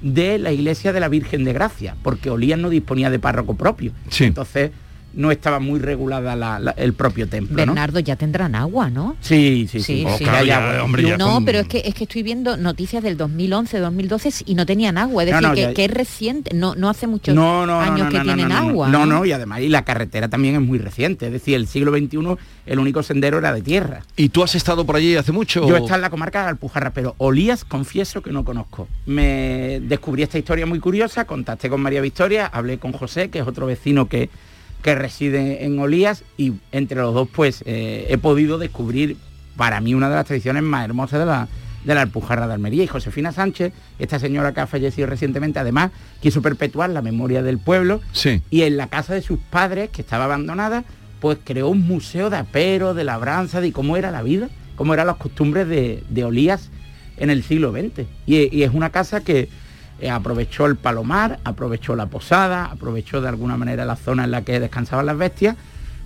de 0.00 0.38
la 0.38 0.52
iglesia 0.52 0.92
de 0.92 1.00
la 1.00 1.08
Virgen 1.08 1.44
de 1.44 1.52
Gracia, 1.52 1.96
porque 2.02 2.30
Olías 2.30 2.58
no 2.58 2.70
disponía 2.70 3.10
de 3.10 3.18
párroco 3.18 3.54
propio. 3.54 3.92
Entonces 4.20 4.70
no 5.18 5.32
estaba 5.32 5.58
muy 5.58 5.80
regulada 5.80 6.36
la- 6.36 6.60
la- 6.60 6.70
el 6.70 6.92
propio 6.94 7.28
templo. 7.28 7.56
¿no? 7.56 7.72
Bernardo, 7.72 7.98
ya 7.98 8.14
tendrán 8.14 8.54
agua, 8.54 8.88
¿no? 8.88 9.16
Sí, 9.20 9.66
sí, 9.68 9.80
sí. 9.80 10.04
Oh, 10.06 10.16
ya 10.44 10.84
no, 11.18 11.40
pero 11.44 11.58
es 11.58 11.66
que 11.68 11.82
es 11.84 11.92
que 11.94 12.04
estoy 12.04 12.22
viendo 12.22 12.56
noticias 12.56 13.02
del 13.02 13.16
2011, 13.16 13.78
2012 13.80 14.44
y 14.46 14.54
no 14.54 14.64
tenían 14.64 14.96
agua, 14.96 15.24
es 15.24 15.30
decir, 15.30 15.48
no, 15.48 15.54
que, 15.54 15.60
ya- 15.62 15.74
que 15.74 15.84
es 15.86 15.90
reciente, 15.90 16.54
no 16.54 16.76
no 16.76 16.88
hace 16.88 17.08
muchos 17.08 17.34
No, 17.34 17.66
no, 17.66 17.74
no, 17.74 17.80
años 17.80 18.06
no, 18.06 18.10
que 18.10 18.20
tienen 18.20 18.48
no, 18.48 18.60
no, 18.62 18.68
agua. 18.70 18.88
No, 18.88 19.06
no, 19.06 19.24
y 19.24 19.32
además 19.32 19.60
y 19.60 19.68
la 19.68 19.84
carretera 19.84 20.28
también 20.28 20.54
es 20.54 20.60
muy 20.60 20.78
reciente, 20.78 21.26
es 21.26 21.32
decir, 21.32 21.56
el 21.56 21.66
siglo 21.66 21.90
XXI 21.90 22.36
el 22.66 22.78
único 22.78 23.02
sendero 23.02 23.38
era 23.38 23.52
de 23.52 23.60
tierra. 23.62 24.02
¿Y 24.16 24.28
tú 24.28 24.44
has 24.44 24.54
estado 24.54 24.86
por 24.86 24.94
allí 24.94 25.16
hace 25.16 25.32
mucho? 25.32 25.66
Yo 25.68 25.76
estaba 25.76 25.96
en 25.96 26.02
la 26.02 26.10
comarca 26.10 26.42
de 26.44 26.50
Alpujarra, 26.50 26.90
pero 26.92 27.16
Olías 27.18 27.64
confieso 27.64 28.22
que 28.22 28.30
no 28.30 28.44
conozco. 28.44 28.86
Me 29.06 29.80
descubrí 29.82 30.22
esta 30.22 30.38
historia 30.38 30.64
muy 30.64 30.78
curiosa, 30.78 31.24
contacté 31.24 31.68
con 31.68 31.80
María 31.80 32.00
Victoria, 32.00 32.46
hablé 32.46 32.78
con 32.78 32.92
José, 32.92 33.30
que 33.30 33.40
es 33.40 33.46
otro 33.48 33.66
vecino 33.66 34.08
que, 34.08 34.30
que 34.82 34.94
reside 34.94 35.64
en 35.64 35.78
Olías, 35.78 36.24
y 36.36 36.52
entre 36.72 36.98
los 37.00 37.12
dos 37.14 37.28
pues 37.32 37.62
eh, 37.66 38.06
he 38.08 38.18
podido 38.18 38.58
descubrir 38.58 39.16
para 39.56 39.80
mí 39.80 39.94
una 39.94 40.08
de 40.08 40.14
las 40.14 40.26
tradiciones 40.26 40.62
más 40.62 40.84
hermosas 40.84 41.18
de 41.18 41.26
la, 41.26 41.48
de 41.84 41.94
la 41.94 42.02
Alpujarra 42.02 42.46
de 42.46 42.54
Almería. 42.54 42.84
Y 42.84 42.86
Josefina 42.86 43.32
Sánchez, 43.32 43.72
esta 43.98 44.18
señora 44.20 44.54
que 44.54 44.60
ha 44.60 44.66
fallecido 44.68 45.08
recientemente, 45.08 45.58
además 45.58 45.90
quiso 46.20 46.42
perpetuar 46.42 46.90
la 46.90 47.02
memoria 47.02 47.42
del 47.42 47.58
pueblo 47.58 48.00
Sí. 48.12 48.40
y 48.50 48.62
en 48.62 48.76
la 48.76 48.86
casa 48.86 49.14
de 49.14 49.22
sus 49.22 49.38
padres, 49.50 49.90
que 49.90 50.02
estaba 50.02 50.24
abandonada, 50.26 50.84
pues 51.20 51.38
creó 51.42 51.68
un 51.68 51.80
museo 51.88 52.30
de 52.30 52.36
apero, 52.36 52.94
de 52.94 53.02
labranza, 53.02 53.60
de 53.60 53.72
cómo 53.72 53.96
era 53.96 54.12
la 54.12 54.22
vida, 54.22 54.48
cómo 54.76 54.94
eran 54.94 55.08
las 55.08 55.16
costumbres 55.16 55.66
de, 55.66 56.04
de 56.08 56.22
Olías 56.24 56.70
en 57.16 57.30
el 57.30 57.42
siglo 57.42 57.72
XX. 57.72 58.06
Y, 58.26 58.56
y 58.56 58.62
es 58.62 58.70
una 58.72 58.90
casa 58.90 59.22
que 59.22 59.48
eh, 60.00 60.10
aprovechó 60.10 60.66
el 60.66 60.76
palomar, 60.76 61.38
aprovechó 61.44 61.96
la 61.96 62.06
posada, 62.06 62.66
aprovechó 62.66 63.20
de 63.20 63.28
alguna 63.28 63.56
manera 63.56 63.84
la 63.84 63.96
zona 63.96 64.24
en 64.24 64.30
la 64.30 64.42
que 64.42 64.60
descansaban 64.60 65.06
las 65.06 65.18
bestias 65.18 65.56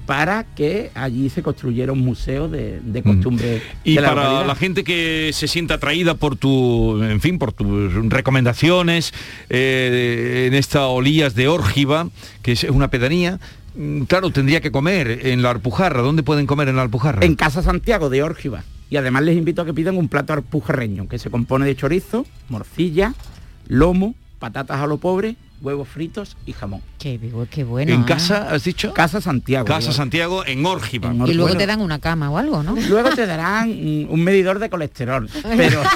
para 0.06 0.44
que 0.56 0.90
allí 0.94 1.28
se 1.30 1.42
construyera 1.44 1.92
un 1.92 2.00
museo 2.00 2.48
de, 2.48 2.80
de 2.80 3.02
costumbres 3.04 3.62
Y 3.84 3.94
de 3.94 4.00
la 4.00 4.08
para 4.08 4.22
localidad. 4.22 4.46
la 4.48 4.54
gente 4.56 4.82
que 4.82 5.30
se 5.32 5.46
sienta 5.46 5.74
atraída 5.74 6.14
por 6.14 6.34
tu, 6.36 7.00
en 7.02 7.20
fin, 7.20 7.38
por 7.38 7.52
tus 7.52 7.94
recomendaciones 8.10 9.14
eh, 9.48 10.46
en 10.48 10.54
esta 10.54 10.86
Olías 10.88 11.34
de 11.36 11.46
Órgiva, 11.48 12.08
que 12.42 12.52
es 12.52 12.64
una 12.64 12.88
pedanía, 12.88 13.38
mm, 13.76 14.02
claro, 14.02 14.30
tendría 14.30 14.60
que 14.60 14.72
comer 14.72 15.20
en 15.26 15.40
la 15.40 15.50
Alpujarra. 15.50 16.02
¿Dónde 16.02 16.24
pueden 16.24 16.46
comer 16.46 16.68
en 16.68 16.76
la 16.76 16.82
Alpujarra? 16.82 17.24
En 17.24 17.36
Casa 17.36 17.62
Santiago 17.62 18.10
de 18.10 18.24
Órgiva. 18.24 18.64
Y 18.90 18.96
además 18.96 19.22
les 19.22 19.36
invito 19.38 19.62
a 19.62 19.64
que 19.64 19.72
pidan 19.72 19.96
un 19.96 20.08
plato 20.08 20.32
alpujarreño, 20.34 21.08
que 21.08 21.18
se 21.18 21.30
compone 21.30 21.64
de 21.64 21.74
chorizo, 21.76 22.26
morcilla, 22.50 23.14
lomo, 23.68 24.14
patatas 24.38 24.80
a 24.80 24.86
lo 24.86 24.98
pobre, 24.98 25.36
huevos 25.60 25.88
fritos 25.88 26.36
y 26.46 26.52
jamón. 26.52 26.80
Qué, 26.98 27.18
qué 27.50 27.64
bueno. 27.64 27.92
¿En 27.92 28.00
¿eh? 28.02 28.04
casa 28.06 28.50
has 28.52 28.64
dicho? 28.64 28.92
Casa 28.94 29.20
Santiago. 29.20 29.64
Casa 29.66 29.92
Santiago 29.92 30.44
en 30.44 30.66
Órgiva. 30.66 31.10
En 31.10 31.16
Y 31.26 31.34
luego 31.34 31.42
Bueno, 31.44 31.58
te 31.58 31.66
dan 31.66 31.80
una 31.80 32.00
cama 32.00 32.30
o 32.30 32.38
algo, 32.38 32.62
¿no? 32.62 32.74
Luego 32.88 33.10
te 33.10 33.26
darán 33.26 33.70
un 33.70 34.24
medidor 34.24 34.58
de 34.58 34.68
colesterol. 34.70 35.28
Pero 35.56 35.82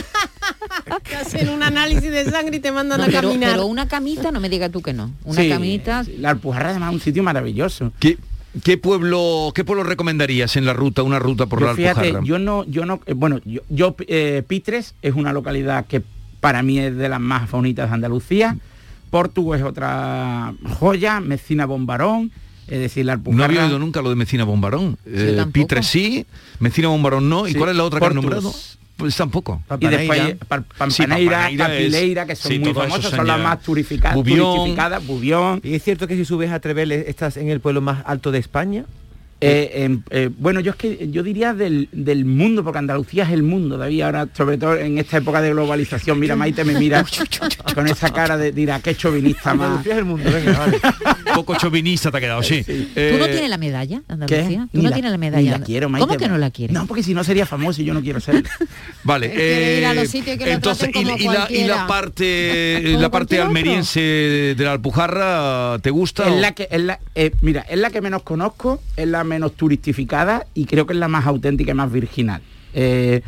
Te 1.08 1.16
hacen 1.16 1.48
un 1.48 1.62
análisis 1.62 2.10
de 2.10 2.24
sangre 2.30 2.56
y 2.56 2.60
te 2.60 2.70
mandan 2.70 2.98
No, 2.98 3.04
a 3.04 3.06
pero, 3.08 3.28
caminar. 3.28 3.52
pero 3.52 3.66
una 3.66 3.88
camita, 3.88 4.30
no 4.30 4.38
me 4.40 4.48
digas 4.48 4.70
tú 4.70 4.82
que 4.82 4.92
no. 4.92 5.10
Una 5.24 5.40
Sí, 5.40 5.48
camita. 5.48 6.04
sí, 6.04 6.16
la 6.18 6.30
Alpujarra 6.30 6.70
además 6.70 6.90
es 6.90 6.94
un 6.94 7.00
sitio 7.00 7.22
maravilloso. 7.24 7.92
¿Qué, 7.98 8.18
qué 8.62 8.78
pueblo, 8.78 9.50
¿Qué 9.54 9.64
pueblo 9.64 9.82
recomendarías 9.82 10.56
en 10.56 10.64
la 10.64 10.72
ruta, 10.74 11.02
una 11.02 11.18
ruta 11.18 11.46
por 11.46 11.60
Yo 11.60 11.66
la 11.66 11.74
fíjate, 11.74 12.00
Alpujarra? 12.00 12.24
yo 12.24 12.38
no, 12.38 12.64
yo 12.64 12.86
no, 12.86 13.00
eh, 13.06 13.14
bueno, 13.14 13.40
yo, 13.44 13.62
yo, 13.68 13.96
eh, 14.06 14.42
Pitres 14.46 14.94
es 15.02 15.14
una 15.14 15.32
localidad 15.32 15.86
que 15.86 16.02
para 16.40 16.62
mí 16.62 16.78
es 16.78 16.96
de 16.96 17.08
las 17.08 17.20
más 17.20 17.50
bonitas 17.50 17.88
de 17.88 17.94
Andalucía. 17.94 18.56
Portugo 19.10 19.54
es 19.54 19.62
otra 19.62 20.52
joya, 20.78 21.20
Mecina 21.20 21.64
Bombarón, 21.66 22.30
es 22.68 22.80
decir, 22.80 23.04
la 23.06 23.14
No 23.14 23.20
Alpujarra. 23.20 23.44
había 23.44 23.64
oído 23.66 23.78
nunca 23.78 24.02
lo 24.02 24.10
de 24.10 24.16
Mecina 24.16 24.44
Bombarón. 24.44 24.98
Eh, 25.06 25.34
tampoco. 25.36 25.52
Pitre 25.52 25.82
sí, 25.82 26.26
Mecina 26.58 26.88
Bombarón 26.88 27.28
no. 27.28 27.46
¿Y 27.46 27.52
Sí, 27.52 27.58
cuál 27.58 27.70
es 27.70 27.76
la 27.76 27.84
otra 27.84 28.00
que 28.00 28.06
has 28.06 28.12
Portus. 28.12 28.24
nombrado? 28.32 28.54
Pues 28.96 29.14
tampoco. 29.14 29.62
Y 29.78 29.86
después 29.88 30.36
Pa- 30.48 30.62
Pampaneira, 30.62 30.88
Sí, 30.90 31.02
Pampaneira 31.02 31.48
es- 31.50 31.58
Capileira, 31.58 32.26
que 32.26 32.34
son 32.36 32.50
sí, 32.52 32.58
muy 32.58 32.72
se 33.02 33.10
son 33.10 33.26
las 33.26 33.40
más 33.40 33.60
turificadas, 33.62 34.16
Bubión. 34.16 34.38
turistificadas, 34.38 35.06
Bubión. 35.06 35.60
¿Y 35.62 35.74
es 35.74 35.82
cierto 35.84 36.06
que 36.08 36.16
si 36.16 36.24
subes 36.24 36.50
a 36.50 36.60
Treveles 36.60 37.06
estás 37.06 37.36
en 37.36 37.50
el 37.50 37.60
pueblo 37.60 37.80
más 37.82 38.02
alto 38.06 38.32
de 38.32 38.38
España? 38.38 38.84
Eh, 39.40 39.70
em, 39.84 40.02
eh, 40.10 40.30
bueno, 40.38 40.60
yo 40.60 40.70
es 40.70 40.76
que 40.76 41.08
yo 41.10 41.22
diría 41.22 41.52
del, 41.52 41.88
del 41.92 42.24
mundo, 42.24 42.64
porque 42.64 42.78
Andalucía 42.78 43.24
es 43.24 43.30
el 43.30 43.42
mundo, 43.42 43.76
David, 43.76 44.00
ahora, 44.02 44.28
sobre 44.34 44.56
todo 44.56 44.76
en 44.76 44.96
esta 44.98 45.18
época 45.18 45.42
de 45.42 45.50
globalización. 45.50 46.18
Mira, 46.18 46.36
Maite 46.36 46.64
me 46.64 46.72
mira 46.78 47.04
con 47.74 47.86
esa 47.86 48.10
cara 48.12 48.36
de 48.38 48.52
dirá, 48.52 48.80
qué 48.80 48.94
chauvinista 48.94 49.52
más. 49.54 49.66
Andalucía 49.66 49.92
es 49.92 49.98
el 49.98 50.04
mundo, 50.06 50.30
venga, 50.32 50.58
vale. 50.58 50.78
Un 51.28 51.34
poco 51.34 51.54
chauvinista 51.56 52.10
te 52.10 52.16
ha 52.16 52.20
quedado, 52.20 52.42
sí. 52.42 52.62
¿Tú 52.64 52.72
no 52.72 53.26
Eh, 53.26 53.28
tienes 53.30 53.50
la 53.50 53.58
medalla 53.58 54.02
Andalucía? 54.08 54.68
¿Tú 54.72 54.78
Ni 54.78 54.82
no 54.84 54.88
la- 54.90 54.94
tienes 54.96 55.10
la 55.10 55.16
ni 55.18 55.20
medalla? 55.20 55.58
la 55.58 55.64
quiero, 55.64 55.88
Maite. 55.90 56.06
¿Cómo 56.06 56.18
que 56.18 56.28
no 56.28 56.38
la 56.38 56.50
quieres? 56.50 56.72
No, 56.74 56.86
porque 56.86 57.02
si 57.02 57.12
no 57.12 57.22
sería 57.22 57.44
famoso 57.44 57.82
y 57.82 57.84
yo 57.84 57.92
no 57.92 58.00
quiero 58.00 58.20
ser. 58.20 58.42
Vale, 59.04 59.30
quiere 59.30 59.78
ir 59.80 59.84
a 59.86 59.92
eh, 59.92 59.94
los 59.96 60.08
sitios 60.08 60.38
que 60.38 60.46
lo 60.46 60.52
entonces, 60.52 60.88
y, 60.88 60.92
como 60.92 61.10
y 61.18 61.24
la, 61.24 61.28
y 61.28 61.28
la 61.28 61.36
cualquiera. 61.36 61.86
parte 61.86 62.82
la 62.98 63.10
parte 63.10 63.40
almeriense 63.40 64.00
de 64.56 64.64
la 64.64 64.72
Alpujarra, 64.72 65.78
¿te 65.82 65.90
gusta? 65.90 66.26
Es 66.28 66.40
la 66.40 66.52
que, 66.52 66.68
es 66.70 66.80
la, 66.80 66.98
eh, 67.14 67.32
mira, 67.42 67.60
es 67.68 67.78
la 67.78 67.90
que 67.90 68.00
menos 68.00 68.22
conozco, 68.22 68.80
es 68.96 69.06
la 69.06 69.24
menos 69.26 69.54
turistificada 69.54 70.46
y 70.54 70.64
creo 70.64 70.86
que 70.86 70.92
es 70.94 70.98
la 70.98 71.08
más 71.08 71.26
auténtica 71.26 71.72
y 71.72 71.74
más 71.74 71.92
virginal. 71.92 72.42
Eh, 72.72 73.22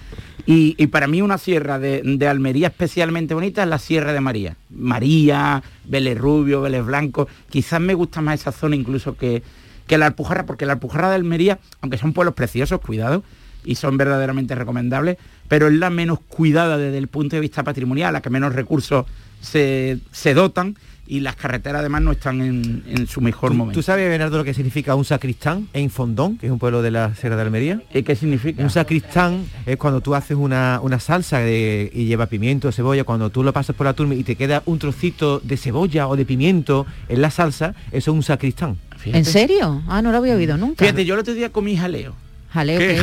y, 0.51 0.87
para 0.87 1.07
mí 1.07 1.21
una 1.21 1.37
sierra 1.37 1.79
de, 1.79 2.01
de 2.03 2.27
Almería 2.27 2.69
especialmente 2.69 3.35
bonita 3.35 3.63
es 3.63 3.69
la 3.69 3.79
Sierra 3.79 4.15
de 4.15 4.21
María. 4.21 4.57
María, 4.71 5.63
Vélez 5.85 6.17
Rubio, 6.17 6.63
Vélez 6.63 6.87
Blanco. 6.87 7.29
Quizás 7.51 7.81
me 7.83 7.93
gusta 7.93 8.23
más 8.23 8.41
esa 8.41 8.53
zona 8.53 8.75
incluso 8.75 9.15
que, 9.15 9.43
que 9.87 9.99
la 9.99 10.07
Alpujarra, 10.07 10.47
porque 10.47 10.65
la 10.65 10.75
Alpujarra 10.75 11.11
de 11.11 11.17
Almería, 11.17 11.59
aunque 11.83 11.99
son 11.99 12.15
pueblos 12.15 12.35
preciosos, 12.35 12.81
cuidado, 12.81 13.25
y 13.65 13.75
son 13.75 13.99
verdaderamente 13.99 14.55
recomendables, 14.55 15.19
pero 15.49 15.67
es 15.67 15.75
la 15.75 15.91
menos 15.91 16.21
cuidada 16.21 16.79
desde 16.79 16.97
el 16.97 17.09
punto 17.09 17.37
de 17.37 17.41
vista 17.41 17.63
patrimonial, 17.63 18.15
la 18.15 18.23
que 18.23 18.31
menos 18.31 18.55
recursos 18.55 19.05
se, 19.41 19.99
se 20.13 20.35
dotan 20.35 20.77
y 21.11 21.21
las 21.21 21.37
carreteras 21.37 21.81
además 21.81 22.03
no 22.03 22.13
están 22.13 22.43
en, 22.43 22.85
en 22.87 23.07
su 23.07 23.23
mejor 23.23 23.55
momento. 23.55 23.79
¿Tú 23.79 23.83
sabes, 23.83 24.07
Bernardo, 24.11 24.37
lo 24.37 24.45
que 24.45 24.53
significa 24.53 24.95
un 24.95 25.07
sacristán 25.07 25.67
en 25.73 25.89
Fondón, 25.89 26.37
que 26.37 26.45
es 26.47 26.53
un 26.53 26.59
pueblo 26.59 26.83
de 26.83 26.91
la 26.91 27.15
Sierra 27.15 27.35
de 27.37 27.43
Almería? 27.43 27.81
¿Y 27.95 28.03
qué 28.03 28.15
significa? 28.15 28.63
Un 28.63 28.69
sacristán 28.69 29.47
es 29.65 29.79
cuando 29.79 30.03
tú 30.03 30.15
haces 30.15 30.37
una, 30.37 30.81
una 30.83 31.01
salsa 31.01 31.39
de- 31.39 31.91
y 31.95 32.05
lleva 32.05 32.27
pimiento, 32.27 32.71
cebolla, 32.73 33.05
cuando 33.05 33.31
tú 33.31 33.43
lo 33.43 33.55
pasas 33.55 33.75
por 33.75 33.87
la 33.87 33.95
turma 33.95 34.15
y 34.17 34.23
te 34.23 34.37
queda 34.37 34.63
un 34.67 34.79
trocito 34.79 35.41
de 35.43 35.57
cebolla 35.57 36.09
o 36.09 36.15
de 36.17 36.27
pimiento 36.27 36.85
en 37.09 37.23
la 37.23 37.31
salsa, 37.31 37.75
eso 37.91 38.11
es 38.11 38.15
un 38.15 38.23
sacristán. 38.23 38.77
¿En 39.07 39.25
serio? 39.25 39.83
Ah, 39.89 40.03
no 40.03 40.13
lo 40.13 40.19
había 40.19 40.35
oído 40.35 40.59
nunca. 40.59 40.85
Fíjate, 40.85 41.07
yo 41.07 41.15
el 41.15 41.21
otro 41.21 41.33
día 41.33 41.49
comí 41.51 41.75
jaleo. 41.75 42.15
¿Jaleo 42.51 42.79
qué 42.79 42.97
es? 42.97 43.03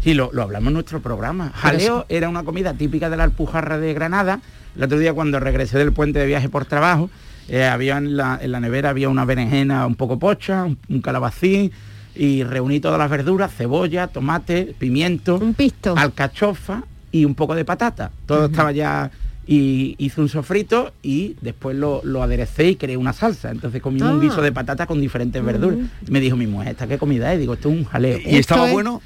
Sí, 0.00 0.14
lo, 0.14 0.30
lo 0.32 0.42
hablamos 0.42 0.68
en 0.68 0.74
nuestro 0.74 1.00
programa. 1.00 1.52
Jaleo 1.54 2.06
era 2.08 2.28
una 2.28 2.44
comida 2.44 2.74
típica 2.74 3.10
de 3.10 3.16
la 3.16 3.24
Alpujarra 3.24 3.78
de 3.78 3.92
Granada. 3.94 4.40
El 4.76 4.84
otro 4.84 4.98
día 4.98 5.12
cuando 5.12 5.40
regresé 5.40 5.78
del 5.78 5.92
puente 5.92 6.18
de 6.18 6.26
viaje 6.26 6.48
por 6.48 6.64
trabajo, 6.64 7.10
eh, 7.48 7.64
había 7.64 7.98
en 7.98 8.16
la, 8.16 8.38
en 8.40 8.52
la 8.52 8.60
nevera 8.60 8.90
había 8.90 9.08
una 9.08 9.24
berenjena 9.24 9.86
un 9.86 9.94
poco 9.94 10.18
pocha, 10.18 10.64
un, 10.64 10.78
un 10.88 11.00
calabacín, 11.00 11.72
y 12.14 12.42
reuní 12.44 12.80
todas 12.80 12.98
las 12.98 13.10
verduras, 13.10 13.52
cebolla, 13.54 14.06
tomate, 14.06 14.74
pimiento, 14.78 15.36
un 15.36 15.52
pisto, 15.54 15.94
alcachofa 15.96 16.82
y 17.12 17.24
un 17.24 17.34
poco 17.34 17.54
de 17.54 17.64
patata. 17.64 18.10
Todo 18.24 18.46
estaba 18.46 18.72
ya 18.72 19.10
y 19.46 19.94
hice 19.98 20.20
un 20.20 20.28
sofrito 20.28 20.92
y 21.02 21.36
después 21.40 21.76
lo, 21.76 22.00
lo 22.04 22.22
aderecé 22.22 22.70
y 22.70 22.76
creé 22.76 22.96
una 22.96 23.12
salsa. 23.12 23.50
Entonces 23.50 23.80
comí 23.80 24.02
un 24.02 24.18
Ah. 24.18 24.20
guiso 24.20 24.42
de 24.42 24.50
patata 24.52 24.86
con 24.86 25.00
diferentes 25.00 25.42
verduras. 25.44 25.78
Y 26.06 26.10
me 26.10 26.20
dijo 26.20 26.36
mi 26.36 26.46
mujer, 26.46 26.68
¿esta 26.72 26.86
qué 26.86 26.98
comida 26.98 27.32
es? 27.32 27.38
Digo, 27.40 27.54
esto 27.54 27.68
es 27.70 27.76
un 27.78 27.84
jaleo. 27.84 28.18
¿Y 28.24 28.36
estaba 28.36 28.70
bueno? 28.72 29.00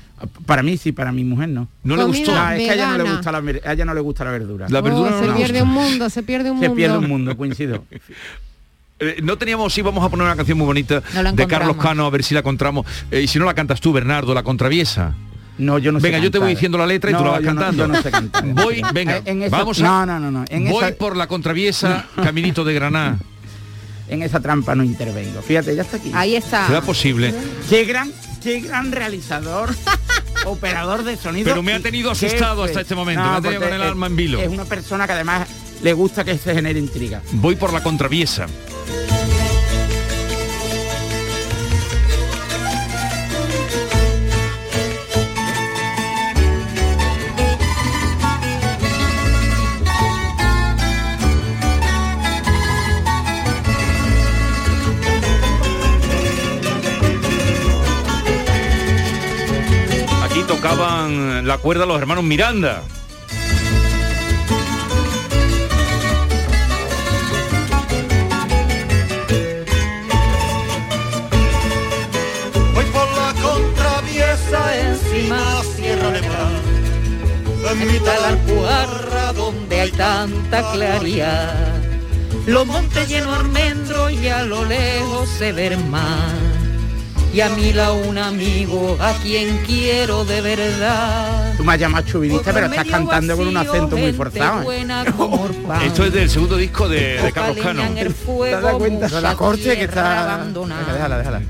Para 0.47 0.63
mí 0.63 0.77
sí, 0.77 0.93
para 0.93 1.13
mi 1.13 1.25
mujer 1.25 1.49
no. 1.49 1.69
¿No 1.83 1.97
le 1.97 2.05
gustó? 2.05 2.35
No, 2.35 2.51
es 2.51 2.59
que 2.63 2.71
a 2.71 2.75
ella 2.75 2.91
no 2.97 3.05
le 3.05 3.11
gusta 3.11 3.33
la, 3.33 3.39
a 3.39 3.73
ella 3.73 3.85
no 3.85 3.95
le 3.95 4.01
gusta 4.01 4.25
la 4.25 4.31
verdura. 4.33 4.67
La 4.69 4.81
verdura 4.81 5.11
Oh, 5.17 5.21
se 5.21 5.27
no 5.27 5.33
le 5.33 5.37
pierde 5.39 5.61
gusta. 5.61 5.65
un 5.65 5.71
mundo, 5.91 6.11
se 6.11 6.23
pierde 6.23 6.51
un 6.51 6.59
Se 6.61 6.67
mundo. 6.69 6.77
pierde 6.77 6.99
un 6.99 7.09
mundo, 7.09 7.37
coincido. 7.37 7.85
Eh, 9.03 9.17
no 9.23 9.39
teníamos, 9.39 9.73
sí, 9.73 9.81
vamos 9.81 10.05
a 10.05 10.11
poner 10.11 10.27
una 10.27 10.37
canción 10.37 10.59
muy 10.59 10.67
bonita 10.67 11.03
No 11.15 11.33
de 11.33 11.47
Carlos. 11.47 11.79
Cano, 11.79 12.05
a 12.05 12.11
ver 12.11 12.23
si 12.23 12.35
la 12.35 12.41
encontramos. 12.41 12.85
Eh, 13.11 13.23
y 13.23 13.27
si 13.29 13.39
no 13.39 13.47
la 13.47 13.55
cantas 13.55 13.81
tú, 13.81 13.95
Bernardo, 13.95 14.35
la 14.35 14.43
contraviesa. 14.43 15.15
No, 15.61 15.79
yo 15.79 15.93
no 15.93 16.01
sé 16.01 16.07
Venga, 16.09 16.19
yo 16.19 16.31
te 16.31 16.39
voy 16.39 16.51
diciendo 16.51 16.79
la 16.79 16.87
letra 16.87 17.11
y 17.11 17.15
tú 17.15 17.25
la 17.25 17.31
vas 17.31 17.43
yo 17.43 17.53
no- 17.55 17.61
cantando. 17.61 17.85
yo 17.87 17.89
no 17.89 18.03
sé 18.03 18.11
cantar. 18.11 18.45
Voy, 18.47 18.83
venga, 18.95 19.21
en 19.25 19.43
esa- 19.43 19.59
vamos 19.59 19.81
a... 19.81 19.83
no, 19.83 20.07
no, 20.07 20.19
no, 20.21 20.31
no, 20.31 20.45
en 20.49 20.69
voy 20.71 20.85
esa- 20.85 20.97
por 20.97 21.17
la 21.17 21.27
contraviesa, 21.27 22.07
caminito 22.17 22.65
de 22.65 22.75
Granada. 22.75 23.19
En 24.09 24.23
esa 24.23 24.41
trampa 24.41 24.75
no 24.75 24.83
intervengo. 24.83 25.41
Fíjate, 25.43 25.77
ya 25.77 25.83
está 25.83 25.99
aquí. 25.99 26.11
Ahí 26.15 26.35
está. 26.35 26.67
¿Será 26.67 26.81
posible? 26.81 27.33
Qué 27.69 27.85
gran, 27.85 28.11
qué 28.43 28.61
gran 28.61 28.91
realizador, 28.91 29.71
operador 30.47 31.05
de 31.05 31.17
sonido. 31.17 31.45
Pero 31.51 31.63
me 31.63 31.75
ha 31.75 31.81
tenido 31.81 32.11
asustado 32.11 32.65
hasta 32.65 32.81
este 32.81 32.95
momento, 32.95 33.23
me 33.23 33.37
ha 33.37 33.41
tenido 33.41 33.61
con 33.61 33.73
el 33.73 33.83
alma 33.83 34.07
en 34.07 34.17
vilo. 34.17 34.41
Es 34.41 34.49
una 34.49 34.65
persona 34.65 35.07
que 35.07 35.13
además 35.13 35.47
le 35.83 35.93
gusta 35.93 36.25
que 36.25 36.37
se 36.39 36.55
genere 36.55 36.79
intriga. 36.79 37.23
Voy 37.33 37.55
por 37.57 37.73
la 37.73 37.83
contraviesa. 37.83 38.47
La 61.51 61.59
cuerda 61.59 61.85
los 61.85 61.99
hermanos 61.99 62.23
Miranda. 62.23 62.85
Voy 72.73 72.85
por 72.85 73.09
la 73.17 73.35
contraviesa 73.43 74.79
encima 74.79 75.41
Sierra 75.75 76.13
Nevada. 76.13 76.61
En 77.69 77.79
mitad 77.93 78.15
de 78.15 78.21
la 78.21 78.29
Alpujarra 78.29 79.33
donde 79.33 79.81
hay 79.81 79.91
tanta 79.91 80.71
claridad. 80.71 81.75
Los 82.47 82.65
montes 82.65 83.09
llenos 83.09 83.33
de 83.33 83.41
almendro 83.41 84.09
y 84.09 84.29
a 84.29 84.45
lo 84.45 84.65
lejos 84.67 85.29
se 85.29 85.51
ve 85.51 85.67
el 85.67 85.85
mar. 85.87 86.31
Y 87.33 87.41
a 87.43 87.49
mi 87.49 87.73
lado 87.73 87.95
un 87.95 88.19
amigo 88.19 88.97
a 89.01 89.13
quien 89.23 89.59
quiero 89.67 90.25
de 90.25 90.41
verdad. 90.41 91.40
Tú 91.61 91.67
me 91.67 91.75
has 91.75 91.79
llamado 91.79 92.07
chauvinista, 92.07 92.55
pero 92.55 92.67
estás 92.69 92.87
cantando 92.87 93.37
con 93.37 93.47
un 93.49 93.57
acento 93.59 93.95
muy 93.99 94.15
forzado. 94.15 94.73
¿eh? 94.73 94.87
Esto 95.85 96.05
es 96.07 96.13
del 96.15 96.31
segundo 96.31 96.57
disco 96.57 96.89
de, 96.89 97.21
de 97.21 97.33
Carlos 97.33 97.59
Cano. 97.63 97.83
en 97.85 97.99
el 97.99 98.15
fuego, 98.15 98.57
¿Te 98.57 98.63
das 98.63 98.75
cuenta? 98.77 99.07
mucha 99.09 99.21
La 99.21 99.35
corte 99.35 99.77
que 99.77 99.85
está... 99.85 100.37
abandonada. 100.37 100.91
Déjala, 100.91 101.19
déjala. 101.19 101.43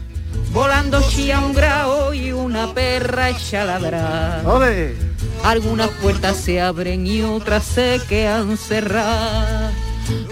Volando 0.53 1.01
chía 1.09 1.39
un 1.39 1.53
grao 1.55 2.13
y 2.13 2.33
una 2.33 2.75
perra 2.75 3.31
echa 3.31 3.63
a 3.63 3.65
ladrar. 3.67 4.45
¡Ole! 4.47 4.97
Algunas 5.45 5.91
puertas 5.91 6.37
se 6.39 6.61
abren 6.61 7.07
y 7.07 7.23
otras 7.23 7.63
se 7.63 8.01
quedan 8.09 8.57
cerradas. 8.57 9.73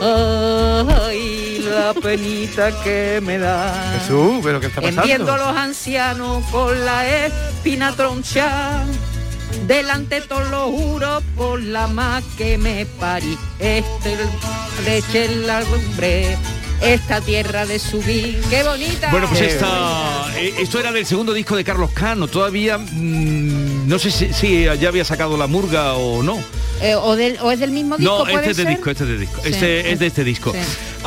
Ay, 0.02 1.64
la 1.70 1.94
penita 1.94 2.72
que 2.82 3.20
me 3.22 3.38
da. 3.38 3.96
Jesús, 4.00 4.40
¿pero 4.42 4.58
qué 4.58 4.66
está 4.66 4.80
En 4.80 4.96
viendo 5.04 5.32
a 5.32 5.36
pasando? 5.36 5.52
los 5.52 5.56
ancianos 5.56 6.44
con 6.50 6.84
la 6.84 7.26
espina 7.26 7.92
troncha. 7.92 8.82
Delante 9.68 10.22
todos 10.22 10.48
lo 10.50 10.70
juro 10.72 11.22
por 11.36 11.62
la 11.62 11.86
más 11.88 12.24
que 12.38 12.56
me 12.56 12.86
parí. 12.98 13.36
Este 13.58 14.16
leche 14.84 15.26
en 15.26 15.46
la 15.46 15.60
lumbre. 15.60 16.36
Esta 16.80 17.20
tierra 17.20 17.66
de 17.66 17.78
subir. 17.78 18.40
¡Qué 18.48 18.62
bonita! 18.62 19.10
Bueno, 19.10 19.26
pues 19.28 19.40
esta, 19.42 20.26
eh, 20.36 20.54
esto 20.58 20.78
era 20.80 20.90
del 20.92 21.04
segundo 21.04 21.32
disco 21.34 21.54
de 21.56 21.64
Carlos 21.64 21.90
Cano. 21.92 22.28
Todavía 22.28 22.78
mm, 22.78 23.86
no 23.88 23.98
sé 23.98 24.10
si, 24.12 24.32
si 24.32 24.62
ya 24.64 24.88
había 24.88 25.04
sacado 25.04 25.36
la 25.36 25.46
murga 25.48 25.94
o 25.94 26.22
no. 26.22 26.38
Eh, 26.80 26.94
o, 26.94 27.16
del- 27.16 27.36
o 27.42 27.50
es 27.50 27.58
del 27.58 27.72
mismo 27.72 27.96
disco, 27.98 28.18
No, 28.18 28.24
puede 28.24 28.36
este 28.36 28.50
es 28.52 28.56
de 28.58 28.62
ser? 28.62 28.72
disco, 28.76 28.90
este 28.90 29.04
es 29.04 29.10
de 29.10 29.18
disco. 29.18 29.40
Sí. 29.42 29.48
Este 29.50 29.92
es 29.92 29.98
de 29.98 30.06
este 30.06 30.24
disco. 30.24 30.52
Sí. 30.52 30.58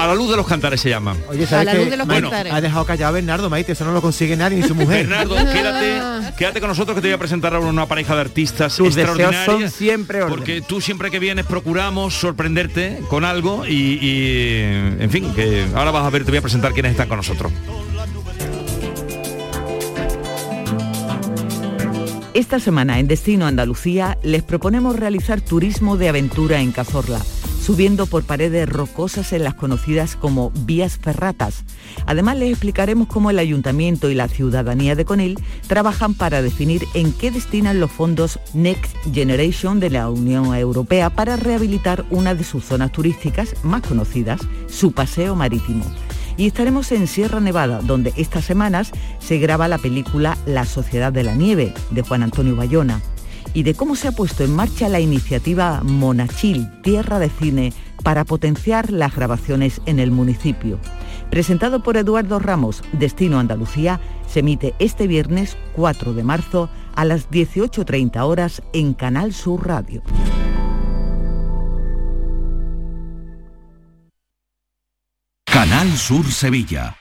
A 0.01 0.07
la 0.07 0.15
luz 0.15 0.31
de 0.31 0.35
los 0.37 0.47
cantares 0.47 0.81
se 0.81 0.89
llama. 0.89 1.15
Oye, 1.29 1.45
¿sabes 1.45 1.67
A 1.67 1.71
la 1.71 1.73
luz 1.75 1.83
que 1.85 1.91
de 1.91 1.97
los 1.97 2.07
bueno, 2.07 2.29
cantares. 2.29 2.53
ha 2.53 2.59
dejado 2.61 2.85
callado 2.85 3.09
a 3.09 3.11
Bernardo, 3.11 3.49
Maite, 3.51 3.73
eso 3.73 3.85
no 3.85 3.91
lo 3.91 4.01
consigue 4.01 4.35
nadie 4.35 4.57
ni 4.57 4.67
su 4.67 4.73
mujer. 4.73 5.07
Bernardo, 5.07 5.35
quédate, 5.35 6.33
quédate 6.37 6.59
con 6.59 6.69
nosotros 6.69 6.95
que 6.95 7.01
te 7.01 7.07
voy 7.09 7.13
a 7.13 7.19
presentar 7.19 7.53
ahora 7.53 7.67
una 7.67 7.85
pareja 7.85 8.15
de 8.15 8.21
artistas 8.21 8.75
Tus 8.75 8.95
deseos 8.95 9.17
extraordinarias. 9.19 9.45
son 9.45 9.69
siempre 9.71 10.23
órdenes. 10.23 10.37
Porque 10.37 10.61
tú 10.61 10.81
siempre 10.81 11.11
que 11.11 11.19
vienes 11.19 11.45
procuramos 11.45 12.15
sorprenderte 12.15 12.99
con 13.09 13.25
algo 13.25 13.65
y, 13.67 13.99
y, 14.01 14.61
en 14.99 15.09
fin, 15.11 15.31
que 15.35 15.67
ahora 15.75 15.91
vas 15.91 16.05
a 16.05 16.09
ver, 16.09 16.25
te 16.25 16.31
voy 16.31 16.39
a 16.39 16.41
presentar 16.41 16.73
quiénes 16.73 16.91
están 16.91 17.07
con 17.07 17.17
nosotros. 17.17 17.51
Esta 22.33 22.59
semana 22.59 22.99
en 22.99 23.07
Destino 23.07 23.45
Andalucía 23.45 24.17
les 24.23 24.41
proponemos 24.41 24.95
realizar 24.95 25.41
turismo 25.41 25.97
de 25.97 26.09
aventura 26.09 26.61
en 26.61 26.71
Cazorla, 26.71 27.19
subiendo 27.61 28.07
por 28.07 28.23
paredes 28.23 28.67
rocosas 28.67 29.31
en 29.33 29.43
las 29.43 29.53
conocidas 29.53 30.15
como 30.15 30.51
vías 30.65 30.97
ferratas. 30.97 31.63
Además 32.07 32.37
les 32.37 32.49
explicaremos 32.49 33.07
cómo 33.07 33.29
el 33.29 33.39
ayuntamiento 33.39 34.09
y 34.09 34.15
la 34.15 34.27
ciudadanía 34.27 34.95
de 34.95 35.05
Conil 35.05 35.39
trabajan 35.67 36.15
para 36.15 36.41
definir 36.41 36.85
en 36.95 37.13
qué 37.13 37.29
destinan 37.29 37.79
los 37.79 37.91
fondos 37.91 38.39
Next 38.53 38.95
Generation 39.13 39.79
de 39.79 39.91
la 39.91 40.09
Unión 40.09 40.55
Europea 40.55 41.11
para 41.11 41.35
rehabilitar 41.35 42.03
una 42.09 42.33
de 42.33 42.43
sus 42.43 42.65
zonas 42.65 42.91
turísticas 42.91 43.53
más 43.63 43.83
conocidas, 43.83 44.41
su 44.67 44.91
paseo 44.91 45.35
marítimo. 45.35 45.85
Y 46.37 46.47
estaremos 46.47 46.91
en 46.91 47.05
Sierra 47.05 47.39
Nevada, 47.39 47.81
donde 47.81 48.13
estas 48.15 48.45
semanas 48.45 48.91
se 49.19 49.37
graba 49.37 49.67
la 49.67 49.77
película 49.77 50.37
La 50.47 50.65
Sociedad 50.65 51.13
de 51.13 51.23
la 51.23 51.35
Nieve, 51.35 51.73
de 51.91 52.01
Juan 52.01 52.23
Antonio 52.23 52.55
Bayona, 52.55 53.01
y 53.53 53.63
de 53.63 53.73
cómo 53.73 53.95
se 53.95 54.07
ha 54.07 54.11
puesto 54.11 54.43
en 54.43 54.55
marcha 54.55 54.89
la 54.89 54.99
iniciativa 54.99 55.81
Monachil, 55.83 56.69
Tierra 56.81 57.19
de 57.19 57.29
Cine, 57.29 57.73
para 58.03 58.25
potenciar 58.25 58.91
las 58.91 59.15
grabaciones 59.15 59.81
en 59.85 59.99
el 59.99 60.11
municipio. 60.11 60.79
Presentado 61.29 61.83
por 61.83 61.97
Eduardo 61.97 62.39
Ramos, 62.39 62.83
Destino 62.93 63.39
Andalucía, 63.39 63.99
se 64.27 64.39
emite 64.39 64.73
este 64.79 65.07
viernes 65.07 65.57
4 65.75 66.13
de 66.13 66.23
marzo 66.23 66.69
a 66.95 67.05
las 67.05 67.29
18.30 67.29 68.21
horas 68.25 68.61
en 68.73 68.93
Canal 68.93 69.33
Sur 69.33 69.67
Radio. 69.67 70.01
Canal 75.45 75.97
Sur 75.97 76.25
Sevilla. 76.31 77.00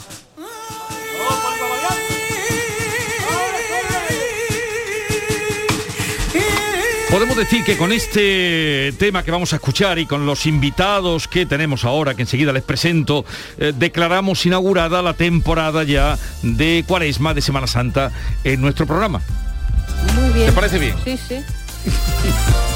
Podemos 7.11 7.35
decir 7.35 7.65
que 7.65 7.75
con 7.75 7.91
este 7.91 8.93
tema 8.97 9.21
que 9.21 9.31
vamos 9.31 9.51
a 9.51 9.57
escuchar 9.57 9.99
y 9.99 10.05
con 10.05 10.25
los 10.25 10.45
invitados 10.45 11.27
que 11.27 11.45
tenemos 11.45 11.83
ahora, 11.83 12.15
que 12.15 12.21
enseguida 12.21 12.53
les 12.53 12.63
presento, 12.63 13.25
eh, 13.57 13.73
declaramos 13.75 14.45
inaugurada 14.45 15.01
la 15.01 15.13
temporada 15.13 15.83
ya 15.83 16.17
de 16.41 16.85
Cuaresma, 16.87 17.33
de 17.33 17.41
Semana 17.41 17.67
Santa, 17.67 18.13
en 18.45 18.61
nuestro 18.61 18.87
programa. 18.87 19.21
Muy 20.15 20.29
bien. 20.29 20.45
¿Te 20.45 20.51
parece 20.53 20.79
bien? 20.79 20.95
Sí, 21.03 21.19
sí. 21.27 21.35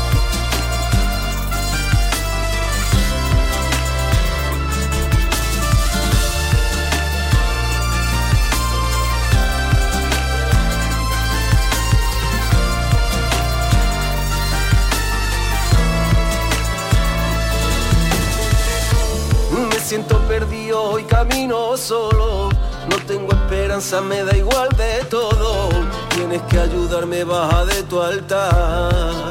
esperanza, 23.78 24.02
me 24.02 24.24
da 24.24 24.38
igual 24.38 24.70
de 24.78 25.04
todo. 25.06 25.70
Tienes 26.10 26.42
que 26.44 26.60
ayudarme, 26.60 27.24
baja 27.24 27.66
de 27.66 27.84
tu 27.84 28.02
altar. 28.02 29.30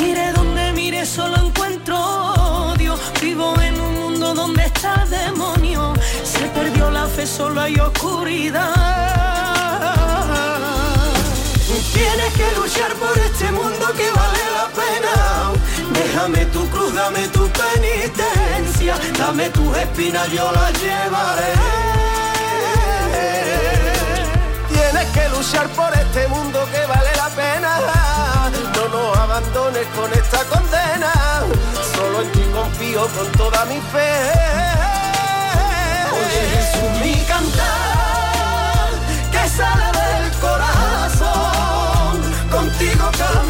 Mire 0.00 0.32
donde 0.32 0.72
mire 0.72 1.04
solo 1.04 1.36
encuentro 1.36 1.96
odio 2.72 2.94
Vivo 3.20 3.54
en 3.60 3.80
un 3.80 3.94
mundo 3.94 4.34
donde 4.34 4.64
está 4.64 5.02
el 5.02 5.10
demonio 5.10 5.92
Se 6.22 6.46
perdió 6.48 6.90
la 6.90 7.06
fe, 7.06 7.26
solo 7.26 7.60
hay 7.60 7.74
oscuridad 7.78 8.74
Tienes 11.92 12.32
que 12.34 12.56
luchar 12.56 12.94
por 12.94 13.18
este 13.18 13.50
mundo 13.52 13.86
que 13.96 14.10
vale. 14.10 14.49
Déjame 16.20 16.44
tu 16.52 16.68
cruz, 16.68 16.92
dame 16.92 17.26
tu 17.28 17.48
penitencia, 17.48 18.94
dame 19.18 19.48
tus 19.48 19.74
espinas, 19.74 20.30
yo 20.30 20.52
las 20.52 20.72
llevaré. 20.78 21.52
Tienes 24.68 25.08
que 25.14 25.28
luchar 25.30 25.66
por 25.68 25.90
este 25.94 26.28
mundo 26.28 26.68
que 26.70 26.84
vale 26.84 27.16
la 27.16 27.28
pena. 27.30 27.78
No 28.74 28.88
nos 28.88 29.16
abandones 29.16 29.86
con 29.96 30.12
esta 30.12 30.44
condena. 30.44 31.10
Solo 31.94 32.20
en 32.20 32.32
ti 32.32 32.44
confío 32.52 33.08
con 33.16 33.32
toda 33.32 33.64
mi 33.64 33.80
fe. 33.90 34.12
Oye 36.20 36.42
Jesús, 36.52 36.90
mi 37.02 37.14
cantar 37.24 38.90
que 39.32 39.48
sale 39.48 39.86
del 39.96 40.30
corazón. 40.38 42.20
Contigo 42.50 43.10
caminaré 43.16 43.49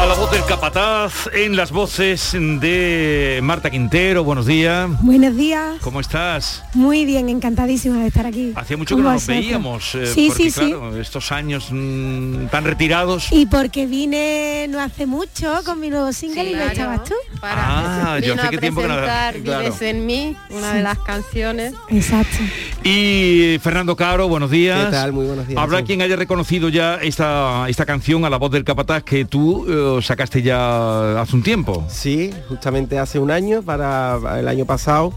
A 0.00 0.06
la 0.06 0.14
voz 0.14 0.30
del 0.30 0.42
capataz, 0.46 1.28
en 1.34 1.56
las 1.56 1.70
voces 1.72 2.32
de 2.32 3.38
Marta 3.42 3.68
Quintero, 3.68 4.24
buenos 4.24 4.46
días. 4.46 4.88
Buenos 5.02 5.36
días. 5.36 5.74
¿Cómo 5.82 6.00
estás? 6.00 6.64
Muy 6.72 7.04
bien, 7.04 7.28
encantadísima 7.28 7.98
de 7.98 8.06
estar 8.06 8.24
aquí. 8.24 8.52
Hacía 8.56 8.78
mucho 8.78 8.96
que 8.96 9.02
¿Cómo 9.02 9.08
no 9.10 9.14
nos 9.14 9.26
veíamos, 9.26 9.94
eh, 9.94 10.06
Sí, 10.06 10.28
porque 10.28 10.44
sí, 10.44 10.50
sí. 10.50 10.60
claro, 10.70 10.96
estos 10.98 11.30
años 11.32 11.68
mm, 11.70 12.46
tan 12.46 12.64
retirados. 12.64 13.30
Y 13.30 13.44
porque 13.44 13.84
vine 13.86 14.66
no 14.70 14.80
hace 14.80 15.04
mucho 15.04 15.60
con 15.66 15.78
mi 15.78 15.90
nuevo 15.90 16.12
single 16.14 16.50
y 16.50 16.54
no 16.54 16.62
estabas 16.62 17.04
tú. 17.04 17.14
Ah, 17.42 18.18
yo 18.24 18.34
hace 18.34 18.48
qué 18.48 18.58
tiempo 18.58 18.80
que 18.80 18.88
no- 18.88 18.96
claro. 18.96 19.38
Vives 19.42 19.82
en 19.82 20.06
mí, 20.06 20.34
una 20.48 20.70
Sí. 20.70 20.76
de 20.78 20.82
las 20.82 20.98
canciones. 21.00 21.74
Exacto. 21.90 22.38
Y 22.84 23.58
Fernando 23.62 23.94
Caro, 23.96 24.28
buenos 24.28 24.50
días. 24.50 24.86
¿Qué 24.86 24.92
tal? 24.92 25.12
Muy 25.12 25.26
buenos 25.26 25.46
días. 25.46 25.60
Habrá 25.60 25.78
Sí. 25.80 25.84
quien 25.84 26.00
haya 26.00 26.16
reconocido 26.16 26.70
ya 26.70 26.94
esta, 26.96 27.68
esta 27.68 27.84
canción 27.84 28.24
a 28.24 28.30
la 28.30 28.38
voz 28.38 28.50
del 28.50 28.64
capataz 28.64 29.02
que 29.02 29.26
tú 29.26 29.66
eh, 29.68 29.88
sacaste 30.02 30.42
ya 30.42 31.20
hace 31.20 31.36
un 31.36 31.42
tiempo. 31.42 31.84
Sí, 31.88 32.30
justamente 32.48 32.98
hace 32.98 33.18
un 33.18 33.30
año, 33.30 33.62
para 33.62 34.18
el 34.38 34.46
año 34.48 34.64
pasado. 34.66 35.12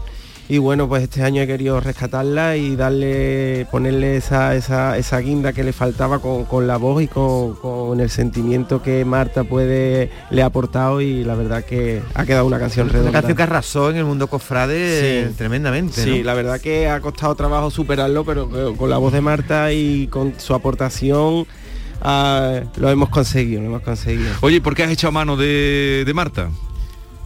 Y 0.46 0.58
bueno, 0.58 0.86
pues 0.88 1.02
este 1.02 1.22
año 1.22 1.40
he 1.40 1.46
querido 1.46 1.80
rescatarla 1.80 2.58
y 2.58 2.76
darle, 2.76 3.66
ponerle 3.70 4.18
esa, 4.18 4.54
esa, 4.54 4.98
esa 4.98 5.18
guinda 5.20 5.54
que 5.54 5.64
le 5.64 5.72
faltaba 5.72 6.18
con, 6.18 6.44
con 6.44 6.66
la 6.66 6.76
voz 6.76 7.02
y 7.02 7.06
con, 7.08 7.54
con 7.54 7.98
el 7.98 8.10
sentimiento 8.10 8.82
que 8.82 9.06
Marta 9.06 9.44
puede 9.44 10.10
le 10.28 10.42
ha 10.42 10.46
aportado 10.46 11.00
y 11.00 11.24
la 11.24 11.34
verdad 11.34 11.64
que 11.64 12.02
ha 12.12 12.26
quedado 12.26 12.44
una 12.44 12.58
canción 12.58 12.88
Una 12.88 12.92
redonda. 12.92 13.12
canción 13.12 13.36
que 13.38 13.42
arrasó 13.42 13.88
en 13.88 13.96
el 13.96 14.04
mundo 14.04 14.26
cofrade 14.26 15.28
Sí. 15.28 15.34
tremendamente. 15.34 16.02
Sí, 16.04 16.18
¿no? 16.18 16.24
la 16.24 16.34
verdad 16.34 16.60
que 16.60 16.90
ha 16.90 17.00
costado 17.00 17.34
trabajo 17.34 17.70
superarlo, 17.70 18.22
pero 18.26 18.76
con 18.76 18.90
la 18.90 18.98
voz 18.98 19.14
de 19.14 19.22
Marta 19.22 19.72
y 19.72 20.08
con 20.08 20.34
su 20.36 20.52
aportación 20.52 21.46
ah, 22.02 22.60
lo 22.76 22.90
hemos 22.90 23.08
conseguido, 23.08 23.60
lo 23.60 23.68
hemos 23.68 23.82
conseguido. 23.82 24.30
Oye, 24.40 24.60
¿por 24.60 24.74
qué 24.74 24.84
has 24.84 25.04
a 25.04 25.10
mano 25.10 25.36
de, 25.36 26.04
de 26.06 26.14
Marta? 26.14 26.50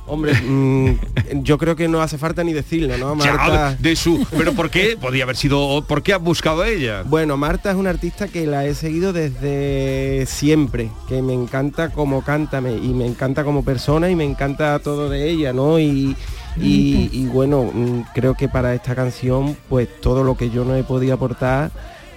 Hombre, 0.09 0.33
mm, 0.33 1.43
yo 1.43 1.59
creo 1.59 1.77
que 1.77 1.87
no 1.87 2.01
hace 2.01 2.17
falta 2.17 2.43
ni 2.43 2.55
decirlo, 2.55 2.97
¿no? 2.97 3.15
Marta... 3.15 3.77
de 3.79 3.95
su, 3.95 4.27
pero 4.37 4.55
¿por 4.55 4.71
qué? 4.71 4.97
Podía 5.01 5.25
haber 5.25 5.37
sido, 5.37 5.85
¿por 5.87 6.03
qué 6.03 6.15
has 6.15 6.23
buscado 6.23 6.63
a 6.63 6.69
ella? 6.69 7.03
Bueno, 7.05 7.37
Marta 7.37 7.71
es 7.71 7.77
una 7.77 7.91
artista 7.91 8.27
que 8.27 8.47
la 8.47 8.65
he 8.65 8.75
seguido 8.75 9.13
desde 9.13 10.25
siempre, 10.27 10.91
que 11.09 11.21
me 11.21 11.35
encanta 11.35 11.91
como 11.91 12.25
canta 12.25 12.61
y 12.61 12.95
me 12.95 13.07
encanta 13.07 13.45
como 13.45 13.65
persona 13.65 14.11
y 14.11 14.17
me 14.17 14.25
encanta 14.25 14.79
todo 14.79 15.11
de 15.11 15.29
ella, 15.29 15.53
¿no? 15.53 15.79
Y, 15.79 16.17
y, 16.57 17.27
bueno, 17.27 17.71
mm, 17.73 18.05
creo 18.15 18.35
que 18.35 18.49
para 18.49 18.75
esta 18.75 18.95
canción, 18.95 19.57
pues 19.69 19.89
todo 20.01 20.25
lo 20.25 20.37
que 20.37 20.51
yo 20.51 20.65
no 20.65 20.75
he 20.75 20.85
podido 20.85 21.15
aportar, 21.15 21.71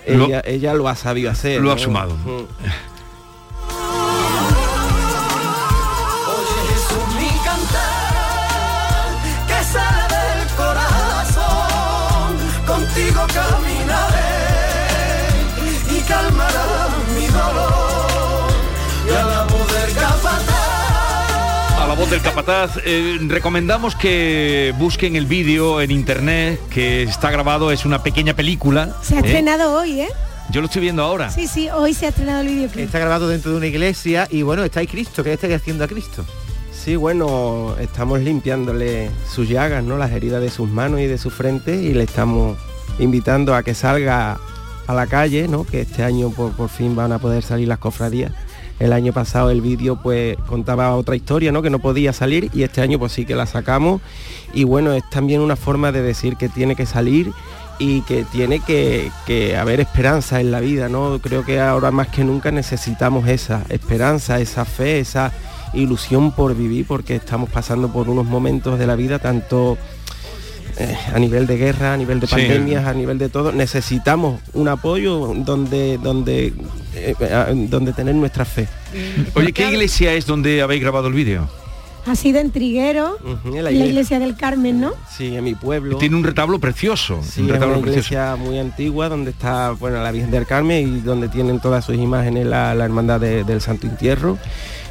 ella, 0.05 0.41
ella 0.45 0.73
lo 0.73 0.87
ha 0.87 0.95
sabido 0.95 1.31
hacer. 1.31 1.61
Lo 1.61 1.71
ha 1.71 1.77
sumado. 1.77 2.15
Del 22.11 22.21
capataz, 22.21 22.77
eh, 22.83 23.19
recomendamos 23.29 23.95
que 23.95 24.73
busquen 24.77 25.15
el 25.15 25.25
vídeo 25.25 25.79
en 25.79 25.91
internet 25.91 26.59
que 26.69 27.03
está 27.03 27.31
grabado, 27.31 27.71
es 27.71 27.85
una 27.85 28.03
pequeña 28.03 28.33
película. 28.33 28.97
Se 29.01 29.15
ha 29.15 29.19
¿eh? 29.19 29.21
estrenado 29.23 29.73
hoy, 29.73 30.01
¿eh? 30.01 30.09
Yo 30.49 30.59
lo 30.59 30.67
estoy 30.67 30.81
viendo 30.81 31.03
ahora. 31.03 31.31
Sí, 31.31 31.47
sí, 31.47 31.69
hoy 31.69 31.93
se 31.93 32.07
ha 32.07 32.09
estrenado 32.09 32.41
el 32.41 32.47
vídeo. 32.47 32.69
Está 32.75 32.99
grabado 32.99 33.29
dentro 33.29 33.51
de 33.51 33.57
una 33.57 33.67
iglesia 33.67 34.27
y 34.29 34.41
bueno, 34.41 34.65
está 34.65 34.81
ahí 34.81 34.87
Cristo. 34.87 35.23
¿Qué 35.23 35.31
estáis 35.31 35.55
haciendo 35.55 35.85
a 35.85 35.87
Cristo? 35.87 36.25
Sí, 36.73 36.97
bueno, 36.97 37.75
estamos 37.79 38.19
limpiándole 38.19 39.09
sus 39.33 39.47
llagas, 39.47 39.81
¿no? 39.81 39.97
Las 39.97 40.11
heridas 40.11 40.41
de 40.41 40.49
sus 40.49 40.67
manos 40.67 40.99
y 40.99 41.07
de 41.07 41.17
su 41.17 41.29
frente 41.29 41.77
y 41.77 41.93
le 41.93 42.03
estamos 42.03 42.57
invitando 42.99 43.55
a 43.55 43.63
que 43.63 43.73
salga 43.73 44.37
a 44.85 44.93
la 44.93 45.07
calle, 45.07 45.47
¿no? 45.47 45.63
que 45.63 45.81
este 45.81 46.03
año 46.03 46.29
por, 46.29 46.69
fin 46.69 46.95
van 46.95 47.13
a 47.13 47.19
poder 47.19 47.43
salir 47.43 47.67
las 47.67 47.79
cofradías. 47.79 48.33
El 48.81 48.93
año 48.93 49.13
pasado 49.13 49.51
el 49.51 49.61
vídeo 49.61 50.01
pues 50.01 50.35
contaba 50.47 50.95
otra 50.95 51.15
historia, 51.15 51.51
¿no? 51.51 51.61
Que 51.61 51.69
no 51.69 51.77
podía 51.77 52.13
salir 52.13 52.49
y 52.51 52.63
este 52.63 52.81
año 52.81 52.97
pues 52.97 53.11
sí 53.11 53.27
que 53.27 53.35
la 53.35 53.45
sacamos. 53.45 54.01
Y 54.55 54.63
bueno, 54.63 54.91
es 54.93 55.07
también 55.11 55.41
una 55.41 55.55
forma 55.55 55.91
de 55.91 56.01
decir 56.01 56.35
que 56.35 56.49
tiene 56.49 56.75
que 56.75 56.87
salir 56.87 57.31
y 57.77 58.01
que 58.01 58.23
tiene 58.23 58.59
que, 58.59 59.11
que, 59.27 59.55
haber 59.55 59.81
esperanza 59.81 60.41
en 60.41 60.49
la 60.49 60.61
vida, 60.61 60.89
¿no? 60.89 61.19
Creo 61.21 61.45
que 61.45 61.59
ahora 61.59 61.91
más 61.91 62.07
que 62.07 62.23
nunca 62.23 62.49
necesitamos 62.49 63.27
esa 63.27 63.61
esperanza, 63.69 64.39
esa 64.39 64.65
fe, 64.65 64.99
esa 64.99 65.31
ilusión 65.75 66.31
por 66.31 66.55
vivir, 66.55 66.87
porque 66.87 67.17
estamos 67.17 67.51
pasando 67.51 67.89
por 67.89 68.09
unos 68.09 68.25
momentos 68.25 68.79
de 68.79 68.87
la 68.87 68.95
vida 68.95 69.19
tanto 69.19 69.77
eh, 70.77 70.97
a 71.13 71.19
nivel 71.19 71.47
de 71.47 71.57
guerra, 71.57 71.93
a 71.93 71.97
nivel 71.97 72.19
de 72.19 72.27
pandemias, 72.27 72.85
a 72.85 72.93
nivel 72.93 73.17
de 73.17 73.29
todo, 73.29 73.51
necesitamos 73.51 74.41
un 74.53 74.67
apoyo 74.67 75.33
donde, 75.35 75.97
donde, 75.97 76.53
eh, 76.95 77.67
donde 77.69 77.93
tener 77.93 78.15
nuestra 78.15 78.45
fe. 78.45 78.67
Oye, 79.35 79.53
¿qué 79.53 79.69
iglesia 79.69 80.13
es 80.13 80.25
donde 80.25 80.61
habéis 80.61 80.81
grabado 80.81 81.07
el 81.07 81.13
vídeo? 81.13 81.47
Ha 82.05 82.15
sido 82.15 82.39
en 82.39 82.49
Triguero, 82.49 83.17
la, 83.45 83.71
iglesia. 83.71 84.17
del 84.17 84.35
Carmen, 84.35 84.81
¿no? 84.81 84.93
Sí, 85.15 85.35
en 85.35 85.43
mi 85.43 85.53
pueblo. 85.53 85.97
Tiene 85.97 86.15
un 86.15 86.23
retablo 86.23 86.57
precioso. 86.57 87.21
Sí, 87.23 87.41
un 87.41 87.49
retablo 87.49 87.77
una 87.77 87.89
iglesia 87.89 88.35
muy 88.35 88.57
antigua 88.57 89.07
donde 89.07 89.29
está 89.29 89.71
bueno, 89.71 90.01
la 90.01 90.11
Virgen 90.11 90.31
del 90.31 90.47
Carmen 90.47 90.97
y 90.97 91.01
donde 91.01 91.29
tienen 91.29 91.59
todas 91.59 91.85
sus 91.85 91.95
imágenes 91.95 92.47
la, 92.47 92.73
hermandad 92.73 93.19
del 93.19 93.61
Santo 93.61 93.85
Entierro 93.85 94.39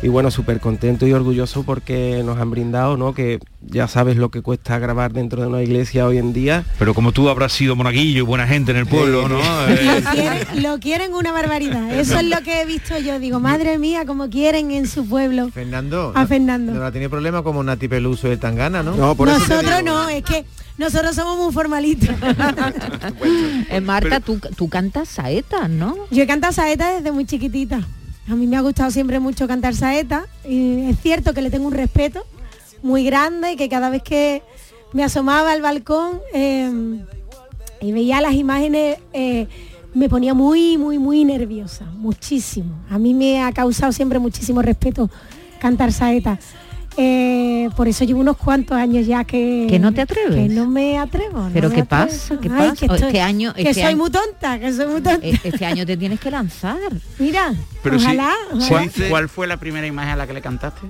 y 0.03 0.09
bueno, 0.09 0.31
súper 0.31 0.61
contento 0.61 1.07
y 1.07 1.13
orgulloso 1.13 1.63
porque 1.63 2.23
nos 2.25 2.39
han 2.39 2.51
brindado, 2.51 2.97
¿no? 2.97 3.13
Que 3.13 3.39
ya 3.61 3.87
sabes 3.87 4.17
lo 4.17 4.31
que 4.31 4.41
cuesta 4.41 4.79
grabar 4.79 5.13
dentro 5.13 5.43
de 5.43 5.49
una 5.49 5.63
iglesia 5.63 6.07
hoy 6.07 6.19
en 6.19 6.33
día. 6.33 6.65
Pero 6.79 6.95
como 6.95 7.13
tú 7.13 7.29
habrás 7.29 7.53
sido 7.53 7.77
monaguillo 7.77 8.19
y 8.19 8.23
buena 8.23 8.47
gente 8.47 8.71
en 8.71 8.79
el 8.79 8.87
pueblo, 8.87 9.29
¿no? 9.29 9.39
lo, 10.61 10.79
quieren, 10.79 11.13
una 11.13 11.33
barbaridad. 11.33 11.93
Eso 11.99 12.19
es 12.19 12.25
lo 12.25 12.41
que 12.43 12.63
he 12.63 12.67
visto 12.67 12.99
yo. 12.99 13.19
Digo, 13.19 13.41
madre 13.41 13.79
mía, 13.79 14.07
como 14.07 14.31
quieren 14.31 14.71
en 14.71 14.87
su 14.87 15.07
pueblo. 15.07 15.51
Fernando. 15.51 16.13
A 16.15 16.27
Fernando. 16.27 16.73
No, 16.73 16.91
tiene 16.93 17.11
problema 17.11 17.43
como 17.43 17.63
Nati 17.63 17.89
Peluso 17.89 18.29
de 18.29 18.39
Tangana, 18.39 18.83
¿no? 18.83 18.97
No, 18.97 19.15
por 19.15 19.29
Nosotros 19.29 19.83
no, 19.85 20.09
es 20.09 20.23
que 20.23 20.47
nosotros 20.79 21.15
somos 21.15 21.37
muy 21.37 21.53
formalitos. 21.53 22.09
Eh, 23.71 23.81
Marta, 23.81 24.21
tú, 24.21 24.41
tú 24.57 24.69
cantas 24.69 25.09
saeta, 25.09 25.69
¿no? 25.69 25.95
Yo 26.11 26.23
he 26.23 26.27
cantado 26.27 26.53
saeta 26.53 26.95
desde 26.95 27.13
muy 27.13 27.25
chiquitita. 27.25 27.87
A 28.31 28.37
mí 28.37 28.47
me 28.47 28.57
ha 28.57 28.61
gustado 28.61 28.93
siempre 28.93 29.19
mucho 29.19 29.49
cantar 29.49 29.75
saeta 29.75 30.25
y 30.49 30.89
es 30.89 31.01
cierto 31.01 31.35
que 31.35 31.43
le 31.43 31.51
tengo 31.51 31.67
un 31.67 31.75
respeto 31.75 32.25
muy 32.81 33.05
grande 33.05 33.53
y 33.53 33.57
que 33.57 33.69
cada 33.69 33.91
vez 33.91 34.05
que 34.05 34.45
me 34.93 35.03
asomaba 35.03 35.51
al 35.51 35.63
balcón 35.63 36.21
em, 36.33 37.05
y 37.81 37.91
veía 37.91 38.21
las 38.21 38.35
imágenes 38.35 38.99
eh, 39.13 39.49
me 39.95 40.09
ponía 40.09 40.33
muy, 40.33 40.79
muy, 40.79 41.01
muy 41.01 41.25
nerviosa, 41.25 41.87
muchísimo. 41.87 42.73
A 42.89 42.99
mí 43.01 43.15
me 43.15 43.43
ha 43.43 43.51
causado 43.51 43.91
siempre 43.91 44.21
muchísimo 44.21 44.63
respeto 44.63 45.11
cantar 45.59 45.93
saeta. 45.93 46.39
Eh, 46.97 47.69
por 47.77 47.89
eso 47.89 48.05
llevo 48.05 48.21
unos 48.21 48.37
cuantos 48.37 48.77
años 48.77 49.07
ya 49.07 49.25
que... 49.25 49.67
¿Que 49.69 49.79
no 49.79 49.93
te 49.93 50.01
atreves? 50.01 50.35
Que 50.35 50.49
no 50.49 50.67
me 50.67 50.99
atrevo. 50.99 51.49
¿Pero 51.53 51.71
qué 51.71 51.85
pasa? 51.85 52.39
¿Qué 52.41 52.51
pasa? 52.51 52.75
Que 52.75 52.95
este 52.95 53.21
año, 53.21 53.55
que 53.55 53.73
soy 53.75 53.95
muy 53.95 54.11
tonta, 54.11 54.59
que 54.59 54.73
soy 54.73 54.87
muy 54.87 55.01
tonta. 55.01 55.27
E-, 55.27 55.39
este 55.45 55.65
año 55.65 55.87
te 55.87 55.97
tienes 55.97 56.21
que 56.21 56.31
lanzar. 56.31 56.79
Mira, 57.19 57.55
Pero 57.83 57.97
ojalá, 57.97 58.33
¿Cuál, 59.09 59.29
fue 59.29 59.47
la 59.47 59.59
primera 59.59 59.87
imagen 59.87 60.13
a 60.13 60.17
la 60.17 60.27
que 60.27 60.35
le 60.35 60.43
cantaste? 60.43 60.83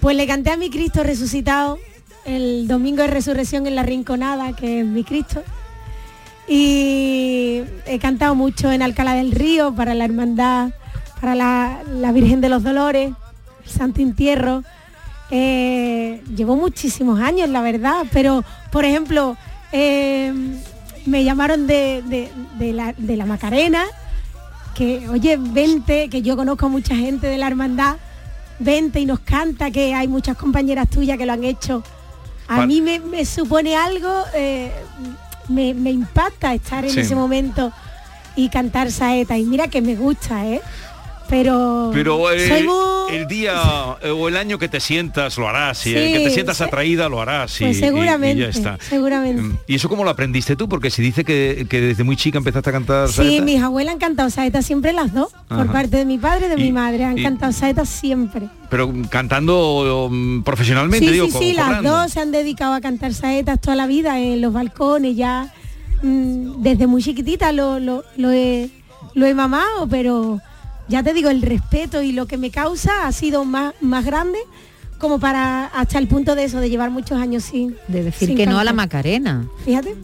Pues 0.00 0.16
le 0.16 0.26
canté 0.26 0.50
a 0.50 0.56
mi 0.56 0.68
Cristo 0.68 1.02
resucitado 1.02 1.78
el 2.24 2.66
domingo 2.66 3.02
de 3.02 3.08
resurrección 3.08 3.66
en 3.66 3.76
la 3.76 3.82
Rinconada, 3.82 4.54
que 4.54 4.80
es 4.80 4.86
mi 4.86 5.04
Cristo. 5.04 5.42
Y 6.48 7.62
he 7.86 7.98
cantado 8.00 8.34
mucho 8.34 8.70
en 8.70 8.82
Alcalá 8.82 9.14
del 9.14 9.32
Río 9.32 9.74
para 9.74 9.94
la 9.94 10.04
Hermandad, 10.04 10.70
para 11.20 11.34
la, 11.34 11.82
la 11.88 12.12
Virgen 12.12 12.40
de 12.40 12.48
los 12.48 12.62
Dolores, 12.62 13.12
Santo 13.64 14.00
Entierro 14.00 14.62
eh, 15.30 16.22
llevo 16.34 16.56
muchísimos 16.56 17.20
años, 17.20 17.48
la 17.48 17.60
verdad, 17.60 18.06
pero 18.12 18.44
por 18.70 18.84
ejemplo, 18.84 19.36
eh, 19.72 20.32
me 21.04 21.24
llamaron 21.24 21.66
de, 21.66 22.30
la, 22.58 23.26
Macarena, 23.26 23.84
que 24.74 25.08
oye, 25.08 25.36
vente, 25.38 26.08
que 26.08 26.22
yo 26.22 26.36
conozco 26.36 26.66
a 26.66 26.68
mucha 26.68 26.94
gente 26.94 27.26
de 27.26 27.38
la 27.38 27.46
hermandad, 27.46 27.96
vente 28.58 29.00
y 29.00 29.06
nos 29.06 29.20
canta, 29.20 29.70
que 29.70 29.94
hay 29.94 30.08
muchas 30.08 30.36
compañeras 30.36 30.88
tuyas 30.88 31.18
que 31.18 31.26
lo 31.26 31.32
han 31.32 31.44
hecho. 31.44 31.82
A 32.48 32.64
mí 32.64 32.80
me, 32.80 33.24
supone 33.24 33.74
algo, 33.74 34.22
eh, 34.34 34.70
me, 35.48 35.70
impacta 35.70 36.54
estar 36.54 36.84
en 36.84 36.96
ese 36.96 37.16
momento 37.16 37.72
y 38.36 38.48
cantar 38.48 38.92
saeta. 38.92 39.36
Y 39.36 39.44
mira 39.44 39.66
que 39.66 39.82
me 39.82 39.96
gusta, 39.96 40.46
¿eh? 40.46 40.60
Pero 41.28 41.90
pero 41.92 42.32
eh, 42.32 42.66
el 43.10 43.26
día 43.26 43.96
eh, 44.02 44.10
o 44.10 44.28
el 44.28 44.36
año 44.36 44.58
que 44.58 44.68
te 44.68 44.80
sientas 44.80 45.38
lo 45.38 45.48
harás 45.48 45.86
y 45.86 45.94
el 45.94 46.18
que 46.18 46.24
te 46.24 46.30
sientas 46.30 46.60
atraída 46.60 47.08
lo 47.08 47.20
harás 47.20 47.60
y, 47.60 47.64
pues 47.64 47.78
seguramente 47.78 48.38
y, 48.38 48.42
ya 48.42 48.48
está. 48.48 48.78
seguramente. 48.80 49.42
Mm, 49.42 49.58
y 49.66 49.74
eso 49.74 49.88
cómo 49.88 50.04
lo 50.04 50.10
aprendiste 50.10 50.56
tú 50.56 50.68
porque 50.68 50.90
si 50.90 51.02
dice 51.02 51.24
que, 51.24 51.66
desde 51.68 52.04
muy 52.04 52.16
chica 52.16 52.38
empezaste 52.38 52.70
a 52.70 52.72
cantar 52.72 53.08
sí 53.08 53.40
mis 53.40 53.62
abuelas 53.62 53.94
han 53.94 54.00
cantado 54.00 54.30
saeta 54.30 54.62
siempre 54.62 54.92
las 54.92 55.12
dos 55.12 55.32
por 55.48 55.70
parte 55.70 55.96
de 55.96 56.04
mi 56.04 56.18
padre 56.18 56.46
y 56.46 56.48
de 56.50 56.56
mi 56.56 56.72
madre 56.72 57.04
han 57.04 57.22
cantado 57.22 57.52
saeta 57.52 57.84
siempre. 57.84 58.48
Pero 58.68 58.92
cantando 59.10 60.06
um, 60.06 60.42
profesionalmente 60.42 61.06
sí, 61.06 61.12
digo, 61.12 61.26
sí, 61.26 61.38
sí, 61.38 61.52
las 61.52 61.82
dos 61.82 62.12
se 62.12 62.20
han 62.20 62.32
dedicado 62.32 62.74
a 62.74 62.80
cantar 62.80 63.14
saetas 63.14 63.60
toda 63.60 63.76
la 63.76 63.86
vida 63.86 64.18
en 64.18 64.40
los 64.40 64.52
balcones 64.52 65.16
ya 65.16 65.52
mm, 66.02 66.62
desde 66.62 66.86
muy 66.86 67.02
chiquitita 67.02 67.52
lo, 67.52 67.78
lo, 67.78 68.04
lo 68.16 68.32
he 68.32 68.70
lo 69.14 69.26
he 69.26 69.34
mamado 69.34 69.88
pero 69.88 70.40
ya 70.88 71.02
te 71.02 71.12
digo, 71.12 71.30
el 71.30 71.42
respeto 71.42 72.02
y 72.02 72.12
lo 72.12 72.26
que 72.26 72.36
me 72.36 72.50
causa 72.50 73.06
ha 73.06 73.12
sido 73.12 73.44
más, 73.44 73.74
más 73.80 74.04
grande 74.04 74.38
como 74.98 75.18
para 75.20 75.66
hasta 75.66 75.98
el 75.98 76.08
punto 76.08 76.34
de 76.34 76.44
eso, 76.44 76.60
de 76.60 76.70
llevar 76.70 76.90
muchos 76.90 77.18
años 77.18 77.44
sin... 77.44 77.76
De 77.88 78.02
decir 78.02 78.34
que 78.34 78.46
no 78.46 78.58
a 78.58 78.64
la 78.64 78.72
Macarena. 78.72 79.46
Fíjate. 79.64 79.94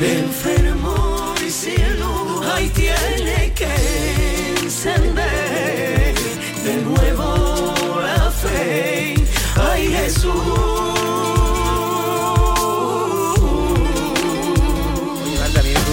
Enfermo 0.00 1.34
y 1.46 1.50
cielo, 1.50 2.42
ahí 2.54 2.68
tiene 2.70 3.52
que 3.54 4.64
encender 4.64 6.14
de 6.64 6.76
nuevo 6.82 7.39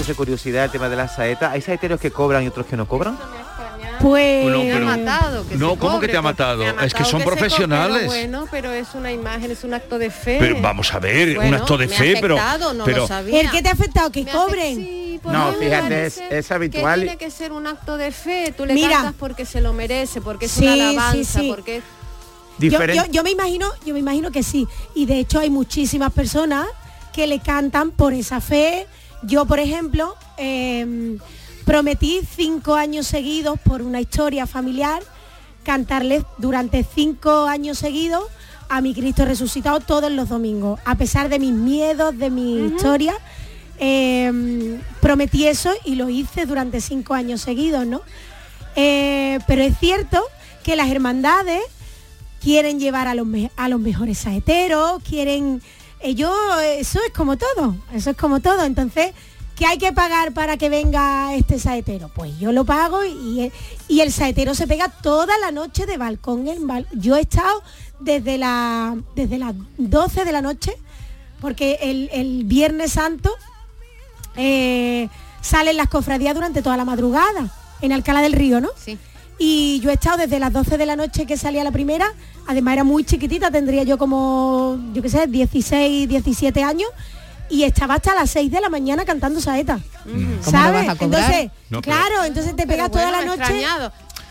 de 0.08 0.16
curiosidad 0.16 0.66
el 0.66 0.72
tema 0.72 0.90
de 0.90 0.96
la 0.96 1.08
saeta. 1.08 1.52
¿Hay 1.52 1.62
saeteros 1.62 2.00
que 2.00 2.12
cobran 2.12 2.44
y 2.44 2.48
otros 2.48 2.66
que 2.66 2.78
no 2.78 2.88
cobran? 2.88 3.18
Pues 4.00 4.46
no, 4.46 4.62
ha 4.62 4.80
matado, 4.96 5.44
no 5.56 5.76
¿cómo 5.76 6.00
que 6.00 6.08
te 6.08 6.18
ha 6.18 6.22
matado? 6.22 6.64
es 6.82 6.94
que 6.94 7.04
son 7.04 7.24
profesionales. 7.24 8.06
bueno, 8.06 8.46
pero 8.52 8.72
es 8.72 8.90
una 8.94 9.12
imagen, 9.12 9.52
es 9.52 9.64
un 9.64 9.74
acto 9.74 9.98
de 9.98 10.12
fe. 10.12 10.38
Pero 10.40 10.62
vamos 10.62 10.94
a 10.94 11.00
ver, 11.00 11.38
un 11.38 11.54
acto 11.54 11.78
de 11.78 11.88
fe, 11.88 12.18
pero, 12.22 12.38
no 12.74 12.86
pero 12.86 13.08
el 13.32 13.52
que 13.52 13.62
te 13.62 13.70
ha 13.70 13.74
afectado 13.74 14.12
que 14.12 14.26
cobren. 14.26 15.20
no, 15.24 15.54
fíjate, 15.54 16.12
es, 16.30 16.52
habitual. 16.52 17.02
tiene 17.02 17.18
que 17.18 17.32
ser 17.32 17.52
un 17.52 17.68
acto 17.68 17.98
de 17.98 18.12
fe, 18.12 18.54
tú 18.56 18.66
le 18.66 18.74
Mira, 18.76 18.90
cantas 18.92 19.16
porque 19.18 19.46
se 19.46 19.62
lo 19.62 19.74
merece, 19.74 20.22
porque 20.22 20.46
es 20.46 20.58
una 20.58 20.74
alabanza, 20.74 21.42
porque 21.48 21.78
Yo, 21.78 22.70
diferente. 22.70 23.04
yo- 23.08 23.12
yo 23.12 23.24
me 23.24 23.32
imagino, 23.32 23.68
yo 23.86 23.94
me 23.94 24.00
imagino 24.00 24.32
que 24.32 24.44
sí. 24.44 24.68
Y 24.94 25.06
de 25.08 25.20
hecho 25.20 25.40
hay 25.40 25.50
muchísimas 25.50 26.14
personas 26.14 26.68
que 27.14 27.26
le 27.26 27.40
cantan 27.40 27.90
por 27.92 28.14
esa 28.14 28.42
fe. 28.42 28.86
Yo, 29.24 29.46
por 29.46 29.60
ejemplo, 29.60 30.16
eh, 30.38 31.18
prometí 31.66 32.22
cinco 32.36 32.76
años 32.76 33.08
seguidos 33.08 33.60
por 33.60 33.82
una 33.82 34.00
historia 34.00 34.48
familiar 34.48 35.02
cantarles 35.64 36.24
durante 36.38 36.86
cinco 36.96 37.46
años 37.46 37.78
seguidos 37.78 38.24
a 38.70 38.80
mi 38.80 38.94
Cristo 38.94 39.26
resucitado 39.26 39.82
todos 39.82 40.10
los 40.12 40.30
domingos. 40.30 40.80
A 40.86 40.96
pesar 40.96 41.28
de 41.28 41.40
mis 41.40 41.52
miedos, 41.52 42.18
de 42.18 42.30
mi 42.30 42.68
historia, 42.68 43.14
eh, 43.80 44.80
prometí 45.02 45.46
eso 45.46 45.74
y 45.84 45.96
lo 45.96 46.08
hice 46.08 46.46
durante 46.46 46.80
cinco 46.80 47.14
años 47.14 47.42
seguidos, 47.42 47.86
¿no? 47.86 48.02
Eh, 48.78 49.40
pero 49.46 49.62
es 49.62 49.78
cierto 49.78 50.24
que 50.64 50.78
las 50.78 50.90
hermandades 50.90 51.62
quieren 52.42 52.80
llevar 52.80 53.08
a 53.08 53.16
los, 53.16 53.28
a 53.58 53.68
los 53.68 53.80
mejores 53.80 54.20
saeteros, 54.20 55.02
quieren... 55.04 55.62
Ellos, 56.00 56.32
eso 56.78 57.00
es 57.06 57.12
como 57.14 57.38
todo, 57.38 57.76
eso 57.94 58.12
es 58.12 58.18
como 58.18 58.40
todo. 58.40 58.64
Entonces, 58.64 59.14
¿qué 59.56 59.66
hay 59.66 59.78
que 59.78 59.92
pagar 59.94 60.34
para 60.34 60.58
que 60.58 60.70
venga 60.70 61.34
este 61.36 61.60
saetero? 61.60 62.10
Pues 62.10 62.38
yo 62.40 62.52
lo 62.52 62.66
pago 62.66 63.04
y, 63.04 63.52
y 63.88 64.02
el 64.02 64.12
saetero 64.12 64.54
se 64.56 64.68
pega 64.68 64.90
toda 64.90 65.38
la 65.40 65.52
noche 65.52 65.86
de 65.86 65.98
balcón 65.98 66.48
en 66.48 66.68
bal- 66.68 66.88
Yo 66.94 67.16
he 67.18 67.22
estado 67.22 67.64
desde, 68.00 68.38
la, 68.38 68.96
desde 69.16 69.38
las 69.40 69.54
12 69.78 70.24
de 70.26 70.32
la 70.32 70.42
noche, 70.42 70.72
porque 71.42 71.80
el, 71.82 72.10
el 72.14 72.44
Viernes 72.46 72.92
Santo 72.94 73.32
eh, 74.36 75.10
salen 75.42 75.78
las 75.78 75.88
cofradías 75.90 76.36
durante 76.36 76.62
toda 76.62 76.78
la 76.78 76.86
madrugada, 76.86 77.50
en 77.82 77.92
Alcalá 77.92 78.22
del 78.22 78.34
Río, 78.34 78.60
¿no? 78.60 78.70
Sí. 78.84 78.98
Y 79.40 79.80
yo 79.82 79.92
he 79.92 79.94
estado 79.94 80.18
desde 80.18 80.40
las 80.40 80.52
12 80.52 80.78
de 80.78 80.86
la 80.86 80.96
noche 80.96 81.26
que 81.26 81.38
salía 81.38 81.64
la 81.64 81.72
primera, 81.72 82.08
además 82.48 82.74
era 82.74 82.84
muy 82.84 83.04
chiquitita, 83.04 83.52
tendría 83.52 83.84
yo 83.84 83.98
como, 83.98 84.80
yo 84.94 85.02
qué 85.02 85.10
sé, 85.10 85.28
16, 85.28 86.10
17 86.10 86.64
años, 86.64 86.90
y 87.50 87.64
estaba 87.64 87.96
hasta 87.96 88.16
las 88.16 88.30
6 88.32 88.52
de 88.52 88.60
la 88.62 88.70
mañana 88.70 89.06
cantando 89.06 89.40
saeta. 89.40 89.80
¿Cómo 90.04 90.42
¿Sabes? 90.42 90.88
vas 90.88 90.96
a 90.96 90.98
cobrar? 91.00 91.22
Entonces, 91.22 91.52
No, 91.70 91.82
pero- 91.82 91.96
claro, 91.96 92.24
entonces 92.26 92.56
te 92.56 92.66
pegas 92.68 92.90
toda 92.92 93.12
la 93.12 93.24
noche. 93.26 93.64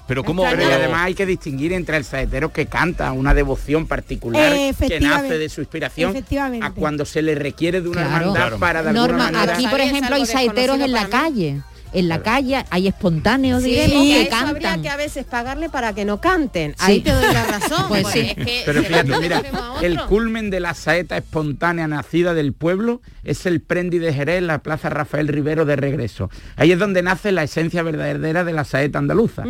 Pero 0.09 0.23
como 0.23 0.45
además 0.47 1.01
hay 1.07 1.15
que 1.15 1.27
distinguir 1.27 1.73
entre 1.73 1.97
el 1.97 2.05
saetero 2.05 2.53
que 2.53 2.67
canta 2.67 3.11
una 3.13 3.35
devoción 3.35 3.87
particular 3.89 4.53
que 4.53 5.01
nace 5.01 5.37
de 5.39 5.49
su 5.49 5.61
inspiración 5.63 6.11
Efectivamente. 6.13 6.65
a 6.65 6.71
cuando 6.71 7.05
se 7.05 7.23
le 7.23 7.35
requiere 7.35 7.81
de 7.81 7.89
una 7.89 8.03
Claro. 8.03 8.17
hermandad 8.17 8.41
Claro. 8.41 8.59
para 8.59 8.83
de 8.85 8.93
Norma, 8.93 9.25
alguna 9.27 9.39
manera 9.41 9.55
aquí 9.55 9.67
por 9.67 9.81
ejemplo 9.81 10.15
hay 10.17 10.27
saeteros 10.27 10.79
en 10.81 10.93
la 10.93 11.09
calle. 11.09 11.61
En 11.99 12.09
la 12.09 12.23
calle 12.23 12.65
hay 12.71 12.89
espontáneos, 12.89 13.63
Sí, 13.63 13.71
diremos, 13.71 14.03
que 14.05 14.23
eso 14.23 14.37
habría 14.37 14.81
que 14.83 14.89
a 14.89 14.97
veces 14.97 15.25
pagarle 15.25 15.69
para 15.69 15.95
que 15.95 16.05
no 16.05 16.21
canten. 16.21 16.73
Sí. 16.73 16.77
Ahí 16.79 17.01
te 17.01 17.11
doy 17.13 17.33
la 17.33 17.45
razón. 17.45 17.85
Pues 17.89 18.03
porque 18.03 18.21
sí. 18.23 18.35
es 18.37 18.45
que 18.47 18.63
Pero 18.67 18.83
fíjate, 18.83 19.19
mira, 19.21 19.43
el 19.83 19.99
culmen 20.05 20.51
de 20.51 20.61
la 20.61 20.75
saeta 20.75 21.17
espontánea 21.17 21.87
nacida 21.89 22.35
del 22.35 22.53
pueblo 22.53 23.01
es 23.25 23.47
el 23.47 23.61
Prendi 23.61 23.99
de 23.99 24.13
Jerez, 24.13 24.43
la 24.43 24.59
Plaza 24.59 24.89
Rafael 24.91 25.29
Rivero 25.29 25.65
de 25.65 25.77
regreso. 25.77 26.31
Ahí 26.57 26.73
es 26.73 26.79
donde 26.79 27.03
nace 27.03 27.33
la 27.33 27.43
esencia 27.43 27.83
verdadera 27.83 28.45
de 28.45 28.53
la 28.53 28.65
saeta 28.65 28.99
andaluza. 28.99 29.45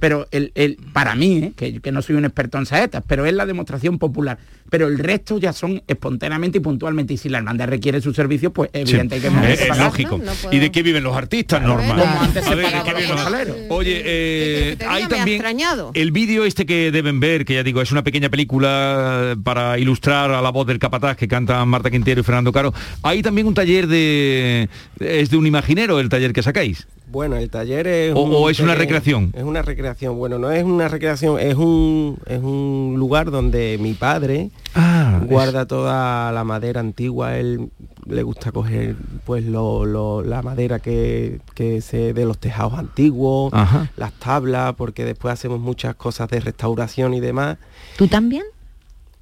Pero 0.00 0.26
el, 0.30 0.52
el- 0.54 0.76
para 0.92 1.14
mí, 1.14 1.38
¿eh? 1.38 1.52
que, 1.56 1.80
que 1.80 1.92
no 1.92 2.02
soy 2.02 2.16
un 2.16 2.24
experto 2.24 2.58
en 2.58 2.66
saetas, 2.66 3.02
pero 3.06 3.26
es 3.26 3.34
la 3.34 3.46
demostración 3.46 3.98
popular. 3.98 4.38
Pero 4.68 4.86
el 4.86 4.98
resto 4.98 5.38
ya 5.38 5.52
son 5.52 5.82
espontáneamente 5.88 6.58
y 6.58 6.60
puntualmente. 6.60 7.14
Y 7.14 7.16
si 7.16 7.28
la 7.28 7.38
hermandad 7.38 7.68
requiere 7.68 8.00
sus 8.00 8.14
servicios, 8.14 8.52
pues 8.52 8.70
Sí, 8.72 8.80
evidente 8.82 9.20
que 9.20 9.26
es, 9.52 9.60
es 9.62 9.78
lógico. 9.78 10.20
¿Y 10.52 10.58
de 10.60 10.70
qué 10.70 10.82
viven 10.82 11.02
los 11.02 11.16
artistas, 11.16 11.60
Norma? 11.96 12.12
Como 12.12 12.24
antes 12.24 12.44
se 12.44 12.50
A 12.52 12.54
ver, 12.54 12.64
¿de 12.66 12.70
pagaba 12.72 12.84
qué 12.84 12.90
los 12.92 13.00
viven 13.00 13.14
los- 13.16 13.22
costaleros. 13.24 13.56
Oye, 13.70 14.02
eh, 14.04 14.76
te 14.78 14.86
hay 14.86 15.06
también 15.06 15.36
extrañado. 15.36 15.90
el 15.94 16.10
vídeo 16.12 16.44
este 16.44 16.66
que 16.66 16.90
deben 16.90 17.20
ver, 17.20 17.44
que 17.44 17.54
ya 17.54 17.62
digo, 17.62 17.80
es 17.82 17.92
una 17.92 18.02
pequeña 18.04 18.28
película 18.28 19.36
para 19.44 19.78
ilustrar 19.78 20.30
a 20.32 20.42
la 20.42 20.50
voz 20.50 20.66
del 20.66 20.78
capataz 20.78 21.16
que 21.16 21.28
cantan 21.28 21.68
Marta 21.68 21.90
Quintero 21.90 22.20
y 22.20 22.24
Fernando 22.24 22.52
Caro. 22.52 22.72
Hay 23.02 23.22
también 23.22 23.46
un 23.46 23.54
taller 23.54 23.86
de... 23.86 24.68
es 24.98 25.30
de 25.30 25.36
un 25.36 25.46
imaginero 25.46 26.00
el 26.00 26.08
taller 26.08 26.32
que 26.32 26.42
sacáis. 26.42 26.86
Bueno, 27.08 27.36
el 27.36 27.50
taller 27.50 27.86
es... 27.88 28.14
O- 28.14 28.20
un 28.22 28.30
o 28.34 28.50
es 28.50 28.60
una 28.60 28.74
recreación. 28.76 29.32
Es 29.36 29.42
una 29.42 29.62
recreación. 29.62 30.16
Bueno, 30.16 30.38
no 30.38 30.50
es 30.52 30.62
una 30.62 30.86
recreación, 30.86 31.40
es 31.40 31.56
un, 31.56 32.18
es 32.26 32.38
un 32.40 32.94
lugar 32.96 33.30
donde 33.32 33.78
mi 33.80 33.94
padre 33.94 34.50
Ah, 34.74 34.89
guarda 35.18 35.66
toda 35.66 36.30
la 36.32 36.44
madera 36.44 36.80
antigua. 36.80 37.36
Él 37.36 37.70
le 38.06 38.22
gusta 38.22 38.52
coger 38.52 38.96
pues 39.24 39.44
lo- 39.44 39.84
lo- 39.84 40.22
la 40.22 40.42
madera 40.42 40.78
que, 40.78 41.40
que 41.54 41.80
se 41.80 42.12
de 42.12 42.24
los 42.24 42.38
tejados 42.38 42.74
antiguos, 42.74 43.52
Ajá. 43.54 43.90
las 43.96 44.12
tablas, 44.14 44.74
porque 44.76 45.04
después 45.04 45.32
hacemos 45.34 45.60
muchas 45.60 45.94
cosas 45.96 46.28
de 46.28 46.40
restauración 46.40 47.14
y 47.14 47.20
demás. 47.20 47.58
¿Tú 47.96 48.08
también? 48.08 48.44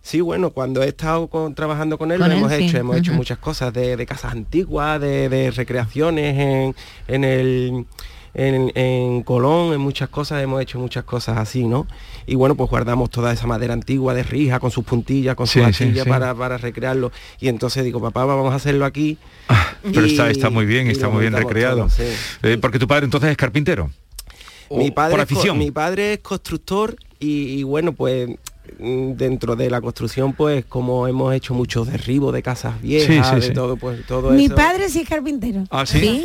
Sí, 0.01 0.21
bueno, 0.21 0.51
cuando 0.51 0.83
he 0.83 0.89
estado 0.89 1.27
con- 1.27 1.55
trabajando 1.55 1.99
con 1.99 2.13
él, 2.13 2.19
Con 2.19 2.29
lo 2.29 2.35
él, 2.35 2.39
hemos 2.41 2.53
sí. 2.53 2.65
hecho, 2.65 2.79
hemos 2.79 2.97
hecho 2.97 3.13
muchas 3.13 3.39
cosas 3.39 3.73
de, 3.75 3.97
de 3.97 4.07
casas 4.07 4.33
antiguas, 4.33 5.01
de, 5.01 5.29
de 5.29 5.51
recreaciones 5.51 6.39
en, 6.39 6.75
en 7.09 7.25
el 7.25 7.87
en, 8.39 8.71
en 8.75 9.23
Colón, 9.25 9.73
en 9.75 9.81
muchas 9.81 10.09
cosas, 10.09 10.43
hemos 10.43 10.63
hecho 10.63 10.79
muchas 10.79 11.03
cosas 11.05 11.37
así, 11.39 11.65
¿no? 11.65 11.87
Y 12.27 12.37
bueno, 12.37 12.55
pues 12.55 12.71
guardamos 12.71 13.11
toda 13.11 13.33
esa 13.33 13.47
madera 13.49 13.75
antigua 13.75 14.15
de 14.15 14.23
rija, 14.23 14.61
con 14.61 14.71
sus 14.71 14.85
puntillas, 14.85 15.35
con 15.35 15.47
Sí, 15.49 15.61
sus 15.65 15.77
sí. 15.77 15.93
Para, 16.09 16.35
para 16.35 16.57
recrearlo. 16.57 17.11
Y 17.41 17.49
entonces 17.49 17.85
digo, 17.85 18.01
papá, 18.01 18.25
vamos 18.25 18.53
a 18.53 18.57
hacerlo 18.57 18.85
aquí. 18.85 19.19
Pero 19.83 20.07
Y- 20.07 20.11
está, 20.13 20.31
está 20.31 20.51
muy 20.51 20.67
bien, 20.67 20.87
está 20.89 21.09
muy 21.09 21.23
bien 21.23 21.33
recreado. 21.33 21.89
todo. 21.89 22.07
Eh, 22.45 22.59
porque 22.61 22.79
tu 22.79 22.87
padre 22.87 23.07
entonces 23.07 23.31
es 23.31 23.37
carpintero. 23.37 23.91
mi 24.71 24.91
padre, 24.91 25.11
por 25.13 25.21
afición. 25.21 25.59
mi 25.59 25.71
padre 25.71 26.13
es 26.15 26.19
constructor 26.21 26.95
y, 27.19 27.59
y 27.59 27.63
bueno, 27.65 27.93
pues 27.93 28.31
dentro 28.79 29.57
de 29.57 29.71
la 29.71 29.81
construcción, 29.81 30.33
pues 30.33 30.65
como 30.65 31.07
hemos 31.09 31.35
hecho 31.35 31.55
muchos 31.55 31.87
derribos 31.89 32.33
de 32.33 32.43
casas 32.43 32.81
viejas, 32.81 33.27
Sí, 33.29 33.35
sí, 33.35 33.41
de 33.41 33.47
sí. 33.49 33.53
todo, 33.53 33.77
pues 33.77 34.05
todo 34.07 34.31
Mi 34.31 34.47
eso. 34.47 34.55
padre 34.55 34.89
sí 34.89 35.01
es 35.01 35.09
carpintero. 35.09 35.65
Ah, 35.71 35.85
sí. 35.87 36.25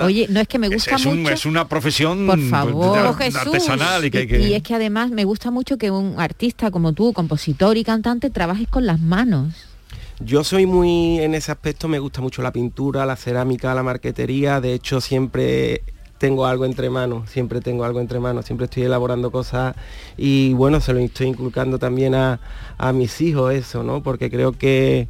Oye, 0.00 0.26
no 0.28 0.40
es 0.40 0.48
que 0.48 0.58
me 0.58 0.68
gusta 0.68 0.96
es 0.96 1.06
mucho. 1.06 1.30
es 1.30 1.46
una 1.46 1.66
profesión 1.68 2.26
Por 2.26 2.40
favor, 2.48 3.16
de- 3.18 3.30
de- 3.30 3.38
artesanal 3.38 4.04
y 4.04 4.10
que 4.10 4.18
hay 4.18 4.26
que... 4.26 4.40
Y 4.40 4.54
es 4.54 4.62
que 4.62 4.74
además 4.74 5.10
me 5.10 5.24
gusta 5.24 5.50
mucho 5.50 5.78
que 5.78 5.90
un 5.90 6.14
artista 6.18 6.70
como 6.70 6.92
tú, 6.92 7.12
compositor 7.12 7.76
y 7.76 7.84
cantante, 7.84 8.30
trabajes 8.30 8.68
con 8.68 8.86
las 8.86 9.00
manos. 9.00 9.54
Yo 10.20 10.42
soy 10.42 10.66
muy, 10.66 11.20
en 11.20 11.34
ese 11.34 11.52
aspecto 11.52 11.86
me 11.88 12.00
gusta 12.00 12.20
mucho 12.20 12.42
la 12.42 12.52
pintura, 12.52 13.06
la 13.06 13.14
cerámica, 13.16 13.72
la 13.74 13.82
marquetería, 13.84 14.60
de 14.60 14.74
hecho 14.74 15.00
siempre 15.00 15.82
tengo 16.18 16.46
algo 16.46 16.64
entre 16.64 16.90
manos, 16.90 17.30
siempre 17.30 17.60
tengo 17.60 17.84
algo 17.84 18.00
entre 18.00 18.18
manos, 18.20 18.44
siempre 18.44 18.64
estoy 18.64 18.82
elaborando 18.82 19.30
cosas 19.30 19.74
y 20.16 20.52
bueno, 20.54 20.80
se 20.80 20.92
lo 20.92 20.98
estoy 20.98 21.28
inculcando 21.28 21.78
también 21.78 22.14
a, 22.14 22.40
a 22.76 22.92
mis 22.92 23.20
hijos 23.20 23.54
eso, 23.54 23.82
¿no? 23.84 24.02
Porque 24.02 24.28
creo 24.30 24.52
que, 24.52 25.08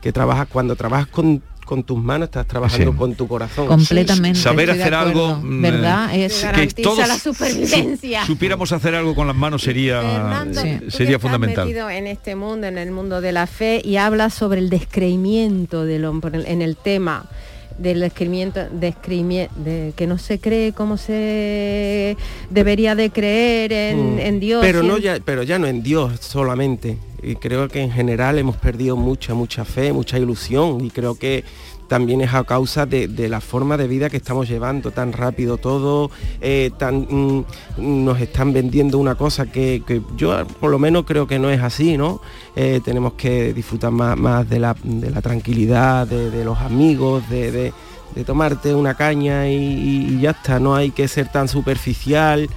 que 0.00 0.12
trabajas, 0.12 0.48
cuando 0.50 0.74
trabajas 0.74 1.08
con, 1.08 1.42
con 1.66 1.82
tus 1.84 1.98
manos, 1.98 2.26
estás 2.28 2.46
trabajando 2.46 2.92
Sí. 2.92 2.96
con 2.96 3.14
tu 3.16 3.26
corazón. 3.28 3.66
Completamente. 3.66 4.38
Saber 4.38 4.70
hacer 4.70 4.94
algo, 4.94 5.36
mm, 5.42 5.60
¿verdad? 5.62 6.14
Es 6.14 6.34
que 6.40 6.46
garantiza 6.46 6.82
todos 6.88 7.06
la 7.08 7.18
supervivencia. 7.18 8.20
su- 8.22 8.28
supiéramos 8.32 8.72
hacer 8.72 8.94
algo 8.94 9.14
con 9.14 9.26
las 9.26 9.36
manos 9.36 9.62
sería 9.62 10.00
Fernando, 10.00 10.60
sí, 10.60 10.76
tú 10.78 10.84
que 10.86 10.90
sería 10.92 11.16
estás 11.16 11.22
fundamental. 11.22 11.66
metido 11.66 11.90
en 11.90 12.06
este 12.06 12.34
mundo, 12.36 12.66
en 12.66 12.78
el 12.78 12.92
mundo 12.92 13.20
de 13.20 13.32
la 13.32 13.46
fe, 13.46 13.82
y 13.84 13.96
hablas 13.96 14.32
sobre 14.32 14.60
el 14.60 14.70
descreimiento 14.70 15.84
del 15.84 16.04
hombre 16.06 16.50
en 16.50 16.62
el 16.62 16.76
tema 16.76 17.26
del 17.78 18.00
descreimiento, 18.00 18.60
descreimi- 18.70 19.48
de 19.56 19.92
que 19.96 20.06
no 20.06 20.18
se 20.18 20.38
cree 20.38 20.72
como 20.72 20.96
se 20.96 22.16
debería 22.50 22.94
de 22.94 23.10
creer 23.10 23.72
en, 23.72 24.16
Mm. 24.16 24.18
en 24.20 24.40
Dios. 24.40 24.60
Pero 24.64 24.82
no 24.82 24.96
en- 24.96 25.02
ya, 25.02 25.18
pero 25.24 25.42
ya 25.42 25.58
no 25.58 25.66
en 25.66 25.82
Dios 25.82 26.18
solamente. 26.20 26.98
Y 27.22 27.34
creo 27.36 27.68
que 27.68 27.80
en 27.80 27.90
general 27.90 28.38
hemos 28.38 28.56
perdido 28.56 28.96
mucha, 28.96 29.34
mucha 29.34 29.64
fe, 29.64 29.92
mucha 29.92 30.18
ilusión. 30.18 30.84
Y 30.84 30.90
creo 30.90 31.16
que 31.18 31.44
también 31.88 32.20
es 32.20 32.34
a 32.34 32.42
causa 32.44 32.84
de, 32.86 33.08
de 33.08 33.28
la 33.28 33.40
forma 33.40 33.76
de 33.76 33.86
vida 33.86 34.10
que 34.10 34.16
estamos 34.16 34.48
llevando, 34.48 34.90
tan 34.90 35.12
rápido 35.12 35.56
todo, 35.56 36.10
eh, 36.40 36.70
tan 36.78 37.06
mm, 37.08 37.44
nos 38.04 38.20
están 38.20 38.52
vendiendo 38.52 38.98
una 38.98 39.14
cosa 39.14 39.46
que, 39.46 39.82
que 39.86 40.02
yo 40.16 40.46
por 40.60 40.70
lo 40.70 40.78
menos 40.78 41.04
creo 41.06 41.26
que 41.26 41.38
no 41.38 41.50
es 41.50 41.60
así, 41.62 41.96
¿no? 41.96 42.20
Eh, 42.56 42.80
tenemos 42.84 43.12
que 43.14 43.52
disfrutar 43.54 43.90
más, 43.92 44.16
más 44.16 44.48
de, 44.48 44.58
la, 44.58 44.76
de 44.82 45.10
la 45.10 45.20
tranquilidad, 45.22 46.06
de, 46.06 46.30
de 46.30 46.44
los 46.44 46.58
amigos, 46.60 47.28
de, 47.30 47.50
de- 47.52 47.72
de 48.14 48.24
tomarte 48.24 48.74
una 48.74 48.94
caña 48.94 49.46
y, 49.48 49.56
y 49.56 50.20
ya 50.22 50.30
está, 50.30 50.58
no 50.58 50.74
hay 50.74 50.90
que 50.90 51.06
ser 51.06 51.30
tan 51.30 51.48
superficial. 51.48 52.48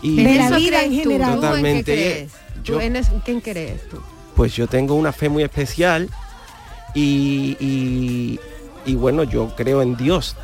Y 0.00 0.22
De 0.24 0.36
¿En 0.36 0.50
la 0.50 0.56
vida 0.56 0.82
en 0.84 0.92
general. 0.92 1.32
¿Tú 1.32 1.34
en 1.34 1.40
qué 1.42 1.46
Totalmente. 1.48 1.92
crees? 1.92 2.32
¿Tú 2.64 2.72
Yo- 2.72 2.80
en 2.80 2.96
es- 2.96 3.10
¿Quién 3.24 3.40
crees 3.40 3.86
tú? 3.90 3.98
pues 4.34 4.54
yo 4.54 4.66
tengo 4.66 4.94
una 4.94 5.12
fe 5.12 5.28
muy 5.28 5.42
especial 5.42 6.08
y, 6.94 7.56
y- 7.60 8.40
y 8.86 8.94
bueno, 8.94 9.24
yo 9.24 9.52
creo 9.56 9.82
en 9.82 9.96
Dios, 9.96 10.36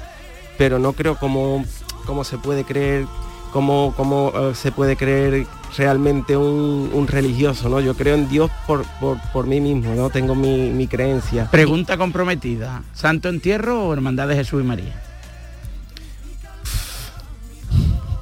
pero 0.59 0.79
no 0.79 0.93
creo 0.93 1.17
como, 1.17 1.65
como 2.07 2.25
se 2.25 2.37
puede 2.39 2.65
creer, 2.65 3.07
como, 3.53 3.95
como 3.97 4.33
eh, 4.35 4.55
se 4.55 4.73
puede 4.73 4.97
creer 4.97 5.47
realmente 5.77 6.37
un, 6.37 6.91
un 6.93 7.07
religioso, 7.07 7.69
¿no? 7.69 7.81
Yo 7.81 7.95
creo 7.95 8.15
en 8.15 8.29
Dios 8.29 8.51
por, 8.67 8.85
por, 9.01 9.19
por 9.33 9.47
mí 9.47 9.61
mismo, 9.61 9.95
¿no? 9.95 10.11
Tengo 10.11 10.35
mi, 10.35 10.71
mi 10.71 10.87
creencia. 10.87 11.49
Pregunta 11.51 11.97
comprometida. 11.97 12.83
¿Santo 12.95 13.29
entierro 13.29 13.87
o 13.89 13.93
hermandad 13.93 14.29
de 14.29 14.35
Jesús 14.37 14.63
y 14.63 14.67
María? 14.67 15.01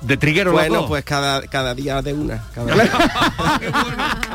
De 0.03 0.17
triguero 0.17 0.53
Bueno, 0.53 0.87
pues 0.87 1.05
cada, 1.05 1.43
cada 1.47 1.75
día 1.75 2.01
de 2.03 2.13
una. 2.15 2.43
cada- 2.55 2.75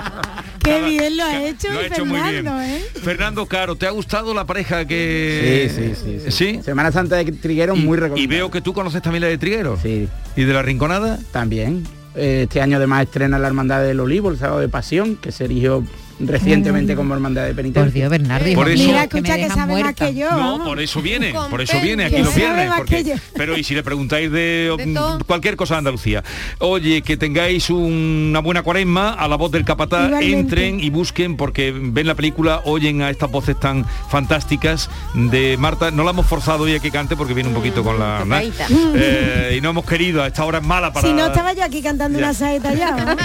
Qué 0.65 0.71
cada- 0.71 0.87
bien 0.87 1.17
lo 1.17 1.23
ha 1.23 1.43
hecho, 1.47 1.71
lo 1.71 1.79
ha 1.79 1.85
hecho 1.85 2.05
muy 2.05 2.19
bien. 2.19 2.25
Fernando, 2.43 2.61
¿eh? 2.63 2.81
Fernando 3.03 3.45
Caro, 3.45 3.75
¿te 3.75 3.87
ha 3.87 3.91
gustado 3.91 4.33
la 4.33 4.45
pareja 4.45 4.85
que 4.85 5.69
Sí, 5.73 5.95
sí, 5.95 6.19
sí, 6.25 6.31
sí? 6.31 6.59
Semana 6.63 6.91
Santa 6.91 7.15
de 7.15 7.31
Trigueros 7.31 7.77
muy 7.77 7.97
Y 7.97 8.01
recomendable. 8.01 8.27
veo 8.27 8.51
que 8.51 8.61
tú 8.61 8.73
conoces 8.73 9.01
también 9.01 9.21
la 9.21 9.27
de 9.27 9.37
Trigueros. 9.37 9.79
Sí. 9.81 10.07
¿Y 10.35 10.43
de 10.43 10.53
la 10.53 10.61
Rinconada? 10.61 11.17
También. 11.31 11.83
Eh, 12.15 12.41
Este 12.43 12.61
año 12.61 12.77
además 12.77 13.03
estrena 13.03 13.37
la 13.39 13.47
Hermandad 13.47 13.81
del 13.83 13.99
Olivo, 13.99 14.29
el 14.31 14.37
sábado 14.37 14.59
de 14.59 14.69
Pasión, 14.69 15.15
que 15.17 15.31
se 15.31 15.45
erigió 15.45 15.83
recientemente 16.19 16.95
como 16.95 17.13
Hermandad 17.13 17.45
de 17.45 17.53
Penitencia. 17.53 17.83
Por 17.83 17.93
Dios, 17.93 18.09
Bernardo, 18.09 18.47
hijo 18.47 18.61
Por 18.61 18.69
eso- 18.69 18.83
mío, 18.83 18.87
Mira, 18.93 19.07
que 19.07 19.15
me 19.15 19.19
escucha 19.19 19.35
que 19.35 19.41
dejan 19.43 19.57
sabe 19.57 19.73
más 19.73 19.81
muerta. 19.81 20.05
que 20.07 20.13
yo. 20.15 20.31
No, 20.31 20.63
por 20.63 20.79
eso 20.79 21.01
viene, 21.01 21.33
por 21.49 21.61
eso 21.61 21.79
viene, 21.81 22.05
aquí 22.05 22.17
los 22.19 22.33
viernes. 22.35 22.71
porque- 22.77 23.15
pero 23.35 23.57
y 23.57 23.63
si 23.63 23.73
le 23.75 23.83
preguntáis 23.83 24.31
de, 24.31 24.73
De 24.77 24.85
mm, 24.85 25.19
cualquier 25.25 25.55
cosa 25.55 25.75
de 25.75 25.77
Andalucía. 25.79 26.23
Oye, 26.59 27.01
que 27.01 27.17
tengáis 27.17 27.69
una 27.69 28.39
buena 28.39 28.61
cuaresma, 28.63 29.13
a 29.13 29.27
la 29.27 29.35
voz 29.35 29.51
del 29.51 29.65
capataz, 29.65 30.05
Igualmente. 30.07 30.39
entren 30.39 30.79
y 30.79 30.89
busquen, 30.89 31.35
porque 31.37 31.73
ven 31.75 32.07
la 32.07 32.15
película, 32.15 32.61
oyen 32.65 33.01
a 33.01 33.09
estas 33.09 33.29
voces 33.31 33.59
tan 33.59 33.85
fantásticas 34.09 34.89
de 35.13 35.57
Marta. 35.57 35.91
No 35.91 36.03
la 36.03 36.11
hemos 36.11 36.25
forzado 36.25 36.63
hoy 36.63 36.75
a 36.75 36.79
que 36.79 36.91
cante 36.91 37.15
porque 37.15 37.33
viene 37.33 37.49
un 37.49 37.55
poquito 37.55 37.83
con 37.83 37.99
la... 37.99 38.19
¿no? 38.19 38.35
tocadita. 38.35 38.67
Eh, 38.95 39.55
y 39.57 39.61
no 39.61 39.71
hemos 39.71 39.85
querido, 39.85 40.23
a 40.23 40.27
esta 40.27 40.43
hora 40.45 40.59
es 40.59 40.63
mala 40.65 40.91
para... 40.93 41.07
Si 41.07 41.13
no 41.13 41.25
estaba 41.27 41.53
yo 41.53 41.63
aquí 41.63 41.81
cantando 41.81 42.19
Ya. 42.19 42.25
una 42.25 42.33
saeta 42.33 42.73
ya. 42.73 43.15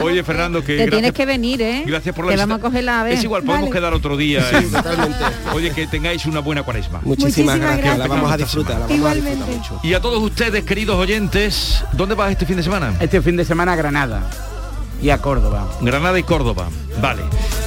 Oye, 0.00 0.22
Fernando, 0.22 0.60
que 0.60 0.66
Te 0.68 0.74
gracias- 0.76 0.90
tienes 0.92 1.12
que 1.12 1.26
venir, 1.26 1.62
¿eh? 1.62 1.82
Gracias 1.86 2.13
por 2.14 2.24
la 2.26 2.30
Te 2.30 2.36
visita. 2.36 2.46
vamos 2.46 2.58
a 2.58 2.62
coger 2.68 2.84
la 2.84 3.02
vez. 3.02 3.18
Es 3.18 3.24
igual, 3.24 3.42
podemos 3.42 3.68
Vale. 3.70 3.80
quedar 3.80 3.94
otro 3.94 4.16
día. 4.16 4.42
Sí, 4.48 4.56
eh. 4.56 4.68
totalmente. 4.72 5.18
Oye, 5.52 5.70
que 5.72 5.86
tengáis 5.86 6.24
una 6.26 6.40
buena 6.40 6.62
cuaresma. 6.62 7.00
Muchísimas, 7.02 7.58
Muchísimas 7.58 7.58
gracias. 7.58 7.98
La 7.98 8.06
vamos 8.06 8.32
a 8.32 8.36
disfrutar, 8.36 8.74
la 8.80 8.86
vamos 8.86 8.92
a 9.10 9.14
disfrutar 9.14 9.14
Igualmente. 9.20 9.56
mucho. 9.56 9.80
Y 9.82 9.94
a 9.94 10.00
todos 10.00 10.22
ustedes, 10.22 10.64
queridos 10.64 10.96
oyentes, 10.96 11.84
¿dónde 11.92 12.14
vas 12.14 12.30
este 12.30 12.46
fin 12.46 12.56
de 12.56 12.62
semana? 12.62 12.94
Este 13.00 13.20
fin 13.22 13.36
de 13.36 13.44
semana 13.44 13.72
a 13.72 13.76
Granada 13.76 14.22
y 15.02 15.10
a 15.10 15.18
Córdoba. 15.18 15.68
Granada 15.80 16.18
y 16.18 16.22
Córdoba. 16.22 16.68
Vale. 17.00 17.22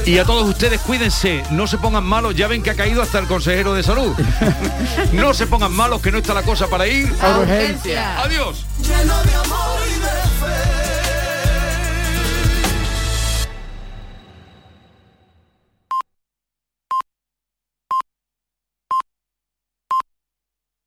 Y 0.06 0.18
a 0.20 0.24
todos 0.24 0.48
ustedes, 0.48 0.80
cuídense, 0.82 1.44
no 1.52 1.68
se 1.68 1.78
pongan 1.78 2.06
malos, 2.06 2.34
ya 2.34 2.48
ven 2.48 2.64
que 2.64 2.70
ha 2.70 2.76
caído 2.76 3.02
hasta 3.02 3.20
el 3.20 3.28
consejero 3.28 3.74
de 3.74 3.84
salud. 3.84 4.14
no 5.14 5.34
se 5.34 5.46
pongan 5.48 5.74
malos, 5.74 6.02
que 6.02 6.12
no 6.14 6.18
está 6.20 6.34
la 6.34 6.44
cosa 6.44 6.68
para 6.68 6.88
ir. 6.88 7.14
A 7.22 7.40
urgencia. 7.40 8.22
Adiós. 8.24 8.66